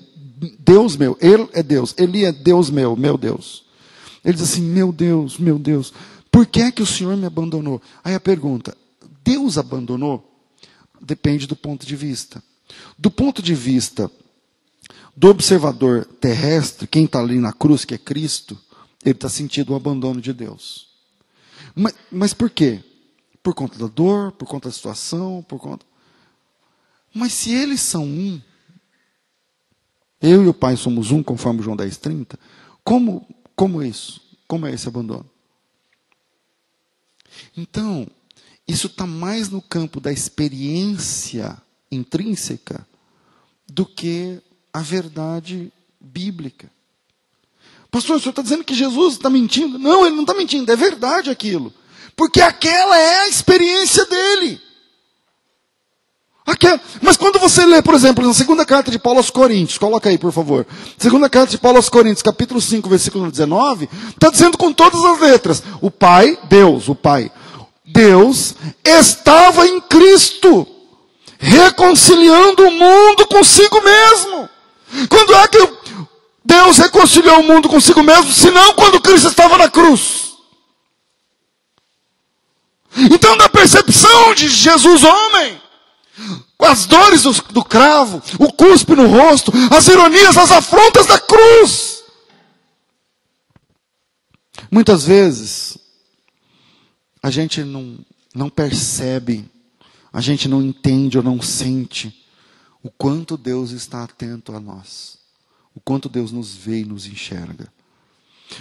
Deus 0.60 0.96
meu, 0.96 1.18
ele 1.20 1.50
é 1.54 1.64
Deus, 1.64 1.96
Eli 1.98 2.26
é 2.26 2.32
Deus 2.32 2.70
meu, 2.70 2.96
meu 2.96 3.18
Deus. 3.18 3.66
Ele 4.24 4.36
diz 4.36 4.44
assim: 4.44 4.62
Meu 4.62 4.94
Deus, 4.94 5.40
meu 5.40 5.58
Deus, 5.58 5.92
por 6.32 6.46
que 6.46 6.62
é 6.62 6.72
que 6.72 6.84
o 6.84 6.86
Senhor 6.86 7.18
me 7.18 7.26
abandonou? 7.26 7.82
Aí 8.04 8.14
a 8.14 8.20
pergunta: 8.20 8.78
Deus 9.24 9.58
abandonou? 9.58 10.32
Depende 11.02 11.48
do 11.48 11.56
ponto 11.56 11.88
de 11.88 11.96
vista. 11.96 12.44
Do 13.00 13.10
ponto 13.10 13.42
de 13.42 13.56
vista 13.56 14.12
do 15.18 15.28
observador 15.30 16.06
terrestre, 16.22 16.86
quem 16.86 17.06
está 17.06 17.20
ali 17.20 17.40
na 17.40 17.52
cruz, 17.52 17.84
que 17.84 17.96
é 17.96 17.98
Cristo, 17.98 18.56
ele 19.04 19.16
está 19.16 19.28
sentindo 19.28 19.74
o 19.74 19.76
abandono 19.76 20.22
de 20.22 20.34
Deus. 20.34 20.95
Mas, 21.76 21.94
mas 22.12 22.34
por 22.34 22.50
quê? 22.50 22.84
Por 23.44 23.54
conta 23.54 23.78
da 23.78 23.88
dor, 23.88 24.32
por 24.32 24.48
conta 24.48 24.70
da 24.70 24.74
situação, 24.74 25.44
por 25.48 25.60
conta. 25.60 25.86
Mas 27.14 27.34
se 27.34 27.54
eles 27.54 27.82
são 27.82 28.06
um, 28.06 28.42
eu 30.22 30.44
e 30.44 30.48
o 30.48 30.54
Pai 30.54 30.76
somos 30.78 31.12
um, 31.12 31.22
conforme 31.22 31.62
João 31.62 31.76
10, 31.76 31.98
30, 31.98 32.40
como, 32.84 33.28
como 33.56 33.84
isso? 33.84 34.22
Como 34.48 34.66
é 34.66 34.74
esse 34.74 34.88
abandono? 34.88 35.30
Então, 37.56 38.08
isso 38.68 38.88
está 38.88 39.06
mais 39.06 39.50
no 39.50 39.62
campo 39.62 40.00
da 40.00 40.12
experiência 40.12 41.62
intrínseca 41.92 42.88
do 43.68 43.86
que 43.86 44.42
a 44.74 44.82
verdade 44.82 45.72
bíblica. 46.00 46.72
Pastor, 47.96 48.18
o 48.18 48.20
senhor 48.20 48.32
está 48.32 48.42
dizendo 48.42 48.66
que 48.66 48.74
Jesus 48.74 49.14
está 49.14 49.30
mentindo? 49.30 49.80
Não, 49.80 50.06
ele 50.06 50.18
não 50.18 50.24
está 50.24 50.34
mentindo, 50.34 50.70
é 50.70 50.76
verdade 50.76 51.30
aquilo. 51.30 51.74
Porque 52.14 52.42
aquela 52.42 52.98
é 53.00 53.20
a 53.20 53.30
experiência 53.30 54.06
dele. 54.06 54.60
Aquela. 56.46 56.82
Mas 57.02 57.16
quando 57.16 57.40
você 57.40 57.66
lê, 57.66 57.82
por 57.82 57.94
exemplo, 57.94 58.28
na 58.28 58.34
segunda 58.34 58.66
carta 58.66 58.92
de 58.92 59.00
Paulo 59.00 59.20
aos 59.20 59.30
Coríntios, 59.30 59.78
coloca 59.78 60.10
aí, 60.10 60.18
por 60.18 60.34
favor. 60.34 60.68
Segunda 60.98 61.30
carta 61.30 61.52
de 61.52 61.58
Paulo 61.58 61.78
aos 61.78 61.88
Coríntios, 61.88 62.22
capítulo 62.22 62.60
5, 62.60 62.90
versículo 62.90 63.32
19, 63.32 63.88
está 64.10 64.30
dizendo 64.30 64.58
com 64.58 64.74
todas 64.74 65.02
as 65.02 65.20
letras: 65.22 65.64
o 65.80 65.90
Pai, 65.90 66.38
Deus, 66.50 66.90
o 66.90 66.96
Pai, 66.96 67.32
Deus 67.86 68.56
estava 68.84 69.66
em 69.68 69.80
Cristo, 69.80 70.68
reconciliando 71.40 72.62
o 72.62 72.72
mundo 72.72 73.26
consigo 73.28 73.82
mesmo. 73.82 74.50
Quando 75.10 75.34
é 75.34 75.48
que 75.48 75.75
Deus 76.46 76.78
reconciliou 76.78 77.40
o 77.40 77.44
mundo 77.44 77.68
consigo 77.68 78.04
mesmo, 78.04 78.32
senão 78.32 78.76
quando 78.76 79.02
Cristo 79.02 79.28
estava 79.30 79.58
na 79.58 79.70
cruz? 79.70 80.36
Então, 83.12 83.36
da 83.36 83.50
percepção 83.50 84.34
de 84.36 84.48
Jesus 84.48 85.04
homem, 85.04 85.62
com 86.58 86.66
as 86.66 86.86
dores 86.86 87.24
do, 87.24 87.32
do 87.52 87.64
cravo, 87.64 88.22
o 88.40 88.54
cuspe 88.54 88.96
no 88.96 89.08
rosto, 89.08 89.52
as 89.76 89.88
ironias, 89.88 90.38
as 90.38 90.52
afrontas 90.52 91.08
da 91.08 91.20
cruz. 91.20 92.04
Muitas 94.72 95.06
vezes, 95.06 95.78
a 97.22 97.30
gente 97.30 97.64
não, 97.64 97.98
não 98.34 98.50
percebe, 98.50 99.50
a 100.14 100.22
gente 100.22 100.48
não 100.48 100.62
entende 100.62 101.18
ou 101.18 101.24
não 101.24 101.42
sente 101.42 102.24
o 102.82 102.90
quanto 102.90 103.36
Deus 103.36 103.72
está 103.72 104.04
atento 104.04 104.56
a 104.56 104.60
nós, 104.60 105.18
o 105.76 105.82
quanto 105.82 106.10
Deus 106.10 106.32
nos 106.32 106.56
vê 106.56 106.80
e 106.80 106.86
nos 106.86 107.06
enxerga. 107.06 107.72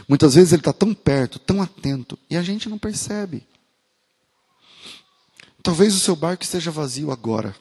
Muitas 0.08 0.34
vezes 0.34 0.52
Ele 0.52 0.60
está 0.60 0.72
tão 0.72 0.92
perto, 0.92 1.38
tão 1.38 1.62
atento, 1.62 2.18
e 2.28 2.36
a 2.36 2.42
gente 2.42 2.68
não 2.68 2.78
percebe. 2.78 3.46
Talvez 5.62 5.94
o 5.94 6.00
seu 6.00 6.14
barco 6.16 6.42
esteja 6.42 6.70
vazio 6.70 7.10
agora. 7.10 7.54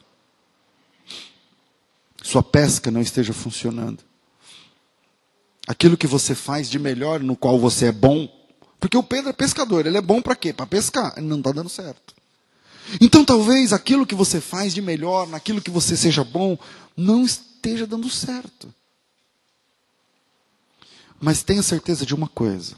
Sua 2.22 2.42
pesca 2.42 2.90
não 2.90 3.00
esteja 3.00 3.32
funcionando. 3.32 4.02
Aquilo 5.66 5.96
que 5.96 6.06
você 6.06 6.34
faz 6.34 6.68
de 6.68 6.78
melhor, 6.78 7.20
no 7.20 7.36
qual 7.36 7.58
você 7.58 7.86
é 7.86 7.92
bom, 7.92 8.28
porque 8.78 8.98
o 8.98 9.02
Pedro 9.02 9.30
é 9.30 9.32
pescador, 9.32 9.86
ele 9.86 9.96
é 9.96 10.02
bom 10.02 10.20
para 10.20 10.36
quê? 10.36 10.52
Para 10.52 10.66
pescar. 10.66 11.14
Ele 11.16 11.26
não 11.26 11.38
está 11.38 11.52
dando 11.52 11.70
certo. 11.70 12.14
Então 13.00 13.24
talvez 13.24 13.72
aquilo 13.72 14.06
que 14.06 14.14
você 14.14 14.40
faz 14.40 14.74
de 14.74 14.82
melhor, 14.82 15.26
naquilo 15.26 15.62
que 15.62 15.70
você 15.70 15.96
seja 15.96 16.22
bom, 16.22 16.58
não 16.94 17.24
esteja 17.24 17.86
dando 17.86 18.10
certo. 18.10 18.72
Mas 21.20 21.42
tenha 21.42 21.62
certeza 21.62 22.04
de 22.04 22.14
uma 22.14 22.28
coisa: 22.28 22.76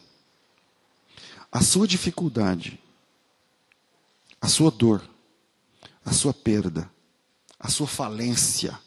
a 1.51 1.62
sua 1.62 1.87
dificuldade, 1.87 2.80
a 4.41 4.49
sua 4.49 4.70
dor, 4.70 5.09
a 6.05 6.12
sua 6.12 6.32
perda, 6.32 6.91
a 7.59 7.68
sua 7.68 7.87
falência, 7.87 8.78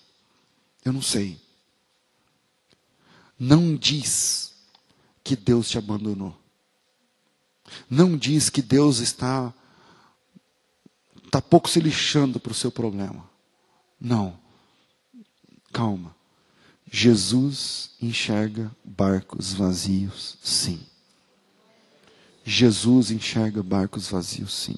eu 0.84 0.94
não 0.94 1.02
sei. 1.02 1.40
Não 3.38 3.76
diz 3.76 4.54
que 5.24 5.36
Deus 5.36 5.70
te 5.70 5.78
abandonou. 5.78 6.38
Não 7.90 8.18
diz 8.18 8.50
que 8.50 8.62
Deus 8.62 9.00
está 9.00 9.54
está 11.30 11.40
pouco 11.42 11.70
se 11.70 11.80
lixando 11.80 12.40
para 12.40 12.52
o 12.52 12.56
seu 12.56 12.72
problema. 12.72 13.30
Não. 14.02 14.40
Calma. 15.72 16.16
Jesus 16.92 17.92
enxerga 18.02 18.72
barcos 18.84 19.54
vazios, 19.54 20.38
sim. 20.44 20.80
Jesus 22.44 23.12
enxerga 23.12 23.62
barcos 23.62 24.08
vazios, 24.08 24.54
sim. 24.54 24.76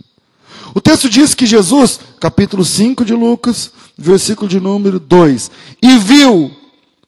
O 0.75 0.81
texto 0.81 1.09
diz 1.09 1.33
que 1.33 1.45
Jesus, 1.45 1.99
capítulo 2.19 2.65
5 2.65 3.05
de 3.05 3.13
Lucas, 3.13 3.71
versículo 3.97 4.49
de 4.49 4.59
número 4.59 4.99
2, 4.99 5.49
e 5.81 5.97
viu 5.97 6.51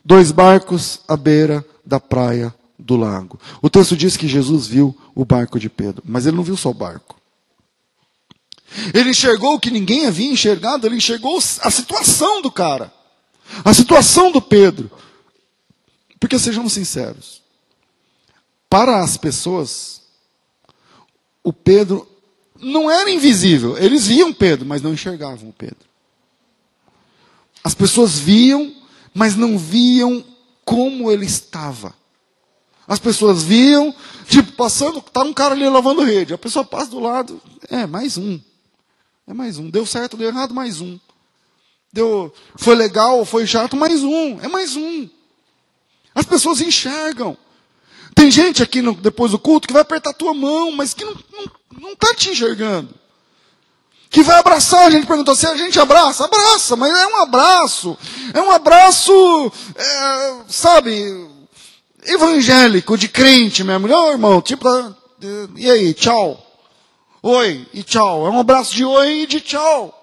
dois 0.04 0.32
barcos 0.32 1.02
à 1.08 1.18
beira 1.18 1.66
da 1.86 2.00
praia 2.00 2.54
do 2.80 2.96
lago. 2.96 3.40
O 3.62 3.70
texto 3.70 3.96
diz 3.96 4.16
que 4.16 4.28
Jesus 4.28 4.68
viu 4.68 4.98
o 5.14 5.26
barco 5.26 5.60
de 5.60 5.70
Pedro, 5.70 6.04
mas 6.06 6.26
ele 6.26 6.38
não 6.38 6.44
viu 6.44 6.56
só 6.56 6.70
o 6.70 6.74
barco. 6.74 7.18
Ele 8.94 9.10
enxergou 9.10 9.56
o 9.56 9.60
que 9.60 9.70
ninguém 9.70 10.06
havia 10.06 10.32
enxergado, 10.32 10.88
ele 10.88 10.96
enxergou 10.96 11.38
a 11.38 11.70
situação 11.70 12.42
do 12.42 12.52
cara, 12.52 12.92
a 13.64 13.74
situação 13.74 14.32
do 14.32 14.42
Pedro. 14.42 14.90
Porque 16.20 16.40
sejamos 16.40 16.74
sinceros, 16.74 17.42
para 18.70 19.04
as 19.04 19.18
pessoas, 19.18 20.02
o 21.44 21.52
Pedro 21.52 22.08
não 22.60 22.90
era 22.90 23.12
invisível, 23.12 23.78
eles 23.78 24.08
viam 24.08 24.34
Pedro, 24.34 24.66
mas 24.66 24.82
não 24.82 24.94
enxergavam 24.94 25.50
o 25.50 25.54
Pedro. 25.54 25.86
As 27.64 27.74
pessoas 27.74 28.18
viam, 28.18 28.74
mas 29.14 29.36
não 29.36 29.58
viam 29.58 30.24
como 30.66 31.12
ele 31.12 31.26
estava. 31.26 31.94
As 32.88 33.00
pessoas 33.00 33.44
viam, 33.44 33.96
tipo, 34.28 34.52
passando, 34.54 35.02
tá 35.02 35.24
um 35.24 35.34
cara 35.34 35.54
ali 35.54 35.68
lavando 35.68 36.04
rede. 36.04 36.34
A 36.34 36.38
pessoa 36.38 36.66
passa 36.66 36.92
do 36.92 37.00
lado, 37.00 37.42
é, 37.70 37.86
mais 37.86 38.18
um. 38.18 38.40
É 39.26 39.34
mais 39.34 39.58
um. 39.58 39.70
Deu 39.70 39.86
certo, 39.86 40.18
deu 40.18 40.28
errado, 40.28 40.54
mais 40.54 40.82
um. 40.82 41.00
Deu, 41.94 42.34
foi 42.58 42.76
legal, 42.76 43.24
foi 43.24 43.48
chato, 43.48 43.78
mais 43.78 44.04
um. 44.04 44.40
É 44.42 44.48
mais 44.48 44.76
um. 44.76 45.08
As 46.14 46.26
pessoas 46.26 46.60
enxergam. 46.60 47.38
Tem 48.16 48.30
gente 48.30 48.62
aqui 48.62 48.82
no, 48.82 48.94
depois 48.94 49.32
do 49.32 49.40
culto 49.40 49.68
que 49.68 49.74
vai 49.74 49.84
apertar 49.84 50.10
a 50.10 50.14
tua 50.14 50.34
mão, 50.34 50.72
mas 50.72 50.94
que 50.94 51.06
não 51.06 51.16
não 51.80 51.94
está 51.94 52.14
te 52.14 52.30
enxergando. 52.30 52.94
Que 54.10 54.22
vai 54.22 54.38
abraçar, 54.38 54.86
a 54.86 54.92
gente 54.92 55.08
perguntou 55.08 55.36
se 55.36 55.48
a 55.48 55.56
gente 55.56 55.80
abraça, 55.80 56.26
abraça, 56.26 56.76
mas 56.76 56.98
é 56.98 57.08
um 57.08 57.18
abraço, 57.18 57.98
é 58.34 58.42
um 58.42 58.52
abraço, 58.52 59.52
é, 59.76 60.36
sabe, 60.48 61.28
evangélico, 62.06 62.96
de 62.96 63.08
crente 63.08 63.64
mesmo. 63.64 63.88
Não, 63.88 64.12
irmão, 64.12 64.40
tipo, 64.40 64.68
e 65.56 65.70
aí, 65.70 65.94
tchau. 65.94 66.40
Oi 67.24 67.66
e 67.74 67.82
tchau. 67.82 68.28
É 68.28 68.30
um 68.30 68.40
abraço 68.40 68.76
de 68.76 68.86
oi 68.86 69.22
e 69.22 69.28
de 69.28 69.42
tchau. 69.42 70.03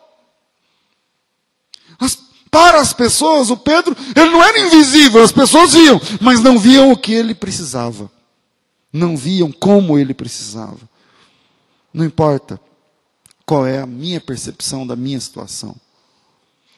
Para 2.50 2.80
as 2.80 2.92
pessoas, 2.92 3.50
o 3.50 3.56
Pedro, 3.56 3.96
ele 4.16 4.30
não 4.30 4.42
era 4.42 4.58
invisível, 4.58 5.22
as 5.22 5.30
pessoas 5.30 5.72
viam, 5.72 6.00
mas 6.20 6.40
não 6.40 6.58
viam 6.58 6.90
o 6.90 6.96
que 6.96 7.12
ele 7.12 7.34
precisava. 7.34 8.10
Não 8.92 9.16
viam 9.16 9.52
como 9.52 9.96
ele 9.96 10.12
precisava. 10.12 10.80
Não 11.94 12.04
importa 12.04 12.60
qual 13.46 13.66
é 13.66 13.80
a 13.80 13.86
minha 13.86 14.20
percepção 14.20 14.86
da 14.86 14.96
minha 14.96 15.20
situação. 15.20 15.76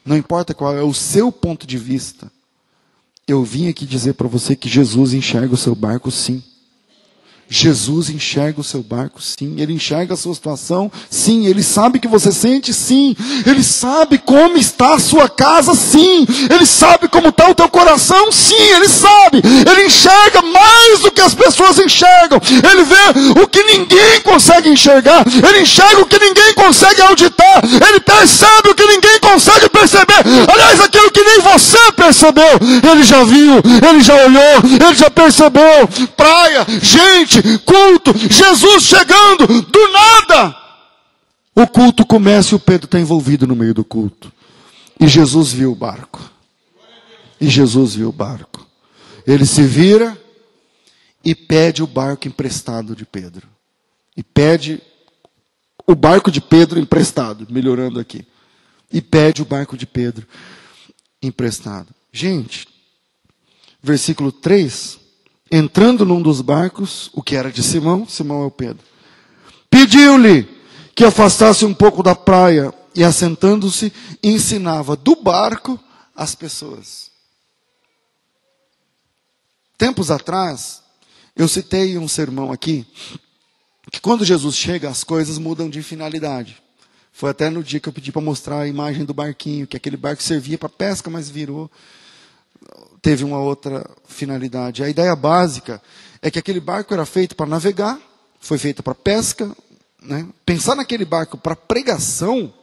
Não 0.04 0.16
importa 0.16 0.52
qual 0.52 0.76
é 0.76 0.82
o 0.82 0.92
seu 0.92 1.32
ponto 1.32 1.66
de 1.66 1.78
vista. 1.78 2.30
Eu 3.26 3.44
vim 3.44 3.68
aqui 3.68 3.86
dizer 3.86 4.14
para 4.14 4.28
você 4.28 4.56
que 4.56 4.68
Jesus 4.68 5.14
enxerga 5.14 5.54
o 5.54 5.58
seu 5.58 5.74
barco 5.74 6.10
sim. 6.10 6.42
Jesus 7.52 8.08
enxerga 8.08 8.62
o 8.62 8.64
seu 8.64 8.82
barco, 8.82 9.20
sim. 9.22 9.56
Ele 9.58 9.74
enxerga 9.74 10.14
a 10.14 10.16
sua 10.16 10.34
situação, 10.34 10.90
sim. 11.10 11.44
Ele 11.44 11.62
sabe 11.62 12.00
que 12.00 12.08
você 12.08 12.32
sente, 12.32 12.72
sim. 12.72 13.14
Ele 13.46 13.62
sabe 13.62 14.16
como 14.16 14.56
está 14.56 14.94
a 14.94 14.98
sua 14.98 15.28
casa, 15.28 15.74
sim. 15.74 16.26
Ele 16.50 16.64
sabe 16.64 17.08
como 17.08 17.28
está 17.28 17.50
o 17.50 17.54
teu 17.54 17.68
coração, 17.68 18.32
sim. 18.32 18.54
Ele 18.54 18.88
sabe. 18.88 19.42
Ele 19.70 19.86
enxerga 19.86 20.40
mais 20.40 21.00
do 21.00 21.10
que 21.10 21.20
as 21.20 21.34
pessoas 21.34 21.78
enxergam. 21.78 22.40
Ele 22.70 22.84
vê 22.84 23.42
o 23.42 23.46
que 23.46 23.62
ninguém 23.64 24.22
consegue 24.24 24.70
enxergar. 24.70 25.22
Ele 25.26 25.60
enxerga 25.60 26.00
o 26.00 26.06
que 26.06 26.18
ninguém 26.18 26.54
consegue 26.54 27.02
auditar. 27.02 27.62
Ele 27.64 28.00
percebe 28.00 28.70
o 28.70 28.74
que 28.74 28.86
ninguém 28.86 29.20
consegue 29.20 29.68
perceber. 29.68 30.24
Aliás, 30.50 30.80
aquilo 30.80 31.10
que 31.10 31.22
nem 31.22 31.40
você 31.40 31.92
percebeu. 31.92 32.58
Ele 32.90 33.02
já 33.02 33.22
viu, 33.24 33.60
ele 33.86 34.00
já 34.00 34.14
olhou, 34.14 34.86
ele 34.86 34.94
já 34.94 35.10
percebeu. 35.10 35.86
Praia, 36.16 36.66
gente, 36.80 37.41
culto, 37.64 38.16
Jesus 38.16 38.84
chegando, 38.84 39.46
do 39.62 39.92
nada. 39.92 40.56
O 41.54 41.66
culto 41.66 42.04
começa 42.06 42.54
e 42.54 42.56
o 42.56 42.60
Pedro 42.60 42.86
está 42.86 42.98
envolvido 42.98 43.46
no 43.46 43.54
meio 43.54 43.74
do 43.74 43.84
culto. 43.84 44.32
E 44.98 45.06
Jesus 45.06 45.52
viu 45.52 45.72
o 45.72 45.76
barco. 45.76 46.20
E 47.40 47.48
Jesus 47.48 47.94
viu 47.94 48.08
o 48.08 48.12
barco. 48.12 48.66
Ele 49.26 49.44
se 49.44 49.62
vira 49.62 50.16
e 51.24 51.34
pede 51.34 51.82
o 51.82 51.86
barco 51.86 52.26
emprestado 52.26 52.96
de 52.96 53.04
Pedro. 53.04 53.46
E 54.16 54.22
pede 54.22 54.80
o 55.86 55.94
barco 55.94 56.30
de 56.30 56.40
Pedro 56.40 56.78
emprestado, 56.78 57.46
melhorando 57.50 58.00
aqui. 58.00 58.26
E 58.92 59.00
pede 59.00 59.42
o 59.42 59.44
barco 59.44 59.76
de 59.76 59.86
Pedro 59.86 60.26
emprestado. 61.22 61.88
Gente, 62.12 62.68
versículo 63.82 64.30
3 64.30 65.01
entrando 65.52 66.06
num 66.06 66.22
dos 66.22 66.40
barcos, 66.40 67.10
o 67.12 67.22
que 67.22 67.36
era 67.36 67.52
de 67.52 67.62
Simão, 67.62 68.08
Simão 68.08 68.42
é 68.42 68.46
o 68.46 68.50
Pedro, 68.50 68.82
pediu-lhe 69.68 70.48
que 70.94 71.04
afastasse 71.04 71.66
um 71.66 71.74
pouco 71.74 72.02
da 72.02 72.14
praia 72.14 72.72
e, 72.94 73.04
assentando-se, 73.04 73.92
ensinava 74.22 74.96
do 74.96 75.14
barco 75.14 75.78
as 76.16 76.34
pessoas. 76.34 77.10
Tempos 79.76 80.10
atrás, 80.10 80.82
eu 81.36 81.46
citei 81.46 81.98
um 81.98 82.08
sermão 82.08 82.50
aqui, 82.50 82.86
que 83.90 84.00
quando 84.00 84.24
Jesus 84.24 84.56
chega, 84.56 84.88
as 84.88 85.04
coisas 85.04 85.36
mudam 85.36 85.68
de 85.68 85.82
finalidade. 85.82 86.62
Foi 87.12 87.30
até 87.30 87.50
no 87.50 87.62
dia 87.62 87.78
que 87.78 87.88
eu 87.90 87.92
pedi 87.92 88.10
para 88.10 88.22
mostrar 88.22 88.60
a 88.60 88.68
imagem 88.68 89.04
do 89.04 89.12
barquinho, 89.12 89.66
que 89.66 89.76
aquele 89.76 89.98
barco 89.98 90.22
servia 90.22 90.56
para 90.56 90.70
pesca, 90.70 91.10
mas 91.10 91.28
virou, 91.28 91.70
teve 93.02 93.24
uma 93.24 93.40
outra 93.40 93.84
finalidade. 94.06 94.84
A 94.84 94.88
ideia 94.88 95.14
básica 95.16 95.82
é 96.22 96.30
que 96.30 96.38
aquele 96.38 96.60
barco 96.60 96.94
era 96.94 97.04
feito 97.04 97.34
para 97.34 97.46
navegar, 97.46 98.00
foi 98.40 98.56
feito 98.56 98.82
para 98.82 98.94
pesca, 98.94 99.54
né? 100.00 100.26
Pensar 100.46 100.76
naquele 100.76 101.04
barco 101.04 101.36
para 101.36 101.56
pregação, 101.56 102.54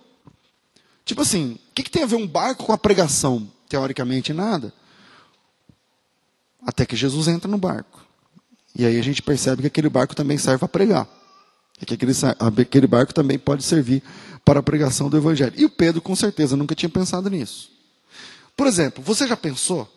tipo 1.04 1.22
assim, 1.22 1.60
o 1.72 1.74
que, 1.76 1.84
que 1.84 1.92
tem 1.92 2.04
a 2.04 2.08
ver 2.08 2.16
um 2.16 2.28
barco 2.28 2.64
com 2.66 2.72
a 2.72 2.78
pregação? 2.78 3.50
Teoricamente, 3.68 4.34
nada. 4.34 4.74
Até 6.66 6.86
que 6.86 6.96
Jesus 6.96 7.28
entra 7.28 7.50
no 7.50 7.58
barco. 7.58 8.06
E 8.76 8.86
aí 8.86 8.98
a 8.98 9.04
gente 9.04 9.22
percebe 9.22 9.62
que 9.62 9.68
aquele 9.68 9.90
barco 9.90 10.16
também 10.16 10.38
serve 10.38 10.60
para 10.60 10.68
pregar. 10.68 11.08
Que 11.86 11.94
aquele, 11.94 12.14
aquele 12.62 12.88
barco 12.88 13.14
também 13.14 13.40
pode 13.40 13.64
servir 13.64 14.04
para 14.44 14.60
a 14.60 14.64
pregação 14.64 15.10
do 15.10 15.18
Evangelho. 15.18 15.54
E 15.56 15.66
o 15.66 15.70
Pedro, 15.70 16.02
com 16.02 16.16
certeza, 16.16 16.58
nunca 16.58 16.76
tinha 16.76 16.90
pensado 16.90 17.30
nisso. 17.30 17.72
Por 18.56 18.68
exemplo, 18.68 19.04
você 19.04 19.26
já 19.26 19.38
pensou? 19.38 19.88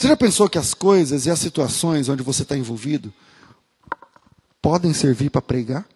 Você 0.00 0.08
já 0.08 0.16
pensou 0.16 0.48
que 0.48 0.56
as 0.56 0.72
coisas 0.72 1.26
e 1.26 1.30
as 1.30 1.38
situações 1.38 2.08
onde 2.08 2.22
você 2.22 2.40
está 2.40 2.56
envolvido 2.56 3.12
podem 4.62 4.94
servir 4.94 5.28
para 5.28 5.42
pregar? 5.42 5.86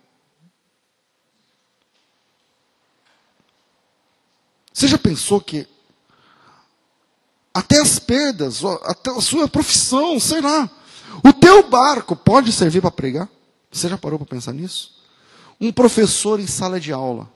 Você 4.71 4.89
já 4.89 4.99
pensou 4.99 5.41
que 5.41 5.67
até 7.55 7.81
as 7.81 7.99
perdas, 7.99 8.63
até 8.83 9.11
a 9.11 9.23
sua 9.23 9.49
profissão, 9.49 10.21
sei 10.21 10.43
lá, 10.43 10.71
o 11.27 11.33
teu 11.33 11.67
barco 11.71 12.15
pode 12.15 12.53
servir 12.53 12.83
para 12.83 12.91
pregar? 12.91 13.27
Você 13.73 13.89
já 13.89 13.97
parou 13.97 14.19
para 14.19 14.29
pensar 14.29 14.53
nisso? 14.53 15.03
Um 15.59 15.73
professor 15.73 16.39
em 16.39 16.47
sala 16.47 16.79
de 16.79 16.93
aula. 16.93 17.33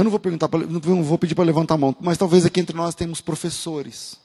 Eu 0.00 0.04
não 0.04 0.10
vou 0.10 0.18
perguntar, 0.18 0.48
não 0.50 1.04
vou 1.04 1.18
pedir 1.18 1.34
para 1.34 1.44
levantar 1.44 1.74
a 1.74 1.76
mão, 1.76 1.94
mas 2.00 2.16
talvez 2.16 2.46
aqui 2.46 2.58
entre 2.58 2.74
nós 2.74 2.94
temos 2.94 3.20
professores. 3.20 4.16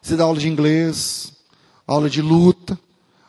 Você 0.00 0.16
dá 0.16 0.24
aula 0.24 0.38
de 0.38 0.48
inglês, 0.48 1.30
aula 1.86 2.08
de 2.08 2.22
luta, 2.22 2.80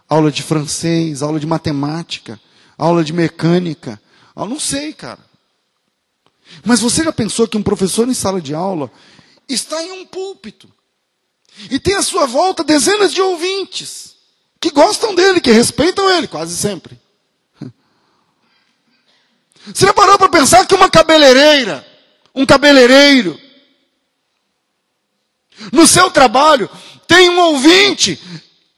aula 0.07 0.32
de 0.32 0.41
francês, 0.41 1.22
aula 1.22 1.38
de 1.38 1.45
matemática, 1.45 2.39
aula 2.78 3.03
de 3.03 3.12
mecânica. 3.12 4.01
Eu 4.34 4.45
não 4.45 4.57
sei, 4.57 4.93
cara. 4.93 5.20
Mas 6.64 6.80
você 6.80 7.03
já 7.03 7.12
pensou 7.12 7.45
que 7.45 7.57
um 7.57 7.64
professor 7.64 8.07
em 8.07 8.14
sala 8.14 8.39
de 8.39 8.55
aula 8.55 8.89
está 9.49 9.84
em 9.84 9.91
um 9.91 10.05
púlpito 10.05 10.70
e 11.70 11.78
tem 11.78 11.95
à 11.95 12.01
sua 12.01 12.26
volta 12.26 12.64
dezenas 12.64 13.14
de 13.14 13.22
ouvintes 13.22 14.16
que 14.62 14.72
gostam 14.72 15.14
dele, 15.14 15.41
que 15.41 15.51
respeitam 15.51 16.09
ele, 16.09 16.30
quase 16.30 16.55
sempre. 16.55 16.97
Você 19.66 19.86
já 19.86 19.93
parou 19.93 20.18
para 20.18 20.30
pensar 20.30 20.66
que 20.66 20.74
uma 20.74 20.89
cabeleireira, 20.89 21.86
um 22.34 22.45
cabeleireiro, 22.45 23.39
no 25.72 25.86
seu 25.86 26.09
trabalho, 26.09 26.70
tem 27.07 27.30
um 27.30 27.39
ouvinte 27.39 28.20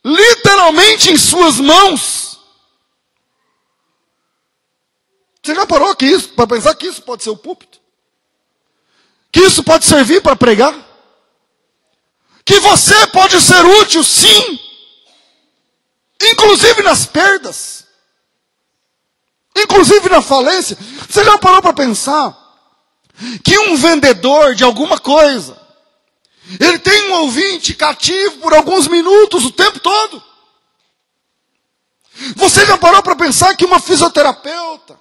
literalmente 0.04 1.12
em 1.12 1.18
suas 1.18 1.58
mãos. 1.58 2.40
Você 5.42 5.56
já 5.56 5.66
parou 5.66 5.96
que 5.96 6.06
isso, 6.06 6.30
para 6.30 6.48
pensar 6.48 6.76
que 6.76 6.88
isso 6.88 7.02
pode 7.02 7.24
ser 7.24 7.30
o 7.30 7.38
púlpito? 7.38 7.80
Que 9.32 9.42
isso 9.42 9.64
pode 9.64 9.86
servir 9.86 10.22
para 10.22 10.36
pregar? 10.36 10.74
Que 12.46 12.60
você 12.60 13.08
pode 13.08 13.40
ser 13.42 13.64
útil, 13.66 14.04
sim, 14.04 14.60
inclusive 16.22 16.82
nas 16.82 17.06
perdas, 17.06 17.86
inclusive 19.56 20.10
na 20.10 20.22
falência. 20.22 20.78
Você 21.10 21.24
já 21.24 21.38
parou 21.38 21.62
para 21.62 21.74
pensar 21.74 22.38
que 23.44 23.58
um 23.58 23.76
vendedor 23.76 24.56
de 24.56 24.64
alguma 24.64 25.00
coisa, 25.00 25.60
ele 26.60 26.80
tem 26.80 27.10
um 27.10 27.22
ouvinte 27.22 27.74
cativo 27.74 28.38
por 28.40 28.54
alguns 28.54 28.88
minutos 28.88 29.46
o 29.46 29.52
tempo 29.52 29.80
todo. 29.80 30.22
Você 32.36 32.66
já 32.66 32.78
parou 32.78 33.02
para 33.02 33.16
pensar 33.16 33.56
que 33.56 33.66
uma 33.66 33.80
fisioterapeuta, 33.80 35.00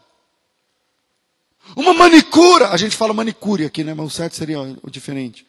uma 1.77 1.93
manicura, 1.93 2.69
a 2.71 2.77
gente 2.77 2.97
fala 2.97 3.15
manicure 3.15 3.65
aqui, 3.65 3.85
né? 3.85 3.95
Mas 3.95 4.07
o 4.07 4.11
certo 4.11 4.37
seria 4.37 4.61
o 4.61 4.91
diferente. 4.91 5.47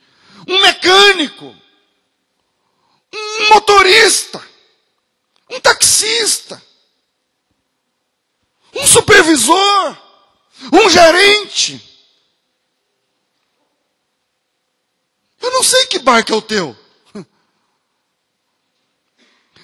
Um 0.47 0.61
mecânico, 0.61 1.55
um 3.13 3.49
motorista, 3.49 4.41
um 5.49 5.59
taxista, 5.59 6.61
um 8.75 8.87
supervisor, 8.87 9.97
um 10.71 10.89
gerente, 10.89 11.93
Eu 15.43 15.51
não 15.51 15.61
sei 15.61 15.85
que 15.87 15.99
barco 15.99 16.31
é 16.31 16.35
o 16.35 16.41
teu. 16.41 16.73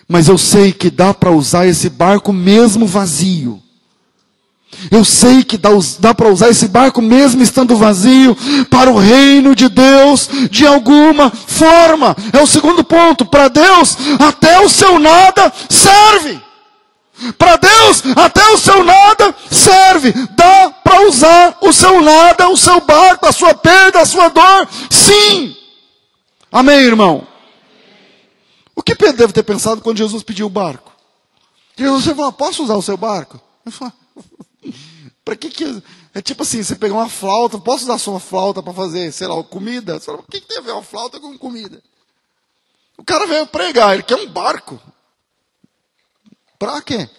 Mas 0.06 0.28
eu 0.28 0.38
sei 0.38 0.74
que 0.74 0.90
dá 0.90 1.14
para 1.14 1.32
usar 1.32 1.66
esse 1.68 1.90
barco 1.90 2.34
mesmo 2.34 2.86
vazio. 2.86 3.64
Eu 4.92 5.06
sei 5.06 5.44
que 5.44 5.58
dá, 5.58 5.70
dá 6.00 6.14
para 6.14 6.30
usar 6.30 6.50
esse 6.50 6.68
barco 6.68 7.02
mesmo 7.02 7.42
estando 7.42 7.76
vazio 7.78 8.38
para 8.70 8.92
o 8.92 9.00
reino 9.00 9.56
de 9.56 9.70
Deus 9.70 10.30
de 10.52 10.68
alguma 10.68 11.32
forma. 11.32 12.16
É 12.34 12.42
o 12.42 12.48
segundo 12.48 12.84
ponto. 12.84 13.26
Para 13.26 13.48
Deus, 13.48 13.98
até 14.20 14.60
o 14.60 14.68
seu 14.68 15.00
nada 15.00 15.52
serve. 15.70 16.42
Para 17.38 17.58
Deus, 17.58 18.04
até 18.16 18.48
o 18.50 18.58
seu 18.58 18.84
nada 18.84 19.36
serve. 19.52 20.14
Dá 20.36 20.70
para 20.70 21.08
usar 21.08 21.58
o 21.62 21.74
seu 21.74 22.02
nada, 22.02 22.50
o 22.50 22.58
seu 22.58 22.80
barco, 22.82 23.26
a 23.26 23.32
sua 23.32 23.54
perda, 23.54 24.02
a 24.02 24.06
sua 24.06 24.30
dor. 24.30 24.68
Sim. 24.90 25.56
Amém, 26.52 26.80
irmão? 26.80 27.28
O 28.76 28.82
que 28.82 28.96
Pedro 28.96 29.18
deve 29.18 29.34
ter 29.34 29.44
pensado 29.44 29.82
quando 29.82 29.98
Jesus 29.98 30.24
pediu 30.24 30.48
o 30.48 30.50
barco? 30.50 30.92
Jesus 31.78 32.06
falou, 32.06 32.32
posso 32.32 32.64
usar 32.64 32.76
o 32.76 32.82
seu 32.82 32.98
barco? 32.98 33.40
para 35.24 35.36
que 35.36 35.50
que... 35.50 35.84
É 36.14 36.22
tipo 36.22 36.42
assim, 36.42 36.64
você 36.64 36.76
pegar 36.76 36.96
uma 36.96 37.10
flauta, 37.10 37.60
posso 37.60 37.84
usar 37.84 37.98
sua 38.00 38.20
flauta 38.20 38.64
para 38.64 38.74
fazer, 38.74 39.12
sei 39.12 39.28
lá, 39.28 39.44
comida? 39.44 39.98
O 39.98 40.24
que, 40.24 40.42
que 40.42 40.48
tem 40.48 40.58
a 40.58 40.62
ver 40.62 40.72
uma 40.72 40.82
flauta 40.82 41.20
com 41.20 41.38
comida? 41.38 41.84
O 42.98 43.04
cara 43.04 43.28
veio 43.28 43.46
pregar, 43.46 43.94
ele 43.94 44.04
quer 44.04 44.16
um 44.16 44.28
barco. 44.28 44.82
Para 46.60 46.82
quê? 46.82 47.10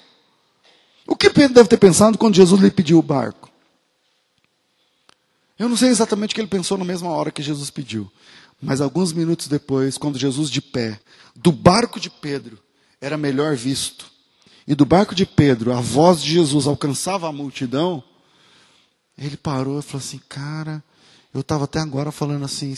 O 1.06 1.16
que 1.16 1.30
Pedro 1.30 1.54
deve 1.54 1.68
ter 1.68 1.78
pensado 1.78 2.18
quando 2.18 2.36
Jesus 2.36 2.60
lhe 2.60 2.70
pediu 2.70 2.98
o 2.98 3.02
barco? 3.02 3.50
Eu 5.58 5.68
não 5.68 5.76
sei 5.76 5.88
exatamente 5.88 6.32
o 6.32 6.34
que 6.34 6.40
ele 6.40 6.48
pensou 6.48 6.78
na 6.78 6.84
mesma 6.84 7.08
hora 7.10 7.32
que 7.32 7.42
Jesus 7.42 7.70
pediu. 7.70 8.10
Mas 8.62 8.80
alguns 8.80 9.12
minutos 9.12 9.48
depois, 9.48 9.98
quando 9.98 10.18
Jesus 10.18 10.50
de 10.50 10.60
pé, 10.60 11.00
do 11.34 11.50
barco 11.50 11.98
de 11.98 12.10
Pedro, 12.10 12.58
era 13.00 13.16
melhor 13.16 13.56
visto, 13.56 14.10
e 14.66 14.74
do 14.74 14.84
barco 14.84 15.14
de 15.14 15.24
Pedro, 15.24 15.72
a 15.72 15.80
voz 15.80 16.22
de 16.22 16.30
Jesus 16.30 16.66
alcançava 16.66 17.26
a 17.26 17.32
multidão, 17.32 18.04
ele 19.16 19.36
parou 19.36 19.78
e 19.78 19.82
falou 19.82 19.98
assim: 19.98 20.20
Cara, 20.28 20.84
eu 21.32 21.40
estava 21.40 21.64
até 21.64 21.78
agora 21.78 22.10
falando 22.10 22.44
assim, 22.44 22.74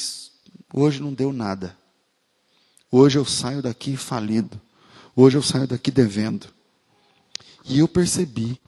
hoje 0.73 1.01
não 1.01 1.13
deu 1.13 1.33
nada. 1.33 1.77
Hoje 2.91 3.19
eu 3.19 3.25
saio 3.25 3.63
daqui 3.63 3.97
falido. 3.97 4.61
Hoje 5.15 5.37
eu 5.37 5.43
saio 5.43 5.67
daqui 5.67 5.91
devendo. 5.91 6.49
E 7.65 7.79
eu 7.79 7.89
percebi 7.89 8.61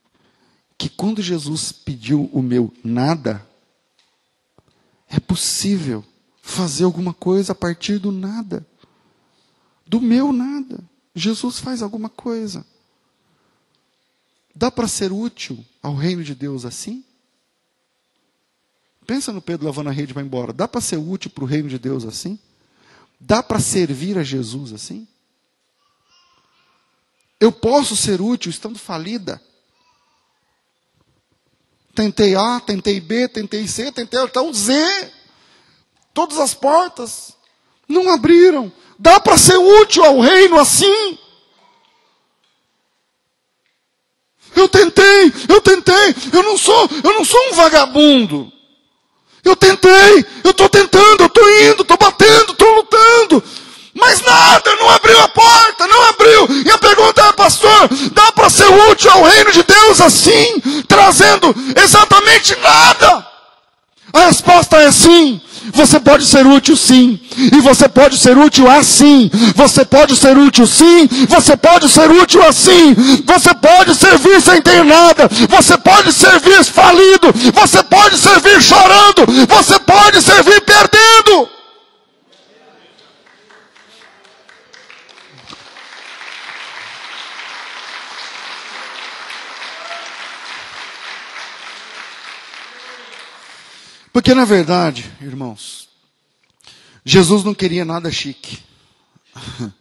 que 0.76 0.88
quando 0.88 1.22
Jesus 1.22 1.72
pediu 1.72 2.28
o 2.32 2.42
meu 2.42 2.72
nada, 2.82 3.46
é 5.08 5.18
possível 5.18 6.04
fazer 6.42 6.84
alguma 6.84 7.14
coisa 7.14 7.52
a 7.52 7.54
partir 7.54 7.98
do 7.98 8.12
nada. 8.12 8.66
Do 9.86 10.00
meu 10.00 10.32
nada. 10.32 10.82
Jesus 11.14 11.58
faz 11.58 11.82
alguma 11.82 12.08
coisa. 12.08 12.66
Dá 14.54 14.70
para 14.70 14.86
ser 14.86 15.12
útil 15.12 15.64
ao 15.82 15.94
reino 15.94 16.22
de 16.22 16.34
Deus 16.34 16.64
assim? 16.64 17.04
Pensa 19.06 19.32
no 19.32 19.42
Pedro 19.42 19.66
lavando 19.66 19.90
a 19.90 19.92
rede 19.92 20.12
e 20.12 20.14
vai 20.14 20.24
embora. 20.24 20.52
Dá 20.52 20.66
para 20.68 20.80
ser 20.80 20.96
útil 20.96 21.30
para 21.30 21.44
o 21.44 21.46
reino 21.46 21.68
de 21.68 21.78
Deus 21.78 22.04
assim? 22.04 22.38
Dá 23.20 23.42
para 23.42 23.58
servir 23.58 24.18
a 24.18 24.22
Jesus 24.22 24.72
assim? 24.72 25.06
Eu 27.40 27.52
posso 27.52 27.96
ser 27.96 28.20
útil 28.20 28.50
estando 28.50 28.78
falida. 28.78 29.40
Tentei 31.94 32.34
A, 32.34 32.60
tentei 32.60 33.00
B, 33.00 33.28
tentei 33.28 33.68
C, 33.68 33.92
tentei 33.92 34.20
até 34.20 34.40
o 34.40 34.52
Z. 34.52 34.74
Todas 36.12 36.38
as 36.38 36.54
portas 36.54 37.36
não 37.88 38.10
abriram. 38.10 38.72
Dá 38.98 39.20
para 39.20 39.36
ser 39.36 39.56
útil 39.56 40.04
ao 40.04 40.20
reino 40.20 40.58
assim? 40.58 41.18
Eu 44.54 44.68
tentei, 44.68 45.32
eu 45.48 45.60
tentei, 45.60 46.14
eu 46.32 46.42
não 46.42 46.56
sou, 46.56 46.88
eu 47.02 47.14
não 47.14 47.24
sou 47.24 47.40
um 47.50 47.54
vagabundo. 47.54 48.52
Eu 49.42 49.56
tentei, 49.56 50.24
eu 50.42 50.52
estou 50.52 50.68
tentando, 50.68 51.22
eu 51.22 51.26
estou 51.26 51.50
indo, 51.60 51.82
estou 51.82 51.98
batendo, 51.98 52.53
dá 58.12 58.32
para 58.32 58.50
ser 58.50 58.66
útil 58.90 59.10
ao 59.10 59.22
reino 59.22 59.52
de 59.52 59.62
Deus 59.62 60.00
assim, 60.00 60.60
trazendo 60.86 61.54
exatamente 61.76 62.56
nada? 62.62 63.26
A 64.12 64.26
resposta 64.26 64.76
é 64.76 64.92
sim. 64.92 65.40
Você 65.72 65.98
pode 65.98 66.24
ser 66.24 66.46
útil 66.46 66.76
sim. 66.76 67.18
E 67.36 67.60
você 67.60 67.88
pode 67.88 68.16
ser 68.16 68.36
útil 68.36 68.70
assim. 68.70 69.30
Você 69.56 69.84
pode 69.84 70.14
ser 70.14 70.36
útil 70.36 70.66
sim. 70.66 71.08
Você 71.28 71.56
pode 71.56 71.88
ser 71.88 72.10
útil 72.10 72.46
assim. 72.46 72.94
Você 73.26 73.54
pode 73.54 73.94
servir 73.94 74.40
sem 74.40 74.62
ter 74.62 74.84
nada. 74.84 75.28
Você 75.48 75.76
pode 75.78 76.12
servir 76.12 76.62
falido. 76.64 77.32
Você 77.54 77.82
pode 77.82 78.18
servir 78.18 78.62
chorando. 78.62 79.26
Você 79.48 79.78
pode 79.80 80.22
servir 80.22 80.60
perdendo. 80.60 81.53
Porque 94.14 94.32
na 94.32 94.44
verdade, 94.44 95.12
irmãos, 95.20 95.88
Jesus 97.04 97.42
não 97.42 97.52
queria 97.52 97.84
nada 97.84 98.12
chique. 98.12 98.62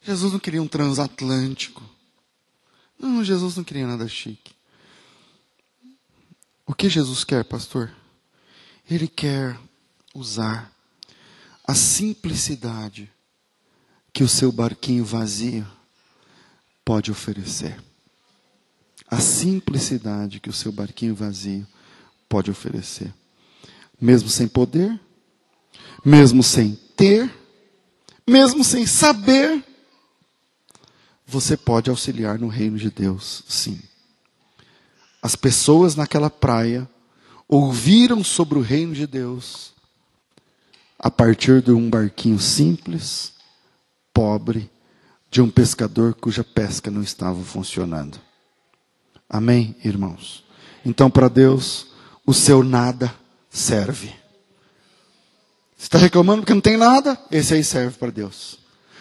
Jesus 0.00 0.32
não 0.32 0.38
queria 0.38 0.62
um 0.62 0.68
transatlântico. 0.68 1.82
Não, 2.96 3.24
Jesus 3.24 3.56
não 3.56 3.64
queria 3.64 3.88
nada 3.88 4.06
chique. 4.06 4.52
O 6.64 6.72
que 6.72 6.88
Jesus 6.88 7.24
quer, 7.24 7.44
pastor? 7.44 7.90
Ele 8.88 9.08
quer 9.08 9.58
usar 10.14 10.72
a 11.66 11.74
simplicidade 11.74 13.10
que 14.12 14.22
o 14.22 14.28
seu 14.28 14.52
barquinho 14.52 15.04
vazio 15.04 15.66
pode 16.84 17.10
oferecer. 17.10 17.82
A 19.08 19.18
simplicidade 19.18 20.38
que 20.38 20.48
o 20.48 20.52
seu 20.52 20.70
barquinho 20.70 21.16
vazio 21.16 21.66
pode 22.28 22.48
oferecer 22.48 23.12
mesmo 24.00 24.28
sem 24.28 24.48
poder, 24.48 24.98
mesmo 26.04 26.42
sem 26.42 26.78
ter, 26.96 27.30
mesmo 28.26 28.64
sem 28.64 28.86
saber, 28.86 29.64
você 31.26 31.56
pode 31.56 31.90
auxiliar 31.90 32.38
no 32.38 32.48
reino 32.48 32.78
de 32.78 32.90
Deus, 32.90 33.44
sim. 33.48 33.80
As 35.22 35.36
pessoas 35.36 35.94
naquela 35.94 36.30
praia 36.30 36.88
ouviram 37.46 38.24
sobre 38.24 38.58
o 38.58 38.62
reino 38.62 38.94
de 38.94 39.06
Deus 39.06 39.72
a 40.98 41.10
partir 41.10 41.62
de 41.62 41.72
um 41.72 41.88
barquinho 41.88 42.38
simples, 42.38 43.32
pobre, 44.12 44.70
de 45.30 45.40
um 45.40 45.50
pescador 45.50 46.14
cuja 46.14 46.42
pesca 46.42 46.90
não 46.90 47.02
estava 47.02 47.40
funcionando. 47.42 48.18
Amém, 49.28 49.76
irmãos? 49.84 50.44
Então, 50.84 51.10
para 51.10 51.28
Deus, 51.28 51.86
o 52.26 52.34
seu 52.34 52.62
nada 52.64 53.14
serve. 53.50 54.14
Você 55.76 55.86
está 55.86 55.98
reclamando 55.98 56.42
porque 56.42 56.54
não 56.54 56.60
tem 56.60 56.76
nada? 56.76 57.18
Esse 57.30 57.54
aí 57.54 57.64
serve 57.64 57.96
para 57.98 58.10
Deus. 58.10 58.60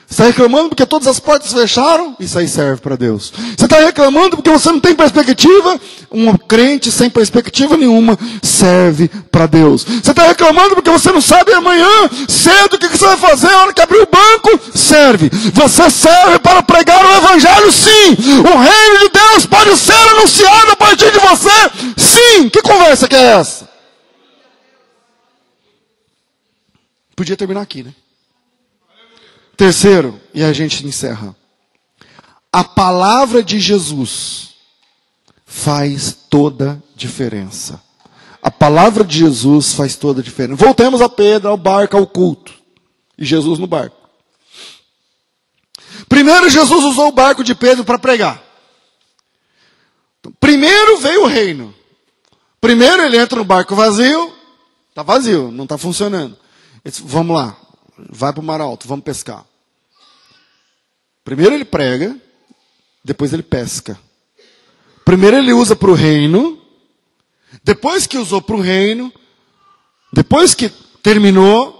Você 0.09 0.13
está 0.13 0.25
reclamando 0.25 0.69
porque 0.69 0.87
todas 0.87 1.07
as 1.07 1.19
portas 1.19 1.53
fecharam? 1.53 2.15
Isso 2.19 2.39
aí 2.39 2.47
serve 2.47 2.81
para 2.81 2.95
Deus. 2.95 3.31
Você 3.55 3.65
está 3.65 3.79
reclamando 3.79 4.37
porque 4.37 4.49
você 4.49 4.71
não 4.71 4.79
tem 4.79 4.95
perspectiva? 4.95 5.79
Um 6.11 6.35
crente 6.35 6.91
sem 6.91 7.11
perspectiva 7.11 7.77
nenhuma 7.77 8.17
serve 8.41 9.07
para 9.29 9.45
Deus. 9.45 9.83
Você 9.83 10.09
está 10.09 10.23
reclamando 10.23 10.73
porque 10.73 10.89
você 10.89 11.11
não 11.11 11.21
sabe 11.21 11.53
amanhã, 11.53 12.09
cedo, 12.27 12.73
o 12.73 12.79
que 12.79 12.87
você 12.87 13.05
vai 13.05 13.17
fazer 13.17 13.47
na 13.49 13.57
hora 13.59 13.73
que 13.73 13.81
abrir 13.83 14.01
o 14.01 14.07
banco? 14.07 14.59
Serve. 14.73 15.29
Você 15.53 15.89
serve 15.91 16.39
para 16.39 16.63
pregar 16.63 17.05
o 17.05 17.17
Evangelho? 17.17 17.71
Sim. 17.71 18.17
O 18.39 18.57
reino 18.57 18.99
de 19.01 19.09
Deus 19.09 19.45
pode 19.45 19.77
ser 19.77 19.93
anunciado 19.93 20.71
a 20.71 20.75
partir 20.75 21.11
de 21.11 21.19
você? 21.19 21.71
Sim. 21.95 22.49
Que 22.49 22.63
conversa 22.63 23.07
que 23.07 23.15
é 23.15 23.33
essa? 23.33 23.68
Podia 27.19 27.35
terminar 27.35 27.59
aqui, 27.59 27.83
né? 27.83 27.93
Terceiro, 29.57 30.21
e 30.33 30.41
a 30.41 30.53
gente 30.53 30.87
encerra. 30.87 31.35
A 32.49 32.63
palavra 32.63 33.43
de 33.43 33.59
Jesus 33.59 34.51
faz 35.45 36.17
toda 36.29 36.81
diferença. 36.95 37.83
A 38.41 38.49
palavra 38.49 39.03
de 39.03 39.19
Jesus 39.19 39.73
faz 39.73 39.97
toda 39.97 40.23
diferença. 40.23 40.63
Voltemos 40.63 41.01
a 41.01 41.09
Pedro, 41.09 41.49
ao 41.49 41.57
barco, 41.57 41.97
ao 41.97 42.07
culto. 42.07 42.53
E 43.17 43.25
Jesus 43.25 43.59
no 43.59 43.67
barco. 43.67 43.97
Primeiro, 46.07 46.49
Jesus 46.49 46.85
usou 46.85 47.09
o 47.09 47.11
barco 47.11 47.43
de 47.43 47.53
Pedro 47.53 47.83
para 47.83 47.99
pregar. 47.99 48.41
Então, 50.21 50.31
primeiro 50.39 50.99
veio 50.99 51.23
o 51.23 51.27
reino. 51.27 51.75
Primeiro 52.61 53.03
ele 53.03 53.17
entra 53.17 53.39
no 53.39 53.43
barco 53.43 53.75
vazio. 53.75 54.33
Está 54.87 55.03
vazio, 55.03 55.51
não 55.51 55.65
está 55.65 55.77
funcionando. 55.77 56.37
Disse, 56.83 57.01
vamos 57.03 57.35
lá, 57.35 57.57
vai 58.09 58.31
para 58.31 58.41
o 58.41 58.45
mar 58.45 58.61
alto, 58.61 58.87
vamos 58.87 59.03
pescar. 59.03 59.45
Primeiro 61.23 61.53
ele 61.53 61.65
prega, 61.65 62.19
depois 63.03 63.33
ele 63.33 63.43
pesca. 63.43 63.99
Primeiro 65.05 65.37
ele 65.37 65.53
usa 65.53 65.75
para 65.75 65.91
o 65.91 65.93
reino, 65.93 66.61
depois 67.63 68.07
que 68.07 68.17
usou 68.17 68.41
para 68.41 68.55
o 68.55 68.61
reino, 68.61 69.11
depois 70.13 70.53
que 70.53 70.69
terminou, 71.03 71.79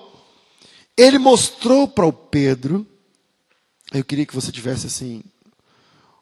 ele 0.97 1.17
mostrou 1.17 1.87
para 1.87 2.05
o 2.05 2.13
Pedro. 2.13 2.85
Eu 3.91 4.03
queria 4.03 4.25
que 4.25 4.35
você 4.35 4.51
tivesse 4.51 4.87
assim, 4.87 5.23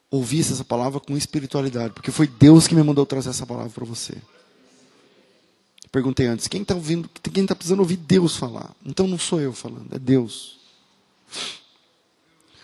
ouvisse 0.09 0.53
essa 0.53 0.63
palavra 0.63 0.99
com 0.99 1.17
espiritualidade, 1.17 1.93
porque 1.93 2.11
foi 2.11 2.27
Deus 2.27 2.67
que 2.67 2.75
me 2.75 2.83
mandou 2.83 3.05
trazer 3.05 3.29
essa 3.29 3.45
palavra 3.45 3.71
para 3.71 3.85
você. 3.85 4.15
Perguntei 5.91 6.27
antes, 6.27 6.47
quem 6.47 6.61
está 6.61 6.75
ouvindo, 6.75 7.09
quem 7.33 7.43
está 7.43 7.55
precisando 7.55 7.79
ouvir 7.79 7.97
Deus 7.97 8.35
falar? 8.35 8.71
Então 8.85 9.07
não 9.07 9.17
sou 9.17 9.39
eu 9.39 9.53
falando, 9.53 9.87
é 9.95 9.99
Deus. 9.99 10.57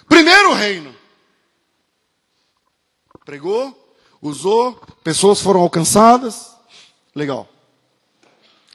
Primeiro 0.08 0.54
reino. 0.54 0.94
Pregou, 3.26 3.96
usou, 4.22 4.74
pessoas 5.04 5.40
foram 5.40 5.62
alcançadas. 5.62 6.52
Legal. 7.16 7.48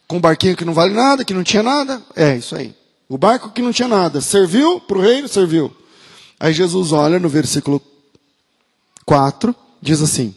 Com 0.06 0.16
um 0.16 0.20
barquinho 0.20 0.56
que 0.56 0.64
não 0.64 0.72
vale 0.72 0.94
nada, 0.94 1.24
que 1.24 1.34
não 1.34 1.44
tinha 1.44 1.62
nada. 1.62 2.02
É, 2.16 2.36
isso 2.36 2.56
aí. 2.56 2.74
O 3.08 3.18
barco 3.18 3.50
que 3.50 3.60
não 3.60 3.72
tinha 3.72 3.88
nada. 3.88 4.20
Serviu 4.20 4.80
para 4.80 4.98
o 4.98 5.00
reino? 5.02 5.28
Serviu. 5.28 5.74
Aí 6.40 6.52
Jesus 6.52 6.92
olha 6.92 7.18
no 7.18 7.28
versículo 7.28 7.82
4, 9.04 9.54
diz 9.82 10.00
assim: 10.00 10.34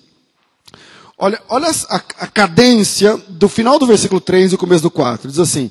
Olha, 1.24 1.40
olha 1.48 1.70
a, 1.88 1.96
a 1.98 2.28
cadência 2.28 3.16
do 3.30 3.48
final 3.48 3.78
do 3.78 3.86
versículo 3.86 4.20
3 4.20 4.54
e 4.54 4.56
o 4.56 4.58
começo 4.58 4.82
do 4.82 4.90
4. 4.90 5.30
Diz 5.30 5.38
assim: 5.38 5.70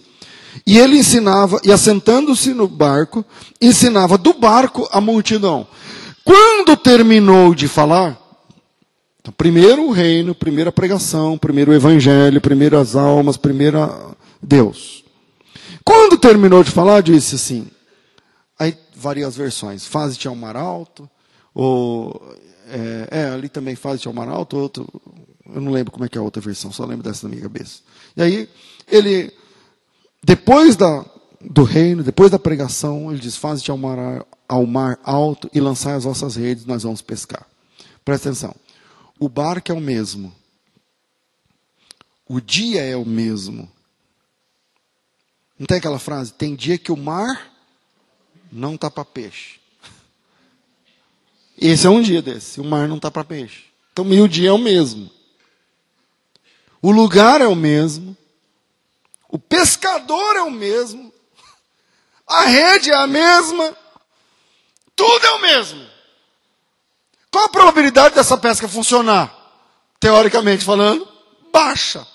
E 0.65 0.79
ele 0.79 0.97
ensinava, 0.97 1.61
e 1.65 1.73
assentando-se 1.73 2.55
no 2.55 2.69
barco, 2.69 3.25
ensinava 3.61 4.17
do 4.17 4.33
barco 4.33 4.89
a 4.93 5.01
multidão. 5.01 5.67
Quando 6.25 6.77
terminou 6.77 7.53
de 7.53 7.67
falar, 7.67 8.17
então, 9.21 9.33
primeiro 9.33 9.89
o 9.89 9.91
reino, 9.91 10.37
primeira 10.37 10.71
pregação, 10.71 11.37
primeiro 11.37 11.73
o 11.73 11.75
evangelho, 11.75 12.41
primeiro 12.41 12.79
as 12.79 12.95
almas, 12.95 13.37
primeiro 13.37 14.17
Deus. 14.41 15.03
Quando 15.85 16.17
terminou 16.17 16.63
de 16.63 16.71
falar, 16.71 17.01
disse 17.01 17.35
assim, 17.35 17.67
aí 18.57 18.79
varia 18.95 19.27
as 19.27 19.35
versões, 19.35 19.85
fase-te 19.85 20.29
ao 20.29 20.37
mar 20.37 20.57
alto, 20.57 21.11
ou, 21.53 22.23
é, 22.69 23.09
é, 23.11 23.25
ali 23.31 23.49
também 23.49 23.75
fase-te 23.75 24.07
ao 24.07 24.15
mar 24.15 24.29
alto, 24.29 24.57
outro, 24.57 24.87
eu 25.55 25.61
não 25.61 25.73
lembro 25.73 25.93
como 25.93 26.05
é 26.05 26.09
que 26.09 26.17
é 26.17 26.21
a 26.21 26.25
outra 26.25 26.41
versão, 26.41 26.73
só 26.73 26.85
lembro 26.85 27.03
dessa 27.03 27.27
na 27.27 27.31
minha 27.31 27.43
cabeça. 27.43 27.81
E 28.17 28.23
aí, 28.23 28.49
ele, 28.89 29.33
depois 30.23 30.77
da, 30.77 31.05
do 31.41 31.63
reino, 31.63 32.03
depois 32.03 32.31
da 32.31 32.39
pregação, 32.39 33.11
ele 33.11 33.21
diz: 33.21 33.37
Faze-te 33.37 33.71
ao 33.71 33.79
mar, 33.79 34.27
ao 34.49 34.67
mar 34.67 34.99
alto 35.03 35.51
e 35.55 35.61
lançai 35.61 35.95
as 35.95 36.05
vossas 36.05 36.37
redes, 36.37 36.65
nós 36.67 36.83
vamos 36.83 37.03
pescar. 37.03 37.47
Presta 38.05 38.29
atenção. 38.29 38.55
O 39.19 39.29
barco 39.29 39.71
é 39.71 39.75
o 39.75 39.81
mesmo. 39.81 40.35
O 42.27 42.41
dia 42.41 42.83
é 42.83 42.97
o 42.97 43.05
mesmo. 43.05 43.71
Não 45.59 45.67
tem 45.67 45.77
aquela 45.77 45.99
frase? 45.99 46.33
Tem 46.33 46.55
dia 46.55 46.79
que 46.79 46.91
o 46.91 46.97
mar 46.97 47.53
não 48.51 48.77
está 48.77 48.91
para 48.91 49.05
peixe. 49.05 49.61
Esse 51.61 51.87
é 51.87 51.91
um 51.91 52.01
dia 52.01 52.23
desse. 52.23 52.61
O 52.61 52.65
mar 52.65 52.89
não 52.89 52.97
está 52.97 53.11
para 53.11 53.25
peixe. 53.25 53.65
Então, 53.93 54.07
o 54.09 54.29
dia 54.29 54.49
é 54.49 54.53
o 54.53 54.59
mesmo. 54.59 55.11
O 56.83 56.91
lugar 56.91 57.41
é 57.41 57.47
o 57.47 57.55
mesmo. 57.55 58.17
O 59.29 59.39
pescador 59.39 60.37
é 60.37 60.43
o 60.43 60.51
mesmo. 60.51 61.13
A 62.27 62.43
rede 62.43 62.91
é 62.91 62.97
a 62.97 63.07
mesma. 63.07 63.77
Tudo 64.97 65.27
é 65.27 65.31
o 65.33 65.43
mesmo. 65.43 65.89
Qual 67.31 67.45
a 67.45 67.49
probabilidade 67.49 68.15
dessa 68.15 68.37
pesca 68.37 68.69
funcionar? 68.69 69.35
Teoricamente 70.01 70.65
falando, 70.65 71.07
baixa. 71.53 72.07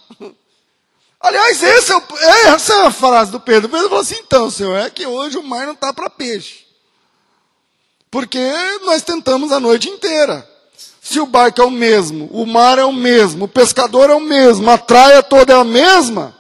Aliás, 1.19 1.63
esse 1.63 1.91
é 1.91 1.95
o, 1.95 2.03
essa 2.47 2.73
é 2.73 2.85
a 2.85 2.91
frase 2.91 3.31
do 3.31 3.39
Pedro. 3.39 3.69
Pedro 3.69 3.89
falou 3.89 4.01
assim: 4.01 4.19
então, 4.19 4.51
senhor, 4.51 4.75
é 4.77 4.89
que 4.89 5.05
hoje 5.05 5.37
o 5.37 5.43
mar 5.43 5.65
não 5.65 5.73
está 5.73 5.93
para 5.93 6.09
peixe. 6.09 6.65
Porque 8.11 8.39
nós 8.83 9.01
tentamos 9.01 9.51
a 9.51 9.59
noite 9.59 9.89
inteira. 9.89 10.47
Se 11.05 11.19
o 11.19 11.27
barco 11.27 11.61
é 11.61 11.63
o 11.63 11.69
mesmo, 11.69 12.25
o 12.31 12.47
mar 12.47 12.79
é 12.79 12.83
o 12.83 12.91
mesmo, 12.91 13.45
o 13.45 13.47
pescador 13.47 14.09
é 14.09 14.15
o 14.15 14.19
mesmo, 14.19 14.67
a 14.71 14.75
traia 14.75 15.21
toda 15.21 15.53
é 15.53 15.55
a 15.55 15.63
mesma, 15.63 16.35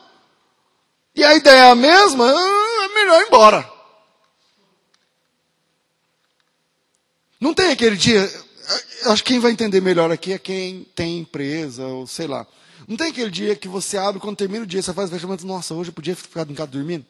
e 1.15 1.23
a 1.23 1.35
ideia 1.35 1.65
é 1.65 1.69
a 1.69 1.75
mesma, 1.75 2.27
é 2.27 2.87
melhor 2.95 3.21
ir 3.21 3.27
embora. 3.27 3.71
Não 7.39 7.53
tem 7.53 7.73
aquele 7.73 7.95
dia. 7.95 8.27
Acho 9.03 9.23
que 9.23 9.33
quem 9.33 9.39
vai 9.39 9.51
entender 9.51 9.81
melhor 9.81 10.11
aqui 10.11 10.33
é 10.33 10.39
quem 10.39 10.83
tem 10.95 11.19
empresa, 11.19 11.85
ou 11.85 12.07
sei 12.07 12.25
lá. 12.25 12.47
Não 12.87 12.97
tem 12.97 13.09
aquele 13.09 13.29
dia 13.29 13.55
que 13.55 13.67
você 13.67 13.99
abre, 13.99 14.19
quando 14.19 14.35
termina 14.35 14.63
o 14.63 14.67
dia, 14.67 14.81
você 14.81 14.91
faz 14.95 15.11
o 15.11 15.13
fechamento, 15.13 15.45
nossa, 15.45 15.75
hoje 15.75 15.91
eu 15.91 15.93
podia 15.93 16.15
ficar 16.15 16.49
em 16.49 16.55
casa 16.55 16.71
dormindo? 16.71 17.05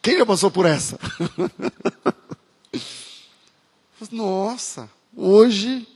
Quem 0.00 0.18
já 0.18 0.24
passou 0.24 0.52
por 0.52 0.66
essa? 0.66 0.96
nossa, 4.12 4.88
hoje 5.16 5.86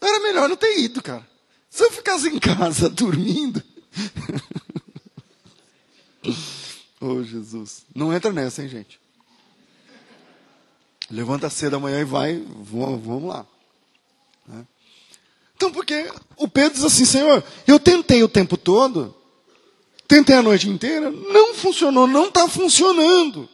era 0.00 0.20
melhor 0.20 0.48
não 0.48 0.56
ter 0.56 0.78
ido, 0.78 1.02
cara. 1.02 1.26
Se 1.70 1.84
eu 1.84 1.90
ficasse 1.90 2.28
em 2.28 2.38
casa 2.38 2.88
dormindo. 2.90 3.62
oh, 7.00 7.22
Jesus. 7.22 7.84
Não 7.94 8.12
entra 8.12 8.32
nessa, 8.32 8.62
hein, 8.62 8.68
gente? 8.68 9.00
Levanta 11.10 11.50
cedo 11.50 11.76
amanhã 11.76 12.00
e 12.00 12.04
vai, 12.04 12.42
vamos 12.62 13.28
lá. 13.28 13.46
Né? 14.46 14.66
Então, 15.54 15.70
porque 15.70 16.10
o 16.36 16.48
Pedro 16.48 16.74
diz 16.74 16.84
assim, 16.84 17.04
Senhor, 17.04 17.42
eu 17.66 17.78
tentei 17.78 18.22
o 18.22 18.28
tempo 18.28 18.56
todo, 18.56 19.14
tentei 20.08 20.36
a 20.36 20.42
noite 20.42 20.68
inteira, 20.68 21.10
não 21.10 21.54
funcionou, 21.54 22.06
não 22.06 22.26
está 22.26 22.48
funcionando. 22.48 23.48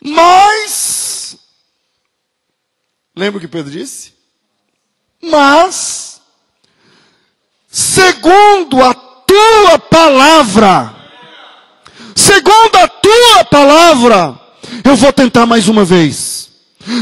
Mas, 0.00 1.01
lembra 3.14 3.38
o 3.38 3.40
que 3.40 3.48
Pedro 3.48 3.70
disse? 3.70 4.12
Mas, 5.20 6.20
segundo 7.68 8.82
a 8.82 8.92
tua 8.92 9.78
palavra, 9.78 10.94
segundo 12.14 12.76
a 12.76 12.88
tua 12.88 13.44
palavra, 13.44 14.40
eu 14.84 14.96
vou 14.96 15.12
tentar 15.12 15.46
mais 15.46 15.68
uma 15.68 15.84
vez. 15.84 16.50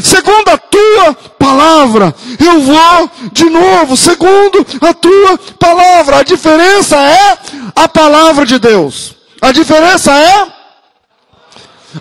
Segundo 0.02 0.48
a 0.50 0.58
tua 0.58 1.14
palavra, 1.38 2.14
eu 2.38 2.60
vou 2.60 3.10
de 3.32 3.44
novo. 3.48 3.96
Segundo 3.96 4.66
a 4.80 4.92
tua 4.92 5.38
palavra, 5.58 6.18
a 6.18 6.22
diferença 6.22 6.96
é 6.96 7.38
a 7.74 7.88
palavra 7.88 8.44
de 8.44 8.58
Deus. 8.58 9.14
A 9.40 9.52
diferença 9.52 10.12
é? 10.12 10.52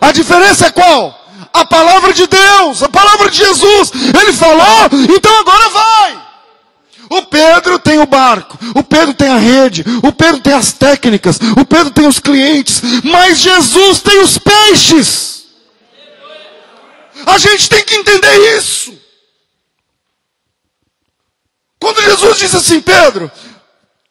A 0.01 0.11
diferença 0.11 0.67
é 0.67 0.71
qual? 0.71 1.18
A 1.53 1.65
palavra 1.65 2.13
de 2.13 2.27
Deus, 2.27 2.83
a 2.83 2.89
palavra 2.89 3.29
de 3.29 3.37
Jesus. 3.37 3.91
Ele 3.93 4.33
falou, 4.33 4.89
então 5.15 5.39
agora 5.39 5.69
vai. 5.69 6.29
O 7.09 7.23
Pedro 7.23 7.79
tem 7.79 7.99
o 7.99 8.05
barco, 8.05 8.57
o 8.75 8.83
Pedro 8.83 9.15
tem 9.15 9.29
a 9.29 9.37
rede, 9.37 9.83
o 10.03 10.11
Pedro 10.11 10.41
tem 10.41 10.53
as 10.53 10.71
técnicas, 10.73 11.39
o 11.59 11.65
Pedro 11.65 11.89
tem 11.91 12.07
os 12.07 12.19
clientes, 12.19 12.81
mas 13.03 13.39
Jesus 13.39 13.99
tem 13.99 14.21
os 14.21 14.37
peixes. 14.37 15.45
A 17.25 17.37
gente 17.39 17.67
tem 17.67 17.83
que 17.83 17.95
entender 17.95 18.57
isso. 18.57 18.93
Quando 21.79 22.01
Jesus 22.01 22.37
diz 22.37 22.53
assim, 22.53 22.79
Pedro, 22.79 23.31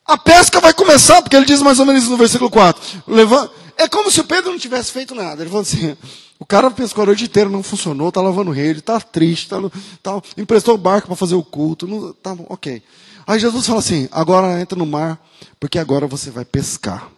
a 0.04 0.16
pesca 0.16 0.60
vai 0.60 0.72
começar, 0.72 1.22
porque 1.22 1.36
ele 1.36 1.44
diz 1.44 1.62
mais 1.62 1.78
ou 1.78 1.86
menos 1.86 2.08
no 2.08 2.16
versículo 2.16 2.50
4. 2.50 3.04
Levanta, 3.06 3.52
é 3.76 3.86
como 3.86 4.10
se 4.10 4.20
o 4.20 4.24
Pedro 4.24 4.50
não 4.50 4.58
tivesse 4.58 4.90
feito 4.90 5.14
nada. 5.14 5.42
Ele 5.42 5.50
falou 5.50 5.62
assim: 5.62 5.96
o 6.38 6.46
cara 6.46 6.70
pescou 6.70 7.02
a 7.02 7.06
noite 7.06 7.24
inteira, 7.24 7.50
não 7.50 7.62
funcionou, 7.62 8.08
está 8.08 8.20
lavando 8.20 8.52
rede, 8.52 8.78
está 8.78 9.00
triste, 9.00 9.48
tá, 9.48 9.56
tá, 10.02 10.22
emprestou 10.36 10.74
o 10.74 10.78
barco 10.78 11.08
para 11.08 11.16
fazer 11.16 11.34
o 11.34 11.42
culto. 11.42 11.86
Não, 11.86 12.12
tá, 12.12 12.36
ok. 12.48 12.82
Aí 13.26 13.38
Jesus 13.38 13.66
fala 13.66 13.80
assim: 13.80 14.08
agora 14.12 14.60
entra 14.60 14.78
no 14.78 14.86
mar, 14.86 15.20
porque 15.58 15.78
agora 15.78 16.06
você 16.06 16.30
vai 16.30 16.44
pescar. 16.44 17.10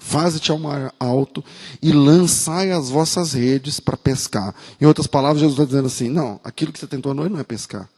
Faze-te 0.00 0.52
ao 0.52 0.60
mar 0.60 0.94
alto 1.00 1.44
e 1.82 1.90
lançai 1.90 2.70
as 2.70 2.88
vossas 2.88 3.32
redes 3.32 3.80
para 3.80 3.96
pescar. 3.96 4.54
Em 4.80 4.86
outras 4.86 5.08
palavras, 5.08 5.40
Jesus 5.40 5.58
está 5.58 5.64
dizendo 5.64 5.86
assim: 5.86 6.08
não, 6.08 6.40
aquilo 6.44 6.72
que 6.72 6.78
você 6.78 6.86
tentou 6.86 7.10
à 7.10 7.14
noite 7.14 7.32
não 7.32 7.40
é 7.40 7.44
pescar. 7.44 7.88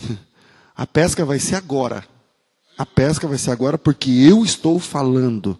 A 0.74 0.86
pesca 0.86 1.24
vai 1.24 1.38
ser 1.38 1.54
agora. 1.54 2.04
A 2.76 2.84
pesca 2.84 3.28
vai 3.28 3.38
ser 3.38 3.52
agora 3.52 3.78
porque 3.78 4.10
eu 4.10 4.42
estou 4.44 4.80
falando. 4.80 5.56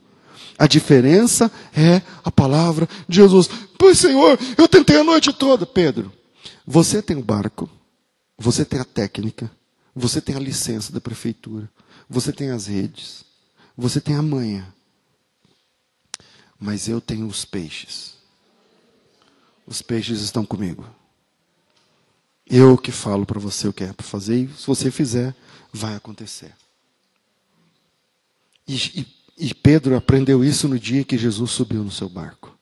A 0.62 0.66
diferença 0.66 1.50
é 1.74 2.02
a 2.22 2.30
palavra 2.30 2.88
de 3.08 3.16
Jesus. 3.16 3.48
Pois, 3.78 3.98
Senhor, 3.98 4.38
eu 4.56 4.68
tentei 4.68 4.96
a 4.96 5.04
noite 5.04 5.32
toda. 5.32 5.66
Pedro, 5.66 6.12
você 6.66 7.02
tem 7.02 7.16
o 7.16 7.22
barco, 7.22 7.68
você 8.38 8.64
tem 8.64 8.78
a 8.78 8.84
técnica, 8.84 9.50
você 9.94 10.20
tem 10.20 10.36
a 10.36 10.40
licença 10.40 10.92
da 10.92 11.00
prefeitura, 11.00 11.68
você 12.08 12.32
tem 12.32 12.50
as 12.50 12.66
redes, 12.66 13.24
você 13.76 14.00
tem 14.00 14.14
a 14.14 14.22
manha 14.22 14.72
mas 16.62 16.86
eu 16.86 17.00
tenho 17.00 17.26
os 17.26 17.44
peixes. 17.44 18.14
Os 19.66 19.82
peixes 19.82 20.20
estão 20.20 20.46
comigo. 20.46 20.88
Eu 22.46 22.78
que 22.78 22.92
falo 22.92 23.26
para 23.26 23.40
você 23.40 23.66
o 23.66 23.72
que 23.72 23.82
é 23.82 23.92
para 23.92 24.06
fazer, 24.06 24.44
e 24.44 24.48
se 24.54 24.64
você 24.64 24.88
fizer, 24.88 25.34
vai 25.72 25.96
acontecer. 25.96 26.54
E, 28.68 28.76
e, 29.00 29.06
e, 29.46 29.54
Pedro 29.54 29.96
aprendeu 29.96 30.44
isso 30.44 30.68
no 30.68 30.78
dia 30.78 31.04
que 31.04 31.18
Jesus 31.18 31.50
subiu 31.50 31.82
no 31.82 31.90
seu 31.90 32.08
barco. 32.08 32.56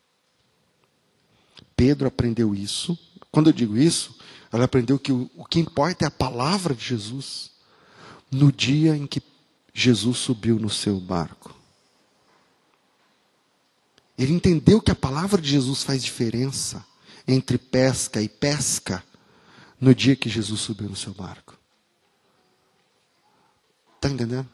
Pedro 1.77 2.09
aprendeu 2.09 2.55
isso. 2.55 2.99
Quando 3.31 3.51
eu 3.51 3.53
digo 3.53 3.77
isso, 3.77 4.17
ela 4.53 4.65
aprendeu 4.65 4.99
que 4.99 5.13
o, 5.13 5.31
o 5.37 5.45
que 5.45 5.61
importa 5.61 6.05
é 6.05 6.09
a 6.09 6.11
palavra 6.11 6.75
de 6.75 6.85
Jesus. 6.85 7.51
No 8.31 8.51
dia 8.51 8.97
em 8.97 9.07
que 9.07 9.23
Jesus 9.73 10.19
subiu 10.19 10.59
no 10.59 10.71
seu 10.71 10.99
barco. 10.99 11.55
Ele 14.19 14.33
entendeu 14.33 14.81
que 14.81 14.91
a 14.91 14.95
palavra 14.97 15.41
de 15.41 15.49
Jesus 15.49 15.83
faz 15.83 16.03
diferença 16.05 16.85
entre 17.27 17.57
pesca 17.57 18.21
e 18.21 18.29
pesca 18.29 19.03
no 19.81 19.95
dia 19.95 20.15
que 20.15 20.29
Jesus 20.29 20.61
subiu 20.61 20.89
no 20.89 20.97
seu 20.97 21.15
barco. 21.15 21.59
Está 23.97 24.09
entendendo? 24.09 24.49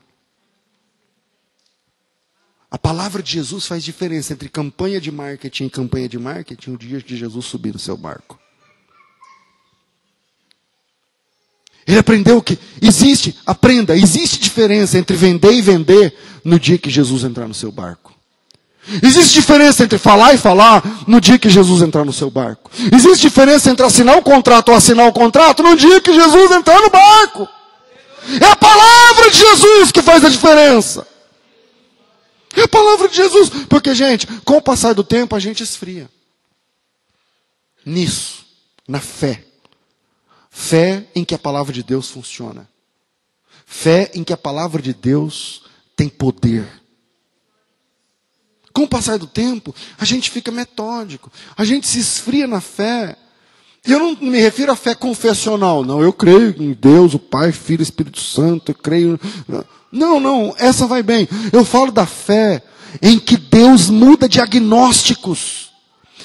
A 2.76 2.78
palavra 2.78 3.22
de 3.22 3.32
Jesus 3.32 3.66
faz 3.66 3.82
diferença 3.82 4.34
entre 4.34 4.50
campanha 4.50 5.00
de 5.00 5.10
marketing 5.10 5.64
e 5.64 5.70
campanha 5.70 6.06
de 6.10 6.18
marketing 6.18 6.72
no 6.72 6.76
dia 6.76 7.00
que 7.00 7.16
Jesus 7.16 7.46
subiu 7.46 7.72
no 7.72 7.78
seu 7.78 7.96
barco. 7.96 8.38
Ele 11.86 11.98
aprendeu 11.98 12.42
que 12.42 12.58
existe, 12.82 13.34
aprenda, 13.46 13.96
existe 13.96 14.38
diferença 14.38 14.98
entre 14.98 15.16
vender 15.16 15.54
e 15.54 15.62
vender 15.62 16.14
no 16.44 16.60
dia 16.60 16.76
que 16.76 16.90
Jesus 16.90 17.24
entrar 17.24 17.48
no 17.48 17.54
seu 17.54 17.72
barco. 17.72 18.12
Existe 19.02 19.32
diferença 19.32 19.82
entre 19.82 19.96
falar 19.96 20.34
e 20.34 20.38
falar 20.38 21.06
no 21.06 21.18
dia 21.18 21.38
que 21.38 21.48
Jesus 21.48 21.80
entrar 21.80 22.04
no 22.04 22.12
seu 22.12 22.30
barco. 22.30 22.70
Existe 22.92 23.22
diferença 23.22 23.70
entre 23.70 23.86
assinar 23.86 24.18
o 24.18 24.22
contrato 24.22 24.68
ou 24.68 24.74
assinar 24.74 25.08
o 25.08 25.14
contrato 25.14 25.62
no 25.62 25.76
dia 25.76 25.98
que 26.02 26.12
Jesus 26.12 26.50
entrar 26.50 26.78
no 26.82 26.90
barco. 26.90 27.48
É 28.38 28.44
a 28.44 28.56
palavra 28.56 29.30
de 29.30 29.38
Jesus 29.38 29.90
que 29.90 30.02
faz 30.02 30.22
a 30.22 30.28
diferença. 30.28 31.15
É 32.56 32.62
a 32.62 32.68
palavra 32.68 33.08
de 33.08 33.16
Jesus. 33.16 33.50
Porque, 33.68 33.94
gente, 33.94 34.26
com 34.44 34.56
o 34.56 34.62
passar 34.62 34.94
do 34.94 35.04
tempo 35.04 35.36
a 35.36 35.38
gente 35.38 35.62
esfria. 35.62 36.08
Nisso, 37.84 38.44
na 38.88 39.00
fé. 39.00 39.44
Fé 40.50 41.06
em 41.14 41.24
que 41.24 41.34
a 41.34 41.38
palavra 41.38 41.72
de 41.72 41.82
Deus 41.82 42.10
funciona. 42.10 42.68
Fé 43.64 44.10
em 44.14 44.24
que 44.24 44.32
a 44.32 44.36
palavra 44.36 44.80
de 44.80 44.94
Deus 44.94 45.62
tem 45.94 46.08
poder 46.08 46.66
com 48.76 48.82
o 48.82 48.88
passar 48.88 49.16
do 49.16 49.26
tempo, 49.26 49.74
a 49.98 50.04
gente 50.04 50.30
fica 50.30 50.52
metódico, 50.52 51.32
a 51.56 51.64
gente 51.64 51.88
se 51.88 51.98
esfria 51.98 52.46
na 52.46 52.60
fé. 52.60 53.16
E 53.86 53.90
eu 53.90 53.98
não 53.98 54.14
me 54.20 54.38
refiro 54.38 54.70
à 54.70 54.76
fé 54.76 54.94
confessional, 54.94 55.82
não. 55.82 56.02
Eu 56.02 56.12
creio 56.12 56.54
em 56.62 56.74
Deus, 56.74 57.14
o 57.14 57.18
Pai, 57.18 57.52
Filho, 57.52 57.82
Espírito 57.82 58.20
Santo, 58.20 58.72
eu 58.72 58.74
creio. 58.74 59.18
Não, 59.48 59.64
não, 59.92 60.54
essa 60.58 60.86
vai 60.86 61.02
bem. 61.02 61.28
Eu 61.52 61.64
falo 61.64 61.90
da 61.90 62.06
fé 62.06 62.62
em 63.00 63.18
que 63.18 63.36
Deus 63.36 63.88
muda 63.88 64.28
diagnósticos. 64.28 65.66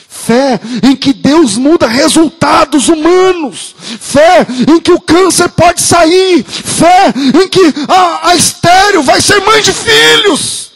Fé 0.07 0.59
em 0.83 0.95
que 0.95 1.13
Deus 1.13 1.57
muda 1.57 1.87
resultados 1.87 2.89
humanos. 2.89 3.75
Fé 3.79 4.45
em 4.67 4.79
que 4.79 4.91
o 4.91 4.99
câncer 4.99 5.49
pode 5.49 5.81
sair. 5.81 6.43
Fé 6.43 7.13
em 7.17 7.47
que 7.47 7.73
a, 7.87 8.29
a 8.29 8.35
estéreo 8.35 9.01
vai 9.03 9.21
ser 9.21 9.39
mãe 9.41 9.61
de 9.61 9.73
filhos. 9.73 10.71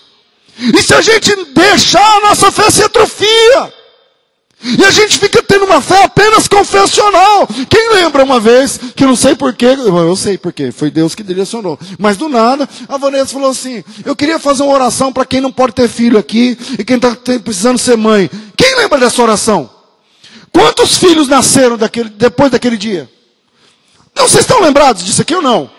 E 0.58 0.82
se 0.82 0.94
a 0.94 1.02
gente 1.02 1.36
deixar 1.54 2.18
a 2.18 2.22
nossa 2.22 2.52
fé 2.52 2.70
se 2.72 2.84
atrofia. 2.84 3.74
E 4.64 4.84
a 4.84 4.89
gente 4.89 5.20
fica 5.20 5.43
tendo 5.43 5.66
uma 5.66 5.82
fé 5.82 6.03
apenas 6.03 6.47
confessional. 6.47 7.47
Quem 7.70 7.93
lembra 7.93 8.24
uma 8.24 8.39
vez, 8.39 8.80
que 8.95 9.06
não 9.06 9.16
sei 9.16 9.36
porquê, 9.36 9.66
eu 9.66 10.16
sei 10.16 10.38
porquê, 10.38 10.72
foi 10.72 10.89
Deus 10.89 11.14
que 11.14 11.22
direcionou. 11.22 11.78
Mas 11.99 12.18
do 12.18 12.30
nada, 12.30 12.68
a 12.88 12.97
Vanessa 12.97 13.34
falou 13.34 13.51
assim: 13.51 13.84
Eu 14.06 14.16
queria 14.16 14.39
fazer 14.39 14.64
uma 14.64 14.74
oração 14.74 15.12
para 15.12 15.26
quem 15.26 15.41
não 15.41 15.51
pode 15.51 15.74
ter 15.74 15.88
filho 15.88 16.18
aqui 16.18 16.58
e 16.80 16.84
quem 16.84 16.95
está 16.95 17.16
precisando 17.43 17.78
ser 17.78 17.97
mãe. 17.97 18.30
Quem 18.58 18.76
lembra 18.78 18.97
dessa 18.99 19.22
oração? 19.22 19.70
Quantos 20.51 20.97
filhos 20.97 21.28
nasceram 21.28 21.78
daquele, 21.78 22.10
depois 22.10 22.49
daquele 22.49 22.78
dia? 22.78 23.10
Não, 24.16 24.28
vocês 24.28 24.45
estão 24.45 24.62
lembrados 24.62 25.03
disso 25.03 25.22
aqui 25.22 25.36
ou 25.36 25.41
não? 25.41 25.70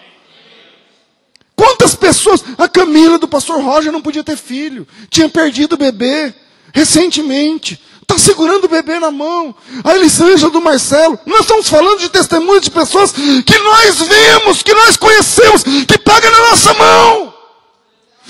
Quantas 1.57 1.95
pessoas? 1.95 2.45
A 2.59 2.68
Camila 2.68 3.18
do 3.18 3.27
pastor 3.27 3.62
Roger 3.62 3.91
não 3.91 4.03
podia 4.03 4.22
ter 4.22 4.37
filho, 4.37 4.87
tinha 5.09 5.29
perdido 5.29 5.72
o 5.72 5.79
bebê 5.79 6.35
recentemente. 6.74 7.81
Está 8.09 8.19
segurando 8.19 8.65
o 8.65 8.69
bebê 8.69 9.01
na 9.01 9.11
mão. 9.11 9.53
A 9.83 9.97
Elisângela 9.97 10.51
do 10.51 10.61
Marcelo. 10.61 11.19
Nós 11.27 11.41
estamos 11.41 11.69
falando 11.69 11.99
de 11.99 12.09
testemunhos 12.09 12.63
de 12.63 12.71
pessoas 12.71 13.13
que 13.13 13.59
nós 13.59 13.99
vimos, 13.99 14.63
que 14.63 14.73
nós 14.73 14.97
conhecemos, 14.97 15.65
que 15.65 15.99
pegam 15.99 16.31
na 16.31 16.51
nossa 16.51 16.73
mão. 16.75 17.35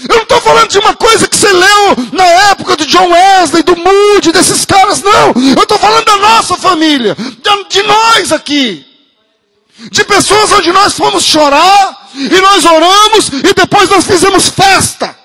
Eu 0.08 0.16
não 0.16 0.22
estou 0.22 0.40
falando 0.40 0.68
de 0.68 0.78
uma 0.78 0.94
coisa 0.94 1.28
que 1.28 1.36
você 1.36 1.50
leu 1.52 1.96
na 2.12 2.24
época 2.24 2.76
do 2.76 2.86
John 2.86 3.10
Wesley, 3.10 3.62
do 3.62 3.76
Moody, 3.76 4.32
desses 4.32 4.64
caras, 4.64 5.02
não. 5.02 5.32
Eu 5.56 5.62
estou 5.62 5.78
falando 5.78 6.04
da 6.04 6.16
nossa 6.16 6.56
família, 6.56 7.16
de 7.68 7.82
nós 7.82 8.32
aqui. 8.32 8.84
De 9.90 10.04
pessoas 10.04 10.52
onde 10.52 10.72
nós 10.72 10.94
fomos 10.94 11.22
chorar, 11.22 12.08
e 12.14 12.40
nós 12.40 12.64
oramos, 12.64 13.28
e 13.28 13.54
depois 13.54 13.90
nós 13.90 14.04
fizemos 14.04 14.48
festa. 14.48 15.16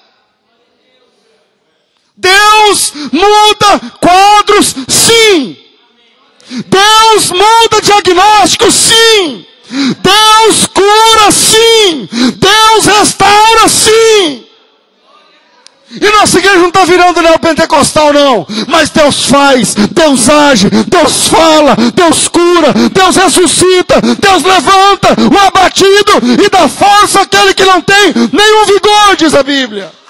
Deus 2.21 2.93
muda 3.11 3.81
quadros, 3.99 4.75
sim. 4.87 5.57
Deus 6.67 7.31
muda 7.31 7.81
diagnóstico, 7.81 8.71
sim. 8.71 9.45
Deus 9.69 10.67
cura, 10.67 11.31
sim. 11.31 12.07
Deus 12.37 12.85
restaura, 12.85 13.67
sim. 13.67 14.45
E 15.89 16.11
nossa 16.11 16.37
igreja 16.37 16.59
não 16.59 16.67
está 16.69 16.85
virando 16.85 17.21
neopentecostal, 17.21 18.13
não. 18.13 18.47
Mas 18.67 18.91
Deus 18.91 19.25
faz, 19.25 19.73
Deus 19.73 20.29
age, 20.29 20.69
Deus 20.69 21.27
fala, 21.27 21.75
Deus 21.93 22.27
cura, 22.27 22.71
Deus 22.93 23.15
ressuscita, 23.15 23.99
Deus 23.99 24.43
levanta 24.43 25.15
o 25.19 25.47
abatido 25.47 26.43
e 26.45 26.49
dá 26.49 26.69
força 26.69 27.21
àquele 27.21 27.53
que 27.53 27.65
não 27.65 27.81
tem 27.81 28.13
nenhum 28.31 28.65
vigor, 28.67 29.15
diz 29.17 29.33
a 29.33 29.43
Bíblia. 29.43 30.00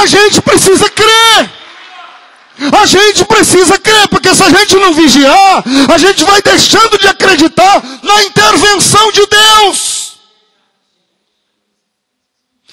A 0.00 0.06
gente 0.06 0.40
precisa 0.40 0.88
crer. 0.88 1.50
A 2.80 2.86
gente 2.86 3.24
precisa 3.24 3.78
crer, 3.78 4.08
porque 4.08 4.34
se 4.34 4.42
a 4.42 4.50
gente 4.50 4.76
não 4.76 4.92
vigiar, 4.94 5.64
a 5.92 5.98
gente 5.98 6.24
vai 6.24 6.40
deixando 6.42 6.98
de 6.98 7.08
acreditar 7.08 7.82
na 8.02 8.22
intervenção 8.24 9.10
de 9.12 9.26
Deus. 9.26 10.12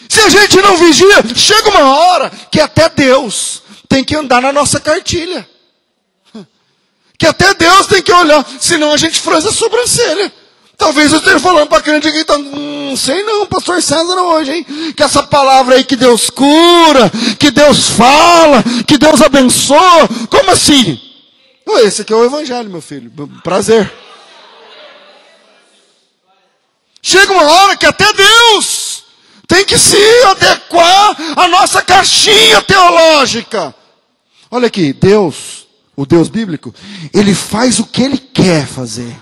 Se 0.07 0.19
a 0.21 0.29
gente 0.29 0.61
não 0.61 0.75
vigia, 0.77 1.23
chega 1.35 1.69
uma 1.69 1.95
hora 1.95 2.31
que 2.51 2.59
até 2.59 2.89
Deus 2.89 3.61
tem 3.87 4.03
que 4.03 4.15
andar 4.15 4.41
na 4.41 4.51
nossa 4.51 4.79
cartilha. 4.79 5.47
Que 7.17 7.27
até 7.27 7.53
Deus 7.53 7.87
tem 7.87 8.01
que 8.01 8.11
olhar, 8.11 8.45
senão 8.59 8.91
a 8.93 8.97
gente 8.97 9.19
franze 9.19 9.47
a 9.47 9.51
sobrancelha. 9.51 10.31
Talvez 10.79 11.11
eu 11.11 11.19
esteja 11.19 11.41
falando 11.41 11.67
para 11.67 11.83
crente 11.83 12.07
aqui, 12.07 12.19
então, 12.19 12.41
não 12.41 12.95
sei 12.95 13.21
não, 13.21 13.45
pastor 13.45 13.83
César 13.83 14.15
hoje, 14.21 14.51
hein? 14.53 14.65
Que 14.95 15.03
essa 15.03 15.21
palavra 15.21 15.75
aí 15.75 15.83
que 15.83 15.97
Deus 15.97 16.29
cura, 16.29 17.11
que 17.37 17.51
Deus 17.51 17.89
fala, 17.89 18.63
que 18.87 18.97
Deus 18.97 19.21
abençoa, 19.21 20.07
como 20.29 20.51
assim? 20.51 20.97
Esse 21.83 22.01
aqui 22.01 22.13
é 22.13 22.15
o 22.15 22.23
evangelho, 22.23 22.69
meu 22.69 22.79
filho, 22.79 23.11
prazer. 23.43 23.91
Chega 27.01 27.33
uma 27.33 27.43
hora 27.43 27.75
que 27.75 27.85
até 27.85 28.13
Deus 28.13 29.03
tem 29.49 29.65
que 29.65 29.77
se 29.77 29.97
adequar 30.27 31.17
à 31.35 31.47
nossa 31.49 31.81
caixinha 31.81 32.61
teológica. 32.61 33.75
Olha 34.49 34.67
aqui, 34.67 34.93
Deus, 34.93 35.67
o 35.93 36.05
Deus 36.05 36.29
bíblico, 36.29 36.73
ele 37.13 37.35
faz 37.35 37.79
o 37.79 37.85
que 37.85 38.01
ele 38.01 38.17
quer 38.17 38.65
fazer 38.65 39.13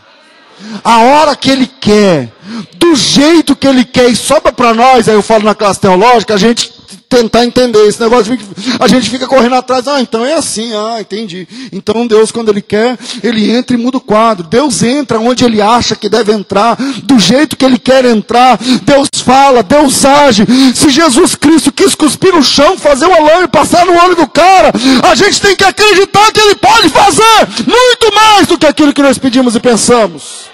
a 0.83 0.99
hora 0.99 1.35
que 1.35 1.49
Ele 1.49 1.67
quer, 1.67 2.31
do 2.75 2.95
jeito 2.95 3.55
que 3.55 3.67
Ele 3.67 3.83
quer, 3.83 4.09
e 4.09 4.15
sobra 4.15 4.51
para 4.51 4.73
nós, 4.73 5.07
aí 5.07 5.15
eu 5.15 5.21
falo 5.21 5.43
na 5.43 5.55
classe 5.55 5.79
teológica, 5.79 6.33
a 6.33 6.37
gente 6.37 6.76
tentar 7.09 7.45
entender 7.45 7.87
esse 7.87 8.01
negócio, 8.01 8.37
a 8.79 8.87
gente 8.87 9.09
fica 9.09 9.27
correndo 9.27 9.55
atrás, 9.55 9.87
ah, 9.87 10.01
então 10.01 10.25
é 10.25 10.33
assim, 10.33 10.73
ah, 10.73 10.97
entendi. 10.99 11.47
Então 11.71 12.05
Deus, 12.05 12.31
quando 12.31 12.49
Ele 12.49 12.61
quer, 12.61 12.97
Ele 13.23 13.49
entra 13.49 13.75
e 13.75 13.79
muda 13.79 13.97
o 13.97 14.01
quadro. 14.01 14.45
Deus 14.45 14.83
entra 14.83 15.19
onde 15.19 15.45
Ele 15.45 15.61
acha 15.61 15.95
que 15.95 16.09
deve 16.09 16.31
entrar, 16.33 16.75
do 17.03 17.17
jeito 17.17 17.55
que 17.55 17.65
Ele 17.65 17.79
quer 17.79 18.03
entrar. 18.05 18.57
Deus 18.83 19.07
fala, 19.23 19.63
Deus 19.63 20.03
age. 20.05 20.45
Se 20.75 20.89
Jesus 20.89 21.35
Cristo 21.35 21.71
quis 21.71 21.95
cuspir 21.95 22.33
no 22.33 22.43
chão, 22.43 22.77
fazer 22.77 23.05
o 23.05 23.13
alarme 23.13 23.45
e 23.45 23.47
passar 23.47 23.85
no 23.85 23.97
olho 23.97 24.15
do 24.15 24.27
cara, 24.27 24.71
a 25.09 25.15
gente 25.15 25.41
tem 25.41 25.55
que 25.55 25.63
acreditar 25.63 26.31
que 26.31 26.39
Ele 26.39 26.55
pode 26.55 26.89
fazer 26.89 27.47
muito 27.65 28.13
mais 28.13 28.47
do 28.47 28.57
que 28.57 28.65
aquilo 28.65 28.93
que 28.93 29.01
nós 29.01 29.17
pedimos 29.17 29.55
e 29.55 29.59
pensamos. 29.59 30.47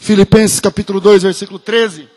Filipenses 0.00 0.58
capítulo 0.58 1.00
2, 1.00 1.22
versículo 1.22 1.60
13. 1.60 2.08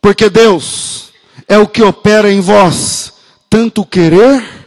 Porque 0.00 0.30
Deus 0.30 1.12
é 1.46 1.58
o 1.58 1.66
que 1.66 1.82
opera 1.82 2.30
em 2.30 2.40
vós, 2.40 3.12
tanto 3.48 3.82
o 3.82 3.86
querer 3.86 4.58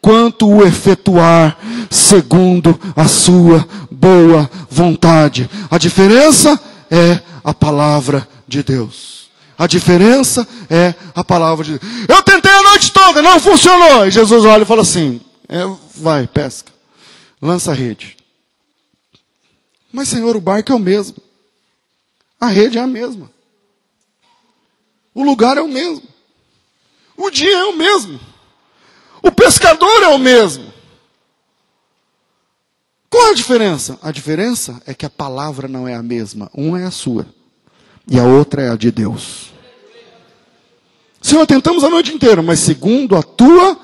quanto 0.00 0.48
o 0.48 0.64
efetuar, 0.66 1.56
segundo 1.88 2.78
a 2.96 3.06
sua 3.06 3.66
boa 3.90 4.50
vontade. 4.68 5.48
A 5.70 5.78
diferença 5.78 6.60
é 6.90 7.20
a 7.44 7.54
palavra 7.54 8.28
de 8.48 8.62
Deus. 8.62 9.30
A 9.56 9.66
diferença 9.68 10.46
é 10.68 10.92
a 11.14 11.22
palavra 11.22 11.64
de 11.64 11.78
Deus. 11.78 11.92
Eu 12.08 12.22
tentei 12.22 12.50
a 12.50 12.62
noite 12.62 12.92
toda, 12.92 13.22
não 13.22 13.38
funcionou. 13.38 14.06
E 14.06 14.10
Jesus 14.10 14.44
olha 14.44 14.62
e 14.62 14.66
fala 14.66 14.82
assim: 14.82 15.20
é, 15.48 15.60
vai, 15.94 16.26
pesca, 16.26 16.72
lança 17.40 17.70
a 17.70 17.74
rede. 17.74 18.16
Mas, 19.92 20.08
Senhor, 20.08 20.34
o 20.34 20.40
barco 20.40 20.72
é 20.72 20.74
o 20.74 20.80
mesmo. 20.80 21.16
A 22.40 22.48
rede 22.48 22.78
é 22.78 22.80
a 22.80 22.86
mesma. 22.86 23.30
O 25.14 25.22
lugar 25.22 25.56
é 25.56 25.60
o 25.60 25.68
mesmo. 25.68 26.06
O 27.16 27.30
dia 27.30 27.56
é 27.56 27.64
o 27.64 27.76
mesmo. 27.76 28.18
O 29.22 29.30
pescador 29.30 30.02
é 30.02 30.08
o 30.08 30.18
mesmo. 30.18 30.72
Qual 33.08 33.30
a 33.30 33.34
diferença? 33.34 33.98
A 34.02 34.10
diferença 34.10 34.80
é 34.86 34.94
que 34.94 35.04
a 35.04 35.10
palavra 35.10 35.68
não 35.68 35.86
é 35.86 35.94
a 35.94 36.02
mesma. 36.02 36.50
Uma 36.54 36.80
é 36.80 36.84
a 36.84 36.90
sua 36.90 37.26
e 38.08 38.18
a 38.18 38.24
outra 38.24 38.62
é 38.62 38.70
a 38.70 38.76
de 38.76 38.90
Deus. 38.90 39.52
Senhor, 41.20 41.46
tentamos 41.46 41.84
a 41.84 41.90
noite 41.90 42.12
inteira, 42.12 42.42
mas 42.42 42.58
segundo 42.58 43.14
a 43.16 43.22
tua, 43.22 43.78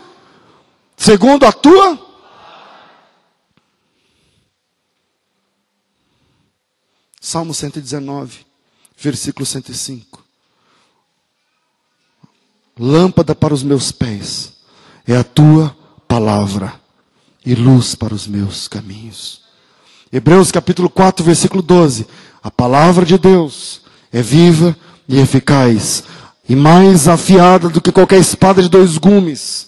segundo 0.97 1.47
a 1.47 1.53
tua 1.53 2.09
Salmo 7.21 7.53
119, 7.53 8.47
versículo 8.97 9.45
105. 9.45 10.18
Lâmpada 12.79 13.35
para 13.35 13.53
os 13.53 13.63
meus 13.63 13.91
pés 13.91 14.53
é 15.07 15.17
a 15.17 15.25
tua 15.25 15.75
palavra 16.07 16.75
e 17.45 17.55
luz 17.55 17.95
para 17.95 18.15
os 18.15 18.27
meus 18.27 18.69
caminhos. 18.69 19.41
Hebreus 20.13 20.53
capítulo 20.53 20.89
4, 20.89 21.25
versículo 21.25 21.63
12. 21.63 22.07
A 22.43 22.51
palavra 22.51 23.05
de 23.05 23.19
Deus 23.19 23.81
é 24.13 24.23
viva 24.23 24.77
e 25.09 25.19
eficaz 25.19 26.05
e 26.49 26.55
mais 26.57 27.09
afiada 27.09 27.69
do 27.69 27.81
que 27.81 27.93
qualquer 27.93 28.19
espada 28.19 28.63
de 28.63 28.69
dois 28.69 28.97
gumes 28.97 29.68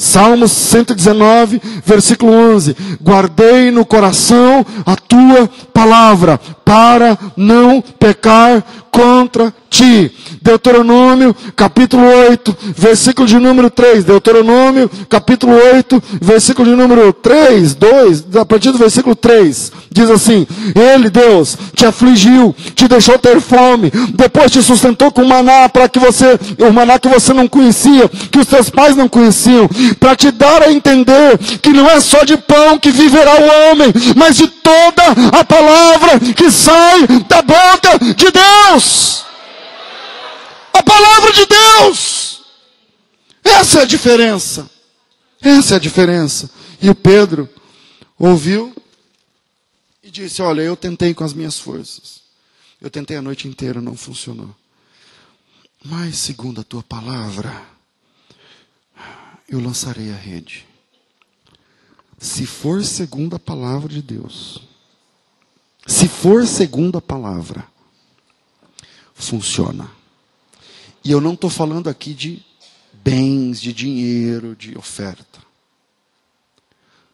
Salmos 0.00 0.52
119, 0.52 1.60
versículo 1.84 2.32
11: 2.32 2.74
Guardei 3.02 3.70
no 3.70 3.84
coração 3.84 4.64
a 4.86 4.96
tua 4.96 5.46
palavra, 5.74 6.40
para 6.64 7.18
não 7.36 7.82
pecar 7.82 8.64
contra 8.90 9.52
ti. 9.68 10.10
Deuteronômio, 10.42 11.34
capítulo 11.54 12.02
8, 12.02 12.56
versículo 12.76 13.26
de 13.26 13.38
número 13.38 13.70
3. 13.70 14.04
Deuteronômio, 14.04 14.90
capítulo 15.08 15.52
8, 15.52 16.02
versículo 16.20 16.70
de 16.70 16.76
número 16.76 17.12
3, 17.12 17.74
2, 17.74 18.36
a 18.36 18.44
partir 18.44 18.72
do 18.72 18.78
versículo 18.78 19.14
3. 19.14 19.72
Diz 19.90 20.10
assim: 20.10 20.46
Ele, 20.74 21.10
Deus, 21.10 21.56
te 21.74 21.86
afligiu, 21.86 22.54
te 22.74 22.88
deixou 22.88 23.18
ter 23.18 23.40
fome, 23.40 23.90
depois 24.14 24.50
te 24.50 24.62
sustentou 24.62 25.10
com 25.10 25.24
maná 25.24 25.68
para 25.68 25.88
que 25.88 25.98
você, 25.98 26.38
o 26.58 26.72
maná 26.72 26.98
que 26.98 27.08
você 27.08 27.32
não 27.32 27.48
conhecia, 27.48 28.08
que 28.08 28.38
os 28.38 28.46
teus 28.46 28.70
pais 28.70 28.96
não 28.96 29.08
conheciam, 29.08 29.68
para 29.94 30.16
te 30.16 30.30
dar 30.30 30.62
a 30.62 30.72
entender 30.72 31.38
que 31.60 31.70
não 31.70 31.88
é 31.88 32.00
só 32.00 32.24
de 32.24 32.36
pão 32.36 32.78
que 32.78 32.90
viverá 32.90 33.34
o 33.34 33.70
homem, 33.70 33.92
mas 34.16 34.36
de 34.36 34.48
toda 34.48 35.02
a 35.38 35.44
palavra 35.44 36.20
que 36.34 36.50
sai 36.50 37.06
da 37.28 37.42
boca 37.42 37.98
de 38.14 38.30
Deus. 38.30 39.24
a 40.72 40.82
palavra 40.82 41.32
de 41.32 41.46
Deus. 41.46 42.40
Essa 43.44 43.80
é 43.80 43.82
a 43.82 43.86
diferença. 43.86 44.70
Essa 45.42 45.74
é 45.74 45.76
a 45.76 45.80
diferença. 45.80 46.50
E 46.80 46.88
o 46.88 46.94
Pedro 46.94 47.48
ouviu 48.18 48.74
e 50.02 50.10
disse: 50.10 50.42
Olha, 50.42 50.62
eu 50.62 50.76
tentei 50.76 51.14
com 51.14 51.24
as 51.24 51.32
minhas 51.32 51.58
forças. 51.58 52.20
Eu 52.80 52.90
tentei 52.90 53.16
a 53.16 53.22
noite 53.22 53.46
inteira, 53.46 53.80
não 53.80 53.94
funcionou. 53.96 54.54
Mas, 55.84 56.16
segundo 56.18 56.60
a 56.60 56.64
tua 56.64 56.82
palavra, 56.82 57.50
eu 59.50 59.60
lançarei 59.60 60.12
a 60.12 60.16
rede. 60.16 60.66
Se 62.18 62.46
for 62.46 62.84
segundo 62.84 63.34
a 63.34 63.38
palavra 63.38 63.88
de 63.92 64.00
Deus, 64.00 64.62
se 65.86 66.06
for 66.06 66.46
segundo 66.46 66.96
a 66.96 67.02
palavra, 67.02 67.66
funciona. 69.12 69.90
E 71.02 71.10
eu 71.10 71.20
não 71.20 71.34
estou 71.34 71.50
falando 71.50 71.88
aqui 71.88 72.14
de 72.14 72.44
bens, 72.92 73.60
de 73.60 73.72
dinheiro, 73.72 74.54
de 74.54 74.78
oferta. 74.78 75.40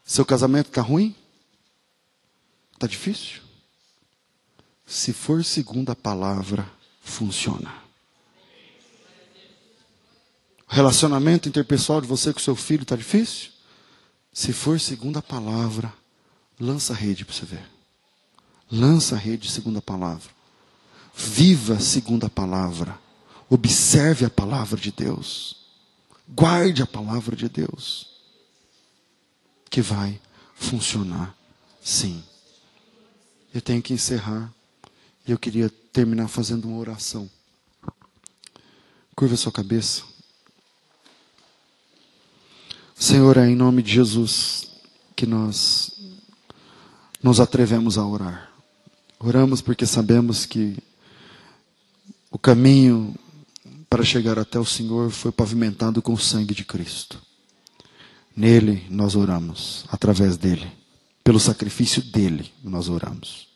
Seu 0.04 0.24
casamento 0.24 0.68
está 0.68 0.82
ruim? 0.82 1.14
Está 2.74 2.86
difícil? 2.86 3.40
Se 4.84 5.12
for 5.12 5.42
segundo 5.42 5.90
a 5.90 5.96
palavra, 5.96 6.70
funciona. 7.00 7.85
O 10.70 10.74
relacionamento 10.74 11.48
interpessoal 11.48 12.00
de 12.00 12.06
você 12.06 12.32
com 12.32 12.40
seu 12.40 12.56
filho 12.56 12.82
está 12.82 12.96
difícil? 12.96 13.50
Se 14.32 14.52
for 14.52 14.78
segundo 14.80 15.18
a 15.18 15.22
palavra, 15.22 15.92
lança 16.58 16.92
a 16.92 16.96
rede 16.96 17.24
para 17.24 17.34
você 17.34 17.46
ver. 17.46 17.66
Lança 18.70 19.14
a 19.14 19.18
rede 19.18 19.50
segundo 19.50 19.78
a 19.78 19.82
palavra. 19.82 20.28
Viva 21.14 21.78
segundo 21.78 22.26
a 22.26 22.30
palavra. 22.30 22.98
Observe 23.48 24.24
a 24.24 24.30
palavra 24.30 24.78
de 24.78 24.90
Deus. 24.90 25.56
Guarde 26.28 26.82
a 26.82 26.86
palavra 26.86 27.36
de 27.36 27.48
Deus. 27.48 28.08
Que 29.70 29.80
vai 29.80 30.20
funcionar 30.54 31.34
sim. 31.82 32.22
Eu 33.54 33.62
tenho 33.62 33.80
que 33.80 33.94
encerrar. 33.94 34.52
E 35.26 35.30
eu 35.30 35.38
queria 35.38 35.70
terminar 35.92 36.28
fazendo 36.28 36.68
uma 36.68 36.78
oração. 36.78 37.30
Curva 39.14 39.36
sua 39.36 39.52
cabeça. 39.52 40.02
Senhor, 42.98 43.36
é 43.36 43.46
em 43.46 43.54
nome 43.54 43.82
de 43.82 43.92
Jesus 43.92 44.68
que 45.14 45.26
nós 45.26 45.90
nos 47.22 47.40
atrevemos 47.40 47.98
a 47.98 48.06
orar. 48.06 48.50
Oramos 49.18 49.60
porque 49.60 49.84
sabemos 49.84 50.46
que 50.46 50.78
o 52.30 52.38
caminho 52.38 53.14
para 53.90 54.02
chegar 54.02 54.38
até 54.38 54.58
o 54.58 54.64
Senhor 54.64 55.10
foi 55.10 55.30
pavimentado 55.30 56.00
com 56.00 56.14
o 56.14 56.18
sangue 56.18 56.54
de 56.54 56.64
Cristo. 56.64 57.20
Nele 58.34 58.86
nós 58.88 59.14
oramos, 59.14 59.84
através 59.90 60.38
dele, 60.38 60.66
pelo 61.22 61.38
sacrifício 61.38 62.00
dele 62.00 62.50
nós 62.64 62.88
oramos. 62.88 63.46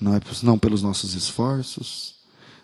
Não 0.00 0.14
é 0.14 0.20
não 0.42 0.58
pelos 0.58 0.80
nossos 0.80 1.12
esforços, 1.12 2.14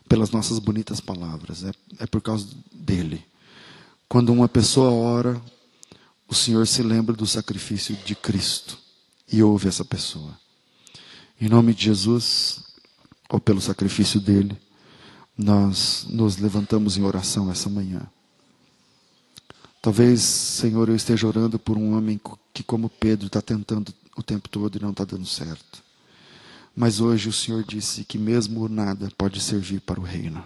pelas 0.09 0.31
nossas 0.31 0.59
bonitas 0.59 0.98
palavras, 0.98 1.62
é, 1.62 1.73
é 1.98 2.06
por 2.06 2.23
causa 2.23 2.48
dele. 2.73 3.23
Quando 4.09 4.32
uma 4.32 4.48
pessoa 4.48 4.90
ora, 4.90 5.40
o 6.28 6.34
Senhor 6.34 6.66
se 6.66 6.82
lembra 6.82 7.14
do 7.14 7.26
sacrifício 7.26 7.96
de 8.05 8.14
Cristo 8.14 8.78
e 9.30 9.42
ouve 9.42 9.68
essa 9.68 9.84
pessoa. 9.84 10.38
Em 11.40 11.48
nome 11.48 11.74
de 11.74 11.84
Jesus, 11.84 12.62
ou 13.28 13.40
pelo 13.40 13.60
sacrifício 13.60 14.20
dele, 14.20 14.56
nós 15.36 16.06
nos 16.09 16.36
levantamos 16.38 16.96
em 16.96 17.02
oração 17.02 17.51
essa 17.51 17.68
manhã. 17.68 18.06
Talvez, 19.82 20.22
Senhor, 20.22 20.88
eu 20.88 20.96
esteja 20.96 21.26
orando 21.26 21.59
por 21.59 21.76
um 21.76 21.96
homem 21.96 22.18
que, 22.55 22.62
como 22.62 22.88
Pedro, 22.88 23.26
está 23.26 23.42
tentando 23.42 23.92
o 24.16 24.22
tempo 24.22 24.48
todo 24.48 24.76
e 24.76 24.80
não 24.82 24.92
está 24.92 25.05
dando 25.05 25.26
certo. 25.26 25.82
Mas 26.74 27.01
hoje 27.01 27.28
o 27.28 27.32
Senhor 27.32 27.62
disse 27.62 28.05
que 28.05 28.16
mesmo 28.16 28.68
nada 28.68 29.10
pode 29.16 29.40
servir 29.40 29.80
para 29.80 30.01
o 30.01 30.02
reino. 30.02 30.44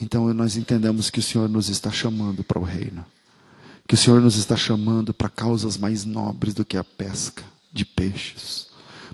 Então 0.00 0.32
nós 0.32 0.56
entendemos 0.56 1.10
que 1.10 1.18
o 1.18 1.22
Senhor 1.22 1.48
nos 1.48 1.68
está 1.68 1.90
chamando 1.90 2.42
para 2.42 2.58
o 2.58 2.64
reino. 2.64 3.04
Que 3.88 3.94
o 3.94 3.98
Senhor 3.98 4.20
nos 4.20 4.36
está 4.36 4.56
chamando 4.56 5.12
para 5.12 5.28
causas 5.28 5.76
mais 5.76 6.04
nobres 6.04 6.54
do 6.54 6.64
que 6.64 6.76
a 6.76 6.84
pesca 6.84 7.42
de 7.72 7.84
peixes 7.84 8.68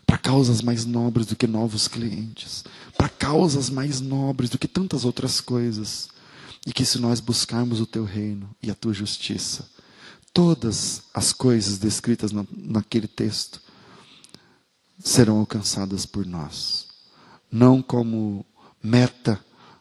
para 0.06 0.18
causas 0.18 0.60
mais 0.60 0.84
nobres 0.84 1.26
do 1.26 1.36
que 1.36 1.46
novos 1.46 1.88
clientes, 1.88 2.64
para 2.96 3.08
causas 3.08 3.70
mais 3.70 4.00
nobres 4.00 4.50
do 4.50 4.58
que 4.58 4.68
tantas 4.68 5.04
outras 5.04 5.40
coisas. 5.40 6.08
E 6.66 6.72
que 6.72 6.84
se 6.84 6.98
nós 6.98 7.20
buscarmos 7.20 7.78
o 7.78 7.86
teu 7.86 8.04
reino 8.04 8.48
e 8.62 8.70
a 8.70 8.74
tua 8.74 8.94
justiça, 8.94 9.68
todas 10.32 11.02
as 11.12 11.30
coisas 11.30 11.76
descritas 11.76 12.32
na, 12.32 12.46
naquele 12.50 13.06
texto 13.06 13.60
serão 14.98 15.40
alcançadas 15.40 16.06
por 16.06 16.24
nós. 16.24 16.86
Não 17.52 17.82
como 17.82 18.46
meta, 18.82 19.38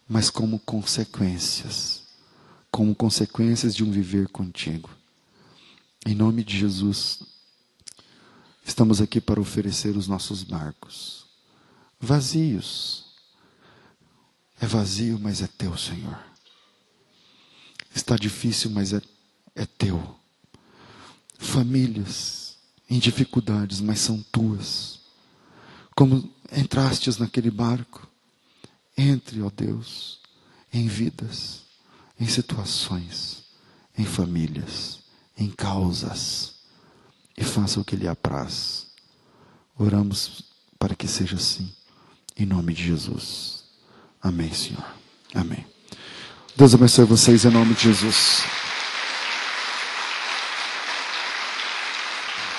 mas 0.10 0.30
como 0.30 0.60
consequências. 0.60 2.03
Como 2.74 2.94
consequências 2.94 3.74
de 3.74 3.86
um 3.86 3.92
viver 3.92 4.28
contigo. 4.28 4.90
Em 6.06 6.14
nome 6.14 6.44
de 6.44 6.58
Jesus, 6.58 7.20
Estamos 8.66 9.02
aqui 9.02 9.20
para 9.20 9.42
oferecer 9.42 9.98
os 9.98 10.08
nossos 10.08 10.44
barcos, 10.44 11.26
vazios. 12.00 13.04
É 14.60 14.66
vazio, 14.66 15.20
mas 15.20 15.42
é 15.42 15.48
teu, 15.48 15.78
Senhor. 15.78 16.18
Está 17.94 18.16
difícil, 18.16 18.72
mas 18.72 18.94
é, 18.94 19.02
é 19.54 19.66
teu. 19.66 20.16
Famílias 21.38 22.56
em 22.90 22.98
dificuldades, 23.00 23.82
mas 23.82 24.00
são 24.00 24.24
tuas. 24.32 25.02
Como 25.94 26.34
entrastes 26.52 27.18
naquele 27.18 27.52
barco, 27.52 28.10
entre, 28.98 29.42
ó 29.42 29.50
Deus, 29.50 30.22
em 30.72 30.88
vidas, 30.88 31.63
em 32.24 32.28
situações, 32.28 33.44
em 33.98 34.06
famílias, 34.06 35.00
em 35.38 35.50
causas 35.50 36.54
e 37.38 37.44
faça 37.44 37.82
o 37.82 37.84
que 37.84 37.98
lhe 37.98 38.08
apraz. 38.08 38.88
Oramos 39.78 40.46
para 40.80 40.96
que 40.96 41.06
seja 41.06 41.36
assim, 41.36 41.70
em 42.38 42.46
nome 42.46 42.74
de 42.74 42.82
Jesus. 42.82 43.66
Amém, 44.22 44.54
Senhor. 44.54 44.86
Amém. 45.36 45.66
Deus 46.56 46.74
abençoe 46.74 47.04
vocês 47.04 47.44
em 47.44 47.50
nome 47.50 47.74
de 47.74 47.84
Jesus. 47.84 48.44